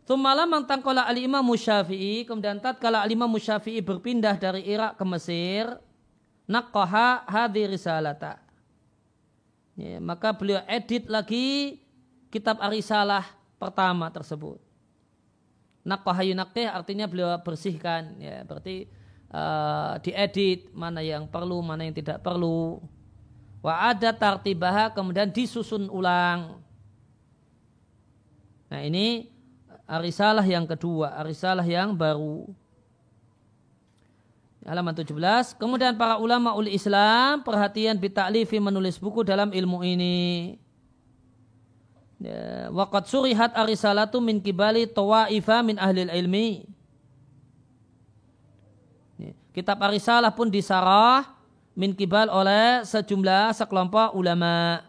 Tumala 0.08 0.48
mangtangkola 0.48 1.04
al-imam 1.04 1.44
Syafi'i, 1.52 2.24
kemudian 2.24 2.56
tatkala 2.56 3.04
al-imam 3.04 3.28
Syafi'i 3.36 3.84
berpindah 3.84 4.40
dari 4.40 4.64
Irak 4.64 4.96
ke 4.96 5.04
Mesir, 5.04 5.68
naqaha 6.48 7.28
hadhi 7.28 7.68
risalata. 7.68 8.40
Ya, 9.78 10.02
maka 10.02 10.34
beliau 10.34 10.58
edit 10.66 11.06
lagi 11.06 11.78
kitab 12.34 12.58
Arisalah 12.58 13.22
pertama 13.60 14.10
tersebut. 14.10 14.58
Naqaha 15.86 16.26
yunaqih 16.26 16.66
artinya 16.66 17.06
beliau 17.06 17.30
bersihkan, 17.40 18.18
ya 18.18 18.42
berarti 18.42 18.90
uh, 19.30 19.96
diedit 20.02 20.66
mana 20.74 21.04
yang 21.04 21.30
perlu, 21.30 21.62
mana 21.62 21.86
yang 21.86 21.94
tidak 21.94 22.20
perlu. 22.26 22.82
Wa 23.62 23.94
ada 23.94 24.10
tartibaha 24.10 24.90
kemudian 24.90 25.30
disusun 25.30 25.86
ulang. 25.86 26.58
Nah 28.68 28.80
ini 28.84 29.32
arisalah 29.88 30.44
yang 30.44 30.68
kedua, 30.68 31.16
arisalah 31.22 31.64
yang 31.64 31.96
baru. 31.96 32.50
Halaman 34.68 34.92
17. 34.92 35.56
Kemudian 35.56 35.96
para 35.96 36.20
ulama 36.20 36.52
uli 36.52 36.76
Islam 36.76 37.40
perhatian 37.40 37.96
bitaklifi 37.96 38.60
menulis 38.60 39.00
buku 39.00 39.24
dalam 39.24 39.48
ilmu 39.48 39.80
ini. 39.80 40.60
Ya, 42.20 42.68
Waqat 42.68 43.08
surihat 43.08 43.56
arisalatu 43.56 44.20
min 44.20 44.44
kibali 44.44 44.84
tawa'ifa 44.84 45.64
min 45.64 45.80
ahli 45.80 46.04
ilmi. 46.12 46.68
Ya, 49.16 49.32
kitab 49.56 49.80
arisalah 49.80 50.36
pun 50.36 50.52
disarah 50.52 51.32
min 51.72 51.96
kibal 51.96 52.28
oleh 52.28 52.84
sejumlah 52.84 53.56
sekelompok 53.56 54.12
ulama. 54.12 54.84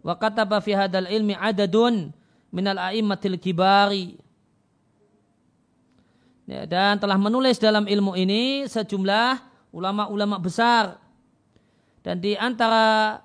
Wa 0.00 0.16
kataba 0.16 0.64
fi 0.64 0.72
hadal 0.72 1.04
ilmi 1.12 1.36
adadun 1.36 2.16
minal 2.48 2.80
a'immatil 2.80 3.36
kibari 3.36 4.16
Ya, 6.46 6.62
dan 6.62 7.02
telah 7.02 7.18
menulis 7.18 7.58
dalam 7.58 7.90
ilmu 7.90 8.14
ini 8.14 8.70
sejumlah 8.70 9.42
ulama-ulama 9.74 10.38
besar. 10.38 11.02
Dan 12.06 12.22
di 12.22 12.38
antara 12.38 13.18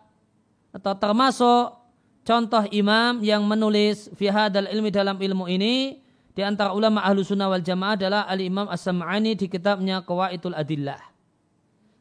atau 0.73 0.93
termasuk 0.97 1.77
contoh 2.25 2.65
imam 2.73 3.21
yang 3.21 3.45
menulis 3.45 4.09
fi 4.17 4.25
hadal 4.33 4.65
ilmi 4.65 4.89
dalam 4.89 5.21
ilmu 5.21 5.45
ini 5.45 6.01
di 6.33 6.41
antara 6.41 6.73
ulama 6.73 7.05
ahlu 7.05 7.21
sunnah 7.21 7.45
wal 7.45 7.61
jamaah 7.61 7.93
adalah 7.93 8.23
al-imam 8.25 8.65
as-sam'ani 8.71 9.37
di 9.37 9.45
kitabnya 9.45 10.01
Qawaidul 10.01 10.57
Adillah. 10.57 10.97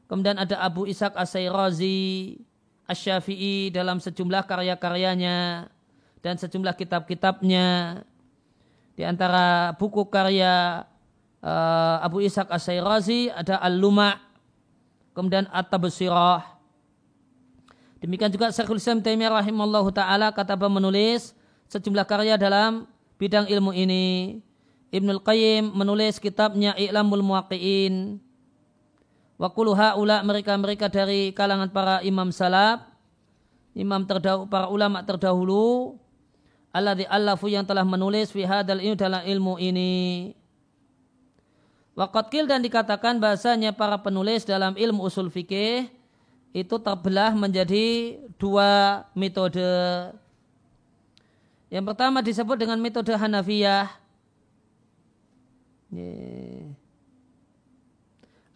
Kemudian 0.09 0.41
ada 0.41 0.57
Abu 0.65 0.89
Ishaq 0.89 1.15
as-Sayrazi 1.21 2.41
asy-Syafi'i 2.89 3.71
dalam 3.71 4.03
sejumlah 4.03 4.49
karya-karyanya 4.49 5.69
dan 6.25 6.35
sejumlah 6.41 6.75
kitab-kitabnya. 6.75 8.01
Di 8.99 9.07
antara 9.07 9.75
buku 9.79 10.11
karya 10.11 10.85
uh, 11.45 12.05
Abu 12.05 12.25
Ishaq 12.25 12.49
As-Sayrazi 12.49 13.33
ada 13.33 13.61
Al-Luma 13.61 14.21
kemudian 15.13 15.49
At-Tabsirah. 15.51 16.61
Demikian 18.01 18.33
juga 18.33 18.49
Syekhul 18.49 18.81
Islam 18.81 19.05
Taimiyah 19.05 19.45
rahimallahu 19.45 19.93
taala 19.93 20.33
kata 20.33 20.57
menulis 20.57 21.37
sejumlah 21.69 22.09
karya 22.09 22.41
dalam 22.41 22.89
bidang 23.21 23.45
ilmu 23.45 23.77
ini. 23.77 24.41
Ibnul 24.91 25.21
Qayyim 25.23 25.77
menulis 25.77 26.19
kitabnya 26.19 26.75
I'lamul 26.75 27.23
Muwaqqi'in. 27.23 28.19
Wa 29.37 29.53
kullu 29.53 29.77
mereka-mereka 30.25 30.89
dari 30.89 31.31
kalangan 31.37 31.69
para 31.69 32.01
imam 32.05 32.33
salaf 32.33 32.91
imam 33.75 34.03
terdahulu 34.03 34.51
para 34.51 34.67
ulama 34.67 35.01
terdahulu 35.07 35.97
alladzi 36.75 37.07
allafu 37.07 37.47
yang 37.47 37.63
telah 37.63 37.87
menulis 37.87 38.35
fi 38.35 38.43
hadal 38.47 38.83
dalam 38.99 39.23
ilmu 39.23 39.59
ini 39.63 40.35
Waqatkil 42.01 42.49
dan 42.49 42.65
dikatakan 42.65 43.21
bahasanya 43.21 43.77
para 43.77 44.01
penulis 44.01 44.49
dalam 44.49 44.73
ilmu 44.73 45.05
usul 45.05 45.29
fikih 45.29 45.85
itu 46.57 46.77
terbelah 46.81 47.37
menjadi 47.37 48.17
dua 48.41 49.05
metode. 49.13 49.61
Yang 51.69 51.85
pertama 51.93 52.25
disebut 52.25 52.57
dengan 52.57 52.81
metode 52.81 53.13
Hanafiyah. 53.13 53.93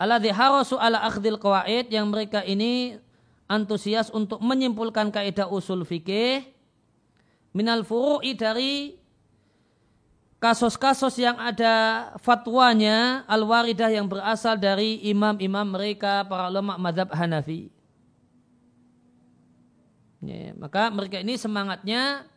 Alladhi 0.01 0.33
harasu 0.33 0.81
ala 0.81 1.05
akhdil 1.05 1.37
qawaid 1.37 1.93
yang 1.93 2.09
mereka 2.09 2.41
ini 2.49 2.97
antusias 3.45 4.09
untuk 4.09 4.41
menyimpulkan 4.41 5.13
kaidah 5.13 5.53
usul 5.53 5.85
fikih 5.85 6.49
minal 7.53 7.85
furu'i 7.85 8.33
dari 8.33 8.97
kasus-kasus 10.45 11.17
yang 11.17 11.41
ada 11.41 12.13
fatwanya 12.21 13.25
al-waridah 13.25 13.89
yang 13.89 14.05
berasal 14.05 14.61
dari 14.61 15.01
imam-imam 15.09 15.65
mereka 15.65 16.21
para 16.29 16.53
ulama 16.53 16.77
madhab 16.77 17.09
Hanafi. 17.17 17.73
Ya, 20.21 20.53
maka 20.61 20.93
mereka 20.93 21.25
ini 21.25 21.41
semangatnya 21.41 22.29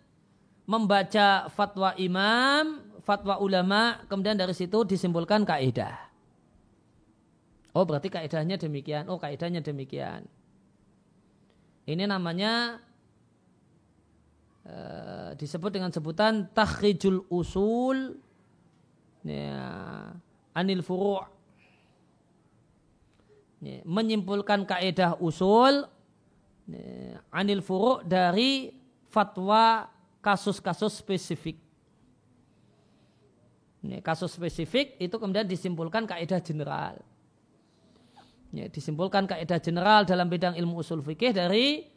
membaca 0.64 1.51
fatwa 1.51 1.91
imam, 1.99 2.80
fatwa 3.03 3.43
ulama, 3.43 3.99
kemudian 4.08 4.39
dari 4.39 4.55
situ 4.55 4.88
disimpulkan 4.88 5.43
kaidah. 5.43 6.08
Oh 7.76 7.84
berarti 7.84 8.08
kaidahnya 8.08 8.55
demikian, 8.55 9.12
oh 9.12 9.20
kaidahnya 9.20 9.60
demikian. 9.60 10.24
Ini 11.84 12.08
namanya 12.08 12.80
Eh, 14.68 15.32
disebut 15.39 15.72
dengan 15.72 15.88
sebutan 15.95 16.43
takhrijul 16.51 17.24
usul 17.32 18.20
ya, 19.24 19.63
anil 20.51 20.84
furu' 20.84 21.24
ya, 23.63 23.80
menyimpulkan 23.88 24.68
kaedah 24.68 25.24
usul 25.24 25.88
ya, 26.68 27.15
anil 27.32 27.63
furu' 27.63 28.03
dari 28.03 28.76
fatwa 29.07 29.88
kasus-kasus 30.20 30.99
spesifik. 30.99 31.55
Ya, 33.88 34.03
kasus 34.03 34.36
spesifik 34.36 34.99
itu 34.99 35.15
kemudian 35.15 35.47
disimpulkan 35.47 36.03
kaedah 36.03 36.43
general. 36.43 36.99
Ya, 38.51 38.68
disimpulkan 38.68 39.32
kaedah 39.32 39.63
general 39.63 40.03
dalam 40.03 40.28
bidang 40.28 40.59
ilmu 40.59 40.84
usul 40.84 40.99
fikih 40.99 41.32
dari 41.32 41.88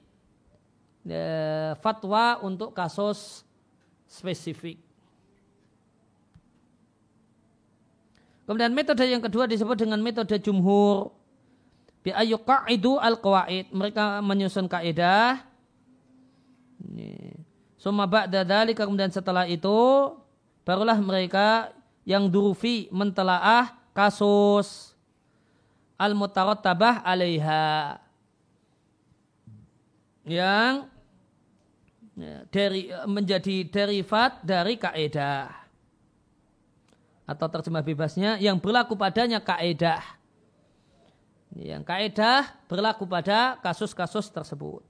e, 1.07 1.23
fatwa 1.79 2.41
untuk 2.45 2.75
kasus 2.75 3.47
spesifik. 4.11 4.77
Kemudian 8.51 8.75
metode 8.75 9.07
yang 9.07 9.23
kedua 9.23 9.47
disebut 9.47 9.79
dengan 9.79 10.03
metode 10.03 10.35
jumhur. 10.43 11.15
Bi 12.03 12.11
itu 12.75 12.99
al-qawaid. 12.99 13.71
Mereka 13.71 14.19
menyusun 14.27 14.67
kaidah. 14.67 15.47
Suma 17.79 18.11
ba'da 18.11 18.43
dalika 18.43 18.83
kemudian 18.83 19.15
setelah 19.15 19.47
itu 19.47 20.11
barulah 20.67 20.99
mereka 20.99 21.71
yang 22.03 22.27
durufi 22.27 22.91
mentelaah 22.91 23.71
kasus 23.95 24.99
al-mutarattabah 25.95 27.07
alaiha 27.07 28.03
yang 30.27 30.90
ya, 32.21 32.45
dari 32.53 32.93
menjadi 33.09 33.65
derivat 33.65 34.45
dari 34.45 34.77
kaedah. 34.77 35.49
Atau 37.25 37.47
terjemah 37.49 37.81
bebasnya 37.81 38.37
yang 38.37 38.61
berlaku 38.61 38.95
padanya 38.95 39.41
kaedah. 39.41 40.03
Yang 41.57 41.83
kaedah 41.89 42.53
berlaku 42.69 43.09
pada 43.09 43.57
kasus-kasus 43.65 44.29
tersebut. 44.29 44.85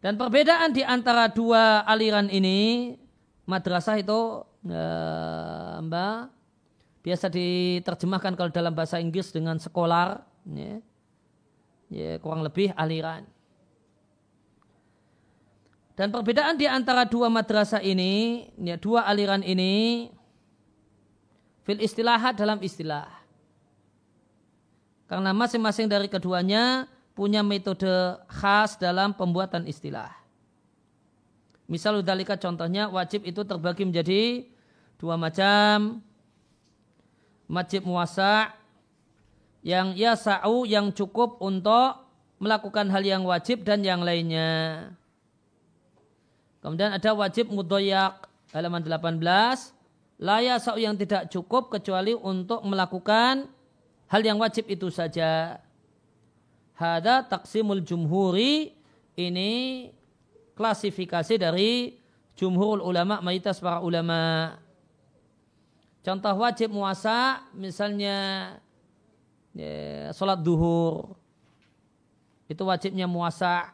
Dan 0.00 0.20
perbedaan 0.20 0.72
di 0.72 0.84
antara 0.84 1.32
dua 1.32 1.80
aliran 1.88 2.28
ini 2.28 2.92
madrasah 3.48 3.96
itu 3.96 4.44
eh, 4.68 5.80
mbak 5.80 6.34
biasa 7.04 7.28
diterjemahkan 7.28 8.32
kalau 8.32 8.48
dalam 8.48 8.72
bahasa 8.72 8.96
Inggris 8.96 9.28
dengan 9.28 9.60
sekolah, 9.60 10.24
ya, 10.48 10.80
ya 11.94 12.18
kurang 12.18 12.42
lebih 12.42 12.74
aliran. 12.74 13.22
Dan 15.94 16.10
perbedaan 16.10 16.58
di 16.58 16.66
antara 16.66 17.06
dua 17.06 17.30
madrasah 17.30 17.78
ini, 17.78 18.50
ya, 18.58 18.74
dua 18.74 19.06
aliran 19.06 19.46
ini, 19.46 20.10
fil 21.62 21.78
istilahat 21.78 22.34
dalam 22.34 22.58
istilah. 22.58 23.06
Karena 25.06 25.30
masing-masing 25.30 25.86
dari 25.86 26.10
keduanya 26.10 26.90
punya 27.14 27.46
metode 27.46 28.18
khas 28.26 28.74
dalam 28.74 29.14
pembuatan 29.14 29.70
istilah. 29.70 30.10
Misal 31.70 32.02
udalika 32.02 32.34
contohnya 32.34 32.90
wajib 32.90 33.22
itu 33.22 33.46
terbagi 33.46 33.86
menjadi 33.86 34.50
dua 34.98 35.14
macam 35.14 36.02
majib 37.46 37.86
muasa 37.86 38.50
yang 39.64 39.96
ya 39.96 40.12
sa'u 40.12 40.68
yang 40.68 40.92
cukup 40.92 41.40
untuk 41.40 42.04
melakukan 42.36 42.84
hal 42.92 43.00
yang 43.00 43.24
wajib 43.24 43.64
dan 43.64 43.80
yang 43.80 44.04
lainnya. 44.04 44.92
Kemudian 46.60 46.92
ada 46.92 47.16
wajib 47.16 47.48
mudoyak 47.48 48.28
halaman 48.52 48.84
18. 48.84 49.24
Laya 50.20 50.60
sa'u 50.60 50.76
yang 50.76 50.94
tidak 51.00 51.32
cukup 51.32 51.72
kecuali 51.72 52.12
untuk 52.12 52.60
melakukan 52.62 53.48
hal 54.12 54.20
yang 54.20 54.36
wajib 54.36 54.68
itu 54.68 54.92
saja. 54.92 55.58
Hada 56.76 57.24
taksimul 57.24 57.80
jumhuri 57.80 58.76
ini 59.16 59.52
klasifikasi 60.52 61.40
dari 61.40 61.96
jumhurul 62.36 62.84
ulama 62.84 63.24
mayoritas 63.24 63.64
para 63.64 63.80
ulama. 63.80 64.54
Contoh 66.04 66.36
wajib 66.36 66.68
muasa 66.68 67.48
misalnya 67.56 68.52
ya, 69.54 70.10
sholat 70.12 70.42
duhur. 70.42 71.14
Itu 72.50 72.66
wajibnya 72.68 73.08
muasa. 73.08 73.72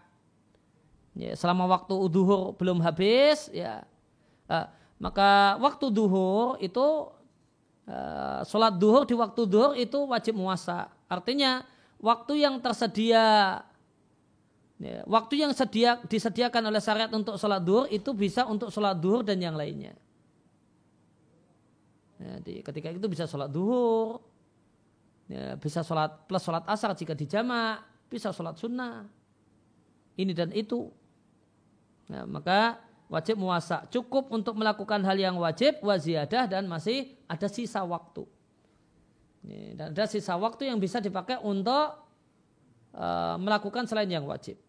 Ya, 1.19 1.35
selama 1.35 1.67
waktu 1.67 1.95
duhur 2.07 2.55
belum 2.55 2.79
habis 2.85 3.51
ya. 3.51 3.83
Uh, 4.47 4.67
maka 5.03 5.59
waktu 5.59 5.91
duhur 5.91 6.55
itu 6.63 7.11
uh, 7.91 8.41
sholat 8.47 8.79
duhur 8.79 9.03
di 9.09 9.17
waktu 9.19 9.43
duhur 9.49 9.73
itu 9.75 9.99
wajib 10.07 10.39
muasa. 10.39 10.93
Artinya 11.11 11.67
waktu 11.99 12.47
yang 12.47 12.63
tersedia 12.63 13.59
ya, 14.79 15.03
waktu 15.05 15.43
yang 15.43 15.53
sedia, 15.53 15.99
disediakan 16.07 16.71
oleh 16.71 16.79
syariat 16.79 17.11
untuk 17.11 17.37
sholat 17.37 17.61
duhur 17.61 17.91
itu 17.91 18.15
bisa 18.15 18.47
untuk 18.47 18.71
sholat 18.71 18.95
duhur 18.97 19.27
dan 19.27 19.43
yang 19.43 19.59
lainnya. 19.59 19.93
Ya, 22.21 22.37
di, 22.45 22.61
ketika 22.61 22.93
itu 22.93 23.09
bisa 23.09 23.25
sholat 23.25 23.49
duhur, 23.49 24.21
ya, 25.31 25.55
bisa 25.55 25.87
sholat 25.87 26.27
plus 26.27 26.43
sholat 26.43 26.67
asar 26.67 26.91
jika 26.99 27.15
dijamak, 27.15 27.87
bisa 28.11 28.35
sholat 28.35 28.59
sunnah. 28.59 29.07
Ini 30.19 30.35
dan 30.35 30.51
itu. 30.51 30.91
Ya, 32.11 32.27
maka 32.27 32.83
wajib 33.07 33.39
muasa. 33.39 33.87
Cukup 33.89 34.35
untuk 34.35 34.59
melakukan 34.59 34.99
hal 35.07 35.15
yang 35.15 35.39
wajib, 35.39 35.79
waziyadah 35.81 36.51
dan 36.51 36.67
masih 36.67 37.15
ada 37.31 37.47
sisa 37.47 37.87
waktu. 37.87 38.27
Dan 39.79 39.97
ada 39.97 40.05
sisa 40.05 40.37
waktu 40.37 40.69
yang 40.69 40.77
bisa 40.77 41.01
dipakai 41.01 41.41
untuk 41.41 41.97
uh, 42.93 43.41
melakukan 43.41 43.89
selain 43.89 44.11
yang 44.11 44.29
wajib. 44.29 44.61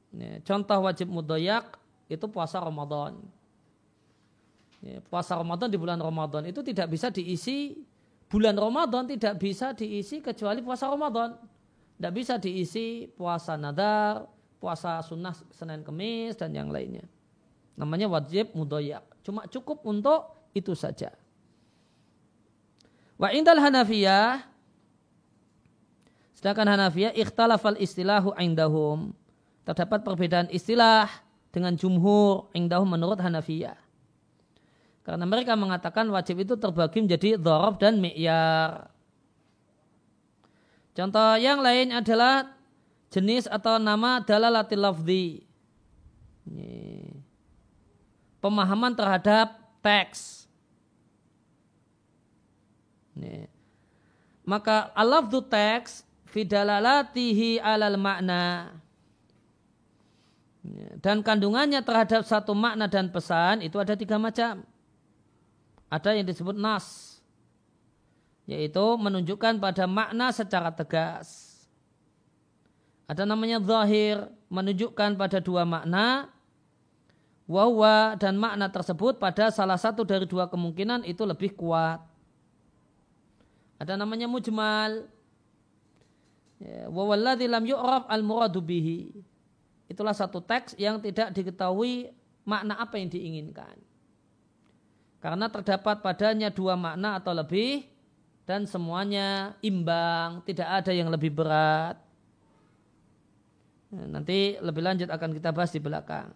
Contoh 0.47 0.79
wajib 0.87 1.07
mudoyak 1.11 1.75
itu 2.07 2.25
puasa 2.31 2.59
Ramadan. 2.59 3.19
Puasa 5.11 5.37
Ramadan 5.37 5.69
di 5.69 5.77
bulan 5.77 5.99
Ramadan 6.01 6.47
itu 6.47 6.63
tidak 6.65 6.87
bisa 6.91 7.07
diisi 7.13 7.79
bulan 8.31 8.55
Ramadan 8.55 9.11
tidak 9.11 9.35
bisa 9.43 9.75
diisi 9.75 10.23
kecuali 10.23 10.63
puasa 10.63 10.87
Ramadan. 10.87 11.35
Tidak 11.99 12.13
bisa 12.15 12.39
diisi 12.39 13.05
puasa 13.11 13.59
nadar, 13.59 14.25
puasa 14.57 15.03
sunnah 15.03 15.35
Senin 15.51 15.83
Kemis 15.83 16.39
dan 16.39 16.55
yang 16.55 16.71
lainnya. 16.71 17.05
Namanya 17.75 18.07
wajib 18.07 18.55
mudoyak. 18.55 19.03
Cuma 19.21 19.45
cukup 19.51 19.83
untuk 19.85 20.47
itu 20.55 20.71
saja. 20.73 21.13
Wa 23.19 23.29
indal 23.35 23.61
Hanafiyah 23.61 24.41
sedangkan 26.33 26.73
Hanafiyah 26.73 27.13
ikhtalafal 27.13 27.77
istilahu 27.77 28.33
indahum. 28.39 29.13
Terdapat 29.61 30.01
perbedaan 30.01 30.49
istilah 30.49 31.05
dengan 31.53 31.77
jumhur 31.77 32.49
indahum 32.57 32.89
menurut 32.89 33.21
Hanafiyah. 33.21 33.77
Karena 35.01 35.25
mereka 35.25 35.57
mengatakan 35.57 36.05
wajib 36.13 36.45
itu 36.45 36.53
terbagi 36.53 37.01
menjadi 37.01 37.41
dhorob 37.41 37.81
dan 37.81 37.97
mi'yar. 37.97 38.93
Contoh 40.93 41.39
yang 41.41 41.63
lain 41.63 41.89
adalah 41.89 42.53
jenis 43.09 43.49
atau 43.49 43.81
nama 43.81 44.21
dalalatil 44.21 44.81
lafzi. 44.83 45.41
Pemahaman 48.41 48.93
terhadap 48.93 49.57
teks. 49.81 50.45
Maka 54.45 54.89
alafdu 54.93 55.41
teks 55.41 56.05
fidalalatihi 56.29 57.57
alal 57.61 57.97
makna. 57.97 58.75
Dan 61.01 61.25
kandungannya 61.25 61.81
terhadap 61.81 62.21
satu 62.21 62.53
makna 62.53 62.85
dan 62.85 63.09
pesan 63.09 63.65
itu 63.65 63.81
ada 63.81 63.97
tiga 63.97 64.21
macam. 64.21 64.61
Ada 65.91 66.15
yang 66.15 66.23
disebut 66.23 66.55
nas. 66.55 67.19
Yaitu 68.47 68.81
menunjukkan 68.95 69.59
pada 69.59 69.83
makna 69.85 70.31
secara 70.31 70.71
tegas 70.71 71.51
ada 73.11 73.27
namanya 73.27 73.59
zahir, 73.59 74.23
menunjukkan 74.47 75.19
pada 75.19 75.43
dua 75.43 75.67
makna. 75.67 76.31
Wawa 77.43 78.15
dan 78.15 78.39
makna 78.39 78.71
tersebut 78.71 79.19
pada 79.19 79.51
salah 79.51 79.75
satu 79.75 80.07
dari 80.07 80.23
dua 80.23 80.47
kemungkinan 80.47 81.03
itu 81.03 81.27
lebih 81.27 81.51
kuat. 81.51 81.99
Ada 83.75 83.99
namanya 83.99 84.31
mujmal. 84.31 85.11
Ya, 86.63 86.87
Wawalladhi 86.87 87.51
lam 87.51 87.67
yu'rab 87.67 88.07
al-muradu 88.07 88.63
bihi. 88.63 89.11
Itulah 89.91 90.15
satu 90.15 90.39
teks 90.39 90.79
yang 90.79 91.03
tidak 91.03 91.35
diketahui 91.35 92.15
makna 92.47 92.79
apa 92.79 92.95
yang 92.95 93.11
diinginkan. 93.11 93.75
Karena 95.21 95.45
terdapat 95.53 96.01
padanya 96.01 96.49
dua 96.49 96.73
makna 96.73 97.21
atau 97.21 97.29
lebih 97.29 97.85
dan 98.49 98.65
semuanya 98.65 99.53
imbang, 99.61 100.41
tidak 100.49 100.81
ada 100.81 100.91
yang 100.91 101.13
lebih 101.13 101.29
berat. 101.29 101.95
Ya, 103.93 104.03
nanti 104.09 104.57
lebih 104.57 104.81
lanjut 104.81 105.07
akan 105.13 105.29
kita 105.37 105.53
bahas 105.53 105.69
di 105.69 105.77
belakang. 105.77 106.33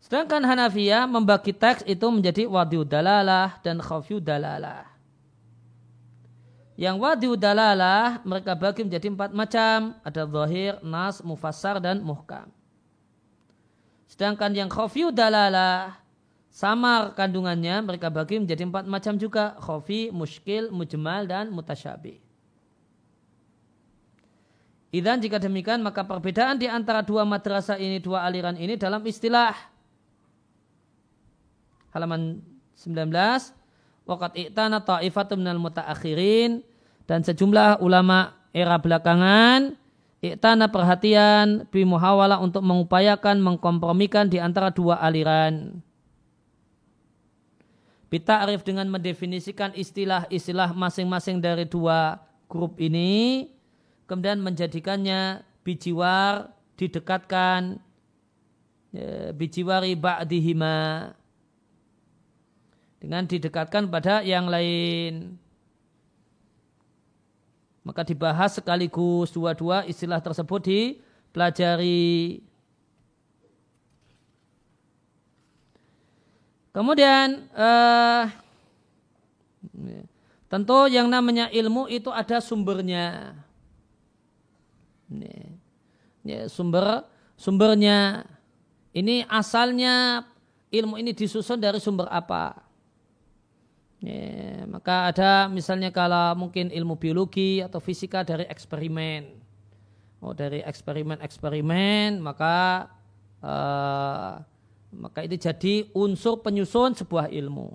Sedangkan 0.00 0.40
Hanafiyah 0.48 1.04
membagi 1.04 1.52
teks 1.52 1.84
itu 1.84 2.06
menjadi 2.08 2.48
wadiu 2.48 2.88
dalalah 2.88 3.60
dan 3.60 3.84
khawfiu 3.84 4.16
dalalah. 4.16 4.88
Yang 6.78 6.96
wadiu 7.00 7.32
dalalah 7.34 8.22
mereka 8.24 8.56
bagi 8.56 8.84
menjadi 8.86 9.12
empat 9.12 9.30
macam. 9.36 9.98
Ada 10.06 10.24
zahir, 10.24 10.72
nas, 10.80 11.20
mufassar, 11.20 11.82
dan 11.82 12.00
muhkam. 12.00 12.48
Sedangkan 14.06 14.54
yang 14.54 14.70
khawfiu 14.70 15.10
dalalah 15.10 16.05
samar 16.56 17.12
kandungannya 17.12 17.84
mereka 17.84 18.08
bagi 18.08 18.40
menjadi 18.40 18.64
empat 18.64 18.88
macam 18.88 19.20
juga. 19.20 19.52
Khawfi, 19.60 20.08
muskil, 20.08 20.72
mujmal, 20.72 21.28
dan 21.28 21.52
mutasyabih. 21.52 22.24
Dan 24.96 25.20
jika 25.20 25.36
demikian 25.36 25.84
maka 25.84 26.08
perbedaan 26.08 26.56
di 26.56 26.64
antara 26.64 27.04
dua 27.04 27.28
madrasah 27.28 27.76
ini, 27.76 28.00
dua 28.00 28.24
aliran 28.24 28.56
ini 28.56 28.80
dalam 28.80 29.04
istilah 29.04 29.52
halaman 31.92 32.40
19 32.80 33.12
waqat 34.08 34.32
i'tana 34.40 34.80
ta'ifatun 34.80 35.44
minal 35.44 35.60
mutaakhirin 35.60 36.64
dan 37.04 37.20
sejumlah 37.20 37.84
ulama 37.84 38.36
era 38.56 38.80
belakangan 38.80 39.76
i'tana 40.24 40.72
perhatian 40.72 41.68
bi 41.68 41.84
muhawala 41.84 42.40
untuk 42.40 42.64
mengupayakan 42.64 43.36
mengkompromikan 43.40 44.32
di 44.32 44.40
antara 44.40 44.72
dua 44.72 44.96
aliran 45.00 45.84
Bita'rif 48.06 48.62
dengan 48.62 48.86
mendefinisikan 48.86 49.74
istilah-istilah 49.74 50.70
masing-masing 50.78 51.42
dari 51.42 51.66
dua 51.66 52.22
grup 52.46 52.78
ini 52.78 53.50
kemudian 54.06 54.38
menjadikannya 54.38 55.42
bijiwar 55.66 56.54
didekatkan 56.78 57.82
ya, 58.94 59.34
bijiwari 59.34 59.98
ba'dihima 59.98 61.10
dengan 63.02 63.26
didekatkan 63.26 63.90
pada 63.90 64.22
yang 64.22 64.46
lain. 64.46 65.34
Maka 67.82 68.02
dibahas 68.06 68.58
sekaligus 68.58 69.30
dua-dua 69.34 69.86
istilah 69.86 70.22
tersebut 70.22 70.62
dipelajari 70.62 72.42
kemudian 76.76 77.48
uh, 77.56 78.28
tentu 80.52 80.78
yang 80.92 81.08
namanya 81.08 81.48
ilmu 81.48 81.88
itu 81.88 82.12
ada 82.12 82.44
sumbernya 82.44 83.32
ini, 85.08 85.56
ini 86.20 86.34
sumber 86.52 87.08
sumbernya 87.40 88.28
ini 88.92 89.24
asalnya 89.28 90.24
ilmu 90.72 90.96
ini 90.96 91.12
disusun 91.12 91.60
dari 91.60 91.76
sumber 91.78 92.08
apa? 92.08 92.64
Ya, 94.00 94.64
maka 94.68 95.08
ada 95.08 95.48
misalnya 95.48 95.88
kalau 95.88 96.36
mungkin 96.36 96.68
ilmu 96.68 97.00
biologi 97.00 97.64
atau 97.64 97.80
fisika 97.80 98.24
dari 98.24 98.44
eksperimen. 98.48 99.36
Oh 100.24 100.32
dari 100.32 100.64
eksperimen-eksperimen 100.64 102.24
maka 102.24 102.88
uh, 103.44 104.40
maka 104.96 105.22
itu 105.22 105.36
jadi 105.36 105.74
unsur 105.92 106.40
penyusun 106.40 106.96
sebuah 106.96 107.28
ilmu. 107.28 107.68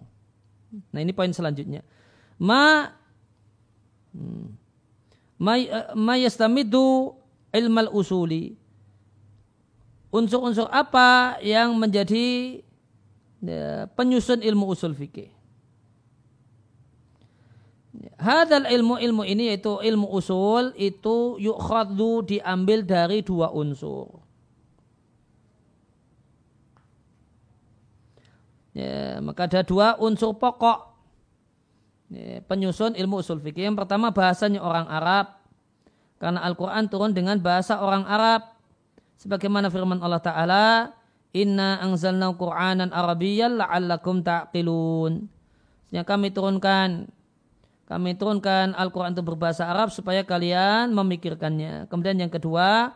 Nah 0.92 1.00
ini 1.00 1.14
poin 1.14 1.30
selanjutnya. 1.30 1.86
Ma 2.42 2.90
hmm, 4.16 4.46
ma, 5.38 5.54
eh, 5.58 5.94
ma 5.94 6.14
yastamidu 6.18 7.14
ilmal 7.54 7.92
usuli. 7.94 8.58
Unsur-unsur 10.12 10.68
apa 10.68 11.40
yang 11.40 11.72
menjadi 11.80 12.60
ya, 13.40 13.88
penyusun 13.96 14.44
ilmu 14.44 14.68
usul 14.76 14.92
fikih. 14.92 15.32
Hadal 18.22 18.72
ilmu 18.72 19.02
ilmu 19.02 19.24
ini 19.28 19.52
yaitu 19.52 19.82
ilmu 19.84 20.08
usul 20.16 20.72
itu 20.80 21.36
yukhaddu 21.40 22.24
diambil 22.28 22.84
dari 22.88 23.20
dua 23.24 23.52
unsur. 23.52 24.21
Ya, 28.72 29.20
maka 29.20 29.52
ada 29.52 29.68
dua 29.68 30.00
unsur 30.00 30.32
pokok 30.40 30.96
ya, 32.08 32.40
penyusun 32.48 32.96
ilmu 32.96 33.20
usul 33.20 33.44
fikih. 33.44 33.68
Yang 33.68 33.84
pertama 33.84 34.16
bahasanya 34.16 34.64
orang 34.64 34.88
Arab, 34.88 35.44
karena 36.24 36.40
Al-Quran 36.48 36.88
turun 36.88 37.12
dengan 37.12 37.36
bahasa 37.44 37.84
orang 37.84 38.08
Arab. 38.08 38.48
Sebagaimana 39.20 39.70
firman 39.70 40.02
Allah 40.02 40.24
Ta'ala, 40.24 40.66
Inna 41.36 41.78
angzalna 41.84 42.34
Qur'anan 42.34 42.90
Arabiyyan 42.90 43.60
la'allakum 43.60 44.26
ta'qilun. 44.26 45.30
Yang 45.92 46.06
kami 46.08 46.32
turunkan, 46.32 47.12
kami 47.86 48.16
turunkan 48.16 48.72
Al-Quran 48.72 49.12
itu 49.14 49.22
berbahasa 49.22 49.68
Arab 49.68 49.92
supaya 49.92 50.24
kalian 50.24 50.96
memikirkannya. 50.96 51.92
Kemudian 51.92 52.18
yang 52.24 52.32
kedua, 52.32 52.96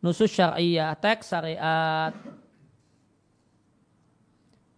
nusus 0.00 0.30
syariah, 0.30 0.94
teks 0.96 1.34
syariat. 1.34 2.14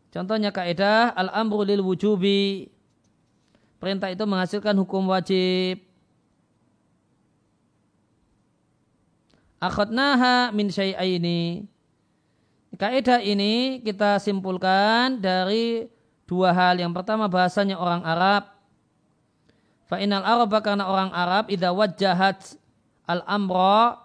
Contohnya 0.08 0.48
kaidah 0.48 1.12
al-amru 1.12 1.64
lil 1.64 1.84
wujubi. 1.84 2.72
Perintah 3.78 4.10
itu 4.10 4.24
menghasilkan 4.24 4.74
hukum 4.74 5.06
wajib. 5.08 5.88
akhadnaha 9.58 10.54
min 10.54 10.70
syai'aini 10.70 11.66
Kaidah 12.78 13.18
ini 13.24 13.82
kita 13.82 14.22
simpulkan 14.22 15.18
dari 15.18 15.90
dua 16.30 16.54
hal. 16.54 16.78
Yang 16.78 16.94
pertama 16.94 17.26
bahasanya 17.26 17.74
orang 17.74 18.06
Arab. 18.06 18.54
Fa'inal 19.88 20.22
Arab 20.22 20.52
karena 20.62 20.86
orang 20.86 21.10
Arab 21.10 21.50
idha 21.50 21.74
wajjahat 21.74 22.54
al-amra 23.08 24.04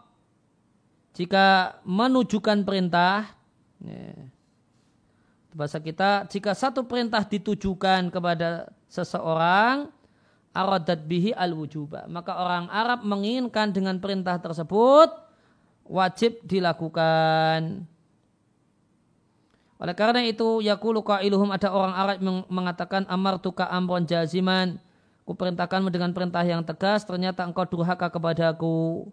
jika 1.13 1.77
menunjukkan 1.85 2.63
perintah 2.65 3.35
ya, 3.83 4.22
bahasa 5.53 5.77
kita 5.79 6.25
jika 6.29 6.51
satu 6.57 6.85
perintah 6.85 7.21
ditujukan 7.23 8.09
kepada 8.09 8.69
seseorang 8.89 9.89
aradat 10.53 11.05
bihi 11.05 11.33
al 11.33 11.53
wujuba 11.53 12.05
maka 12.09 12.37
orang 12.37 12.69
Arab 12.69 13.05
menginginkan 13.05 13.73
dengan 13.73 13.97
perintah 13.97 14.37
tersebut 14.37 15.09
wajib 15.87 16.41
dilakukan 16.45 17.85
oleh 19.83 19.95
karena 19.99 20.23
itu 20.23 20.63
yakulu 20.63 21.03
qailuhum 21.03 21.51
ada 21.51 21.67
orang 21.73 21.93
Arab 21.93 22.17
mengatakan 22.47 23.03
amartuka 23.11 23.67
amron 23.67 24.07
jaziman 24.07 24.79
kuperintahkanmu 25.27 25.91
dengan 25.91 26.11
perintah 26.11 26.43
yang 26.43 26.63
tegas 26.63 27.03
ternyata 27.07 27.43
engkau 27.47 27.67
durhaka 27.67 28.11
kepadaku. 28.11 29.07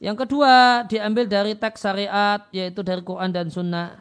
Yang 0.00 0.24
kedua 0.24 0.84
diambil 0.88 1.28
dari 1.28 1.52
teks 1.52 1.84
syariat 1.84 2.40
yaitu 2.52 2.80
dari 2.80 3.04
Quran 3.04 3.28
dan 3.28 3.52
Sunnah. 3.52 4.00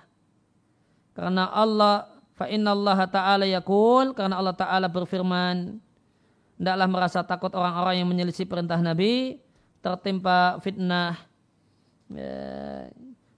Karena 1.19 1.51
Allah 1.51 2.07
fa 2.39 2.47
Allah 2.47 2.99
taala 3.11 3.43
yakul 3.43 4.15
karena 4.15 4.39
Allah 4.39 4.55
taala 4.55 4.87
berfirman 4.87 5.83
hendaklah 6.55 6.87
merasa 6.87 7.19
takut 7.27 7.51
orang-orang 7.51 7.99
yang 7.99 8.07
menyelisih 8.07 8.47
perintah 8.47 8.79
Nabi 8.79 9.43
tertimpa 9.83 10.55
fitnah 10.63 11.19
ya, 12.07 12.87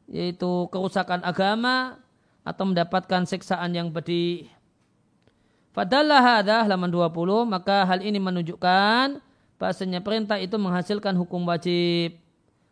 yaitu 0.06 0.70
kerusakan 0.70 1.26
agama 1.26 1.98
atau 2.46 2.70
mendapatkan 2.70 3.26
siksaan 3.26 3.74
yang 3.74 3.90
pedih. 3.90 4.46
Fadallah 5.74 6.22
hadah 6.22 6.70
halaman 6.70 6.94
20 6.94 7.50
maka 7.50 7.82
hal 7.90 8.06
ini 8.06 8.22
menunjukkan 8.22 9.18
bahasanya 9.58 10.06
perintah 10.06 10.38
itu 10.38 10.54
menghasilkan 10.62 11.18
hukum 11.18 11.50
wajib. 11.50 12.22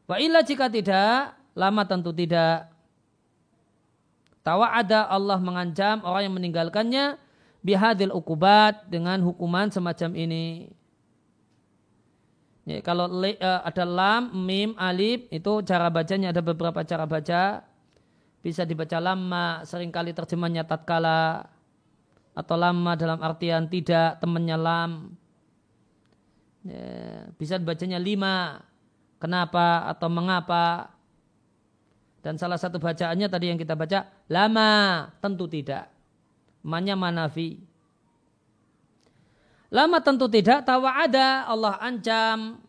Wa 0.06 0.22
illa 0.22 0.46
jika 0.46 0.70
tidak, 0.70 1.34
lama 1.58 1.82
tentu 1.86 2.14
tidak. 2.14 2.70
Tawa 4.50 4.74
ada 4.74 5.06
Allah 5.06 5.38
mengancam 5.38 6.02
orang 6.02 6.26
yang 6.26 6.34
meninggalkannya 6.34 7.22
bihadil 7.62 8.10
ukubat 8.10 8.90
dengan 8.90 9.22
hukuman 9.22 9.70
semacam 9.70 10.18
ini. 10.18 10.74
Ya, 12.66 12.82
kalau 12.82 13.06
le, 13.06 13.38
uh, 13.38 13.62
ada 13.62 13.86
lam, 13.86 14.34
mim, 14.34 14.74
alif 14.74 15.30
itu 15.30 15.62
cara 15.62 15.86
bacanya 15.94 16.34
ada 16.34 16.42
beberapa 16.42 16.82
cara 16.82 17.06
baca. 17.06 17.62
Bisa 18.42 18.66
dibaca 18.66 18.98
lama 18.98 19.62
sering 19.70 19.94
kali 19.94 20.18
terjemahnya 20.18 20.66
tatkala 20.66 21.46
atau 22.34 22.58
lama 22.58 22.98
dalam 22.98 23.22
artian 23.22 23.70
tidak 23.70 24.18
temannya 24.18 24.58
lam. 24.58 24.92
Ya, 26.66 27.30
bisa 27.38 27.62
dibacanya 27.62 28.02
lima 28.02 28.66
kenapa 29.22 29.86
atau 29.94 30.10
mengapa 30.10 30.90
dan 32.20 32.36
salah 32.36 32.60
satu 32.60 32.80
bacaannya 32.80 33.28
tadi 33.32 33.52
yang 33.52 33.60
kita 33.60 33.76
baca 33.76 34.08
lama 34.28 35.08
tentu 35.24 35.48
tidak. 35.48 35.88
Manya 36.60 37.00
manafi. 37.00 37.64
Lama 39.72 40.02
tentu 40.04 40.28
tidak 40.28 40.68
tawa 40.68 41.00
ada 41.00 41.48
Allah 41.48 41.80
ancam. 41.80 42.60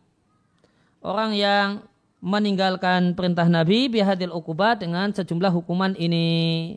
Orang 1.01 1.32
yang 1.35 1.82
meninggalkan 2.20 3.16
perintah 3.16 3.48
Nabi 3.48 3.89
bihadil 3.89 4.31
ukubat 4.31 4.85
dengan 4.85 5.10
sejumlah 5.10 5.51
hukuman 5.51 5.97
ini. 5.97 6.77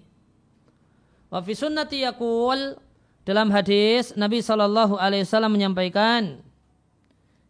Wa 1.27 1.43
fi 1.43 1.51
sunnati 1.53 2.07
yakul 2.07 2.79
dalam 3.27 3.51
hadis 3.51 4.15
Nabi 4.15 4.39
Shallallahu 4.39 4.95
Alaihi 4.95 5.27
Wasallam 5.27 5.53
menyampaikan 5.53 6.39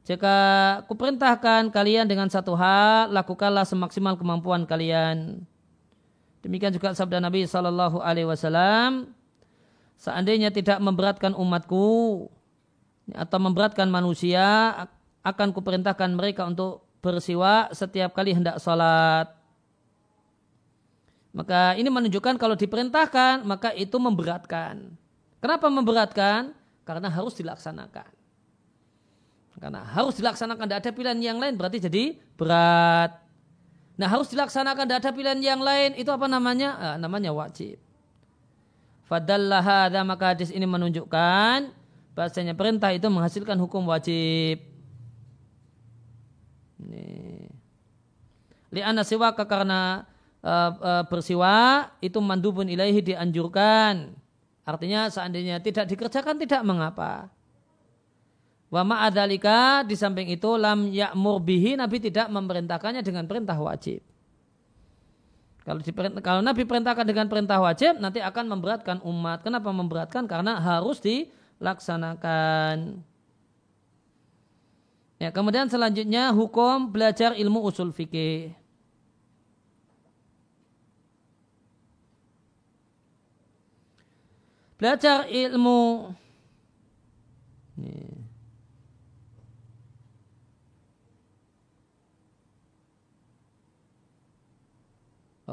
jika 0.04 0.36
kuperintahkan 0.92 1.72
kalian 1.72 2.04
dengan 2.12 2.28
satu 2.28 2.60
hal 2.60 3.08
lakukanlah 3.16 3.64
semaksimal 3.64 4.20
kemampuan 4.20 4.68
kalian. 4.68 5.48
Demikian 6.44 6.76
juga 6.76 6.92
sabda 6.92 7.24
Nabi 7.24 7.48
Shallallahu 7.48 8.04
Alaihi 8.04 8.28
Wasallam 8.28 9.16
seandainya 9.96 10.52
tidak 10.52 10.84
memberatkan 10.84 11.32
umatku 11.32 12.28
atau 13.16 13.40
memberatkan 13.40 13.88
manusia 13.88 14.76
akan 15.24 15.56
kuperintahkan 15.56 16.12
mereka 16.12 16.44
untuk 16.44 16.84
bersiwa 17.00 17.72
setiap 17.72 18.12
kali 18.12 18.36
hendak 18.36 18.60
sholat. 18.60 19.32
Maka 21.32 21.80
ini 21.80 21.88
menunjukkan 21.88 22.36
kalau 22.36 22.60
diperintahkan 22.60 23.48
maka 23.48 23.72
itu 23.72 23.96
memberatkan. 23.96 25.00
Kenapa 25.40 25.72
memberatkan? 25.72 26.52
Karena 26.84 27.08
harus 27.08 27.40
dilaksanakan. 27.40 28.23
Karena 29.58 29.86
harus 29.86 30.18
dilaksanakan, 30.18 30.66
tidak 30.66 30.80
ada 30.84 30.92
pilihan 30.92 31.20
yang 31.22 31.38
lain 31.38 31.54
berarti 31.56 31.78
jadi 31.84 32.18
berat. 32.36 33.16
Nah 33.96 34.08
harus 34.10 34.28
dilaksanakan, 34.34 34.84
tidak 34.90 35.00
ada 35.06 35.12
pilihan 35.14 35.40
yang 35.40 35.62
lain 35.62 35.94
itu 35.98 36.10
apa 36.10 36.26
namanya? 36.26 36.70
Ah, 36.78 36.98
namanya 36.98 37.30
wajib. 37.30 37.78
Fadallah 39.06 39.94
maka 40.02 40.34
hadis 40.34 40.50
ini 40.50 40.66
menunjukkan 40.66 41.70
bahasanya 42.18 42.58
perintah 42.58 42.90
itu 42.90 43.06
menghasilkan 43.10 43.58
hukum 43.62 43.86
wajib. 43.86 44.74
Li'ana 48.74 49.06
siwaka 49.06 49.46
karena 49.46 50.10
uh, 50.42 50.72
uh, 50.82 51.04
bersiwa 51.06 51.88
itu 52.02 52.18
mandubun 52.18 52.66
ilaihi 52.66 53.06
dianjurkan. 53.06 54.18
Artinya 54.66 55.14
seandainya 55.14 55.62
tidak 55.62 55.94
dikerjakan 55.94 56.42
tidak 56.42 56.62
mengapa. 56.66 57.30
Wa 58.74 58.82
ma'adhalika 58.82 59.86
di 59.86 59.94
samping 59.94 60.34
itu 60.34 60.58
lam 60.58 60.90
ya'mur 60.90 61.38
bihi 61.46 61.78
Nabi 61.78 62.02
tidak 62.02 62.26
memerintahkannya 62.34 63.06
dengan 63.06 63.30
perintah 63.30 63.54
wajib. 63.62 64.02
Kalau, 65.62 65.86
kalau 66.26 66.42
Nabi 66.42 66.66
perintahkan 66.66 67.06
dengan 67.06 67.30
perintah 67.30 67.62
wajib 67.62 68.02
nanti 68.02 68.18
akan 68.18 68.50
memberatkan 68.50 68.98
umat. 69.06 69.46
Kenapa 69.46 69.70
memberatkan? 69.70 70.26
Karena 70.26 70.58
harus 70.58 70.98
dilaksanakan. 71.06 72.98
Ya, 75.22 75.30
kemudian 75.30 75.70
selanjutnya 75.70 76.34
hukum 76.34 76.90
belajar 76.90 77.38
ilmu 77.38 77.62
usul 77.62 77.94
fikih. 77.94 78.58
Belajar 84.82 85.30
ilmu 85.30 86.12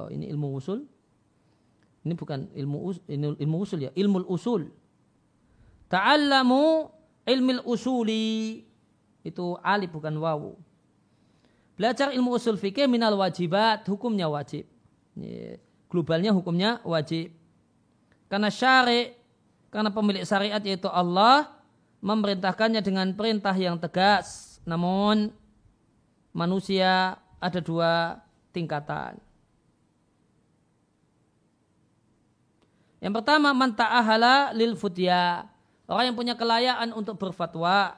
Oh, 0.01 0.09
ini 0.09 0.33
ilmu 0.33 0.57
usul. 0.57 0.89
Ini 2.01 2.17
bukan 2.17 2.49
ilmu 2.57 2.79
usul, 2.81 3.05
ini 3.13 3.37
ilmu 3.37 3.57
usul 3.61 3.79
ya, 3.85 3.91
ilmu 3.93 4.25
usul. 4.25 4.73
Ta'allamu 5.93 6.89
ilmu 7.29 7.61
usuli 7.69 8.65
itu 9.21 9.47
alif 9.61 9.93
bukan 9.93 10.17
wawu. 10.17 10.57
Belajar 11.77 12.17
ilmu 12.17 12.41
usul 12.41 12.57
fikih 12.57 12.89
minal 12.89 13.13
wajibat, 13.21 13.85
hukumnya 13.85 14.33
wajib. 14.33 14.65
Globalnya 15.93 16.33
hukumnya 16.33 16.81
wajib. 16.89 17.37
Karena 18.33 18.49
syari, 18.49 19.13
karena 19.69 19.93
pemilik 19.93 20.25
syariat 20.25 20.63
yaitu 20.65 20.89
Allah, 20.89 21.53
memerintahkannya 22.01 22.81
dengan 22.81 23.13
perintah 23.13 23.53
yang 23.53 23.77
tegas. 23.77 24.57
Namun 24.65 25.35
manusia 26.33 27.21
ada 27.43 27.61
dua 27.61 28.25
tingkatan. 28.57 29.21
Yang 33.01 33.17
pertama, 33.17 33.57
man 33.57 33.73
ta'ahala 33.73 34.53
lil 34.53 34.77
futya. 34.77 35.49
Orang 35.89 36.13
yang 36.13 36.17
punya 36.17 36.37
kelayaan 36.37 36.93
untuk 36.93 37.17
berfatwa. 37.17 37.97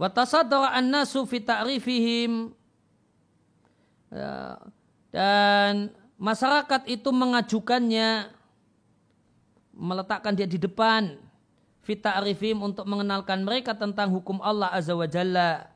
Wa 0.00 0.08
ta'rifihim 0.08 2.32
ya, 4.08 4.56
dan 5.12 5.92
masyarakat 6.16 6.88
itu 6.88 7.12
mengajukannya 7.12 8.32
meletakkan 9.76 10.32
dia 10.32 10.48
di 10.48 10.56
depan 10.56 11.20
fi 11.80 11.96
ta'rifihim 11.96 12.60
untuk 12.60 12.84
mengenalkan 12.84 13.44
mereka 13.44 13.72
tentang 13.72 14.12
hukum 14.12 14.40
Allah 14.44 14.68
azza 14.72 14.92
wa 14.92 15.08
jalla. 15.08 15.68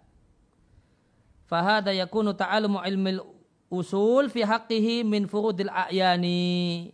Fahada 1.45 1.93
yakunu 1.93 2.33
ta'alumu 2.33 2.81
ilmil 2.85 3.21
usul 3.69 4.29
fi 4.29 4.45
haqqihi 4.45 5.05
min 5.05 5.29
furudil 5.29 5.73
a'yani. 5.73 6.93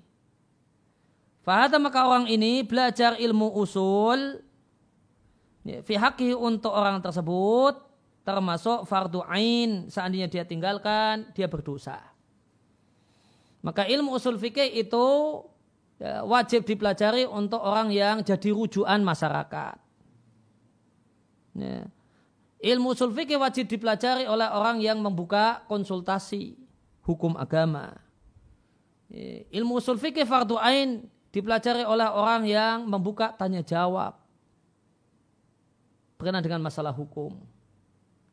Fahada 1.41 1.81
maka 1.81 2.05
orang 2.05 2.29
ini 2.29 2.63
belajar 2.63 3.17
ilmu 3.17 3.57
usul 3.57 4.45
fi 5.65 5.95
untuk 6.37 6.73
orang 6.73 7.01
tersebut 7.05 7.77
termasuk 8.25 8.85
fardu 8.89 9.25
ain 9.29 9.89
seandainya 9.89 10.29
dia 10.29 10.45
tinggalkan 10.45 11.29
dia 11.33 11.49
berdosa. 11.49 12.01
Maka 13.61 13.85
ilmu 13.85 14.17
usul 14.17 14.41
fikih 14.41 14.73
itu 14.73 15.07
ya, 16.01 16.25
wajib 16.25 16.65
dipelajari 16.65 17.29
untuk 17.29 17.61
orang 17.61 17.93
yang 17.93 18.25
jadi 18.25 18.51
rujukan 18.51 18.99
masyarakat. 19.05 19.77
Ya. 21.61 21.87
Ilmu 22.61 22.93
usul 22.93 23.13
wajib 23.17 23.69
dipelajari 23.69 24.29
oleh 24.29 24.49
orang 24.49 24.85
yang 24.85 25.01
membuka 25.01 25.65
konsultasi 25.69 26.57
hukum 27.05 27.37
agama. 27.37 27.95
Ya. 29.13 29.45
Ilmu 29.61 29.79
usul 29.79 30.01
fikih 30.01 30.25
fardu 30.25 30.57
ain 30.57 31.05
dipelajari 31.31 31.87
oleh 31.87 32.09
orang 32.09 32.49
yang 32.49 32.89
membuka 32.89 33.31
tanya 33.37 33.63
jawab 33.63 34.19
berkenaan 36.21 36.45
dengan 36.45 36.61
masalah 36.61 36.93
hukum. 36.93 37.33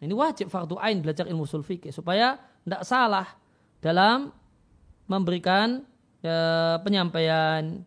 Ini 0.04 0.14
wajib 0.14 0.52
fardu 0.52 0.78
ain 0.78 1.00
belajar 1.02 1.26
ilmu 1.26 1.48
usul 1.48 1.64
supaya 1.90 2.38
tidak 2.68 2.84
salah 2.86 3.28
dalam 3.82 4.30
memberikan 5.08 5.82
ya, 6.24 6.38
penyampaian. 6.82 7.82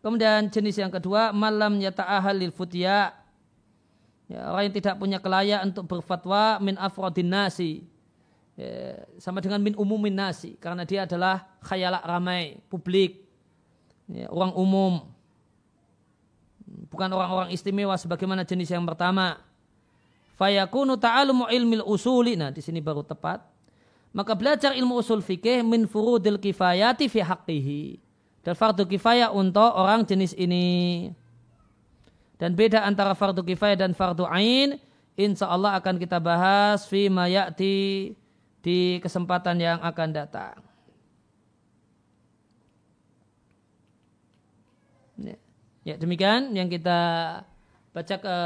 Kemudian 0.00 0.48
jenis 0.48 0.80
yang 0.80 0.88
kedua 0.88 1.32
malam 1.34 1.76
yata'ahal 1.80 2.36
lil 2.36 2.52
futya. 2.54 3.12
Ya, 4.30 4.46
orang 4.48 4.70
yang 4.70 4.76
tidak 4.78 4.94
punya 4.96 5.18
kelayak 5.18 5.60
untuk 5.66 5.84
berfatwa 5.90 6.62
min 6.62 6.78
afrodin 6.78 7.28
nasi. 7.28 7.82
Ya, 8.54 9.04
sama 9.20 9.40
dengan 9.40 9.60
min 9.60 9.74
umumin 9.74 10.12
nasi 10.12 10.54
karena 10.60 10.84
dia 10.84 11.08
adalah 11.08 11.48
khayalak 11.64 12.04
ramai, 12.04 12.60
publik 12.68 13.30
ya, 14.10 14.26
orang 14.28 14.52
umum 14.58 14.92
bukan 16.90 17.10
orang-orang 17.10 17.50
istimewa 17.54 17.94
sebagaimana 17.94 18.42
jenis 18.42 18.70
yang 18.70 18.82
pertama 18.82 19.38
fayakunu 20.38 20.98
ta'alumu 20.98 21.46
ilmil 21.50 21.86
usuli 21.86 22.34
nah 22.34 22.50
di 22.50 22.62
sini 22.62 22.82
baru 22.82 23.06
tepat 23.06 23.42
maka 24.10 24.34
belajar 24.34 24.74
ilmu 24.74 24.98
usul 24.98 25.22
fikih 25.22 25.62
min 25.62 25.86
furudil 25.86 26.38
kifayati 26.38 27.06
fi 27.06 27.20
haqqihi 27.22 28.02
dan 28.42 28.54
fardu 28.58 28.86
kifayah 28.86 29.30
untuk 29.30 29.70
orang 29.76 30.02
jenis 30.02 30.34
ini 30.34 31.10
dan 32.40 32.56
beda 32.56 32.82
antara 32.82 33.14
fardu 33.14 33.44
kifayah 33.46 33.78
dan 33.86 33.92
fardu 33.94 34.26
ain 34.26 34.82
insya 35.14 35.46
Allah 35.46 35.78
akan 35.78 36.00
kita 36.00 36.18
bahas 36.18 36.88
fi 36.90 37.06
mayati 37.06 38.12
di 38.60 38.98
kesempatan 38.98 39.56
yang 39.62 39.78
akan 39.80 40.08
datang 40.10 40.70
Ya. 45.20 45.36
ya 45.84 45.94
demikian 46.00 46.56
yang 46.56 46.72
kita 46.72 46.98
baca 47.92 48.14
ke 48.16 48.36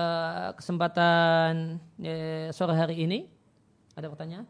kesempatan 0.58 1.78
ya, 2.00 2.50
sore 2.50 2.74
hari 2.74 3.04
ini. 3.04 3.28
Ada 3.94 4.10
pertanyaan? 4.10 4.46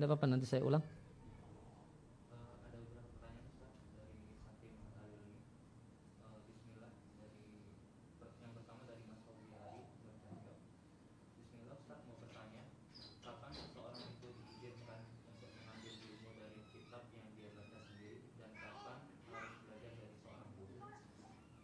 Tidak 0.00 0.06
apa-apa 0.08 0.26
nanti 0.30 0.46
saya 0.48 0.64
ulang. 0.64 0.99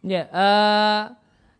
Ya, 0.07 0.31
uh, 0.31 1.03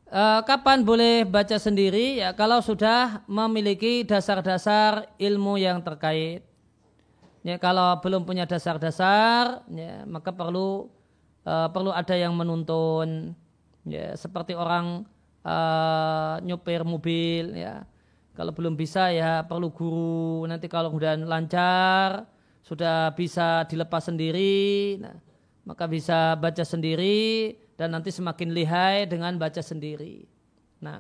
uh, 0.08 0.40
kapan 0.48 0.88
boleh 0.88 1.28
baca 1.28 1.60
sendiri? 1.60 2.24
Ya, 2.24 2.32
kalau 2.32 2.64
sudah 2.64 3.28
memiliki 3.28 4.08
dasar-dasar 4.08 5.12
ilmu 5.20 5.60
yang 5.60 5.84
terkait. 5.84 6.48
Ya, 7.44 7.60
kalau 7.60 8.00
belum 8.00 8.24
punya 8.24 8.48
dasar-dasar, 8.48 9.68
ya, 9.68 10.08
maka 10.08 10.32
perlu 10.32 10.88
uh, 11.44 11.68
perlu 11.76 11.92
ada 11.92 12.16
yang 12.16 12.32
menuntun. 12.40 13.36
Ya, 13.84 14.16
seperti 14.16 14.56
orang 14.56 15.04
uh, 15.44 16.40
nyopir 16.40 16.88
mobil. 16.88 17.52
Ya, 17.52 17.84
kalau 18.32 18.56
belum 18.56 18.80
bisa 18.80 19.12
ya 19.12 19.44
perlu 19.44 19.76
guru. 19.76 20.48
Nanti 20.48 20.72
kalau 20.72 20.88
sudah 20.96 21.20
lancar, 21.20 22.24
sudah 22.64 23.12
bisa 23.12 23.68
dilepas 23.68 24.08
sendiri, 24.08 25.04
nah, 25.04 25.20
maka 25.68 25.84
bisa 25.84 26.40
baca 26.40 26.64
sendiri 26.64 27.67
dan 27.78 27.94
nanti 27.94 28.10
semakin 28.10 28.50
lihai 28.52 29.06
dengan 29.06 29.38
baca 29.38 29.62
sendiri. 29.62 30.26
Nah. 30.82 31.00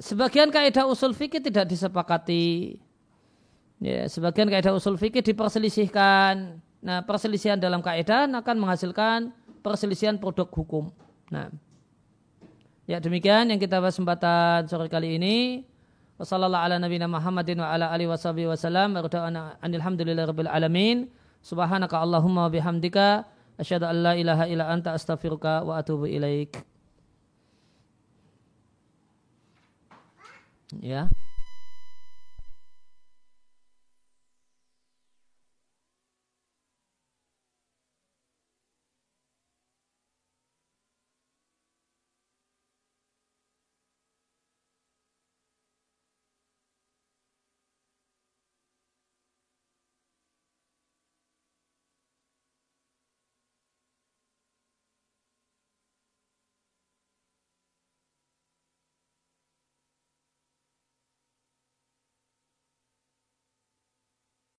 Sebagian 0.00 0.48
kaidah 0.48 0.88
usul 0.88 1.12
fikih 1.12 1.44
tidak 1.44 1.68
disepakati. 1.68 2.76
Ya, 3.80 4.08
sebagian 4.08 4.48
kaidah 4.48 4.72
usul 4.72 4.96
fikih 4.96 5.20
diperselisihkan 5.20 6.60
Nah, 6.80 7.04
perselisihan 7.04 7.60
dalam 7.60 7.84
kaidah 7.84 8.24
akan 8.24 8.56
menghasilkan 8.56 9.36
perselisihan 9.60 10.16
produk 10.16 10.48
hukum. 10.48 10.88
Nah, 11.28 11.52
ya 12.88 12.96
demikian 12.96 13.52
yang 13.52 13.60
kita 13.60 13.78
bahas 13.78 13.96
kesempatan 13.96 14.64
sore 14.64 14.88
kali 14.88 15.20
ini. 15.20 15.68
Wassalamualaikum 16.16 16.68
ala 16.68 16.76
nabiyina 16.80 17.08
Muhammadin 17.08 17.60
wa 17.60 17.68
ala 17.72 17.92
alihi 17.92 18.08
washabihi 18.08 18.48
wasallam. 18.48 18.96
Alhamdulillahirabbil 18.96 20.48
alamin. 20.48 21.08
Subhanaka 21.40 21.96
Allahumma 22.00 22.52
bihamdika 22.52 23.24
asyhadu 23.56 23.88
an 23.88 23.96
la 24.04 24.12
ilaha 24.16 24.44
illa 24.44 24.68
anta 24.68 24.92
astaghfiruka 24.92 25.64
wa 25.64 25.80
atubu 25.80 26.04
ilaik. 26.08 26.60
Ya. 30.80 31.08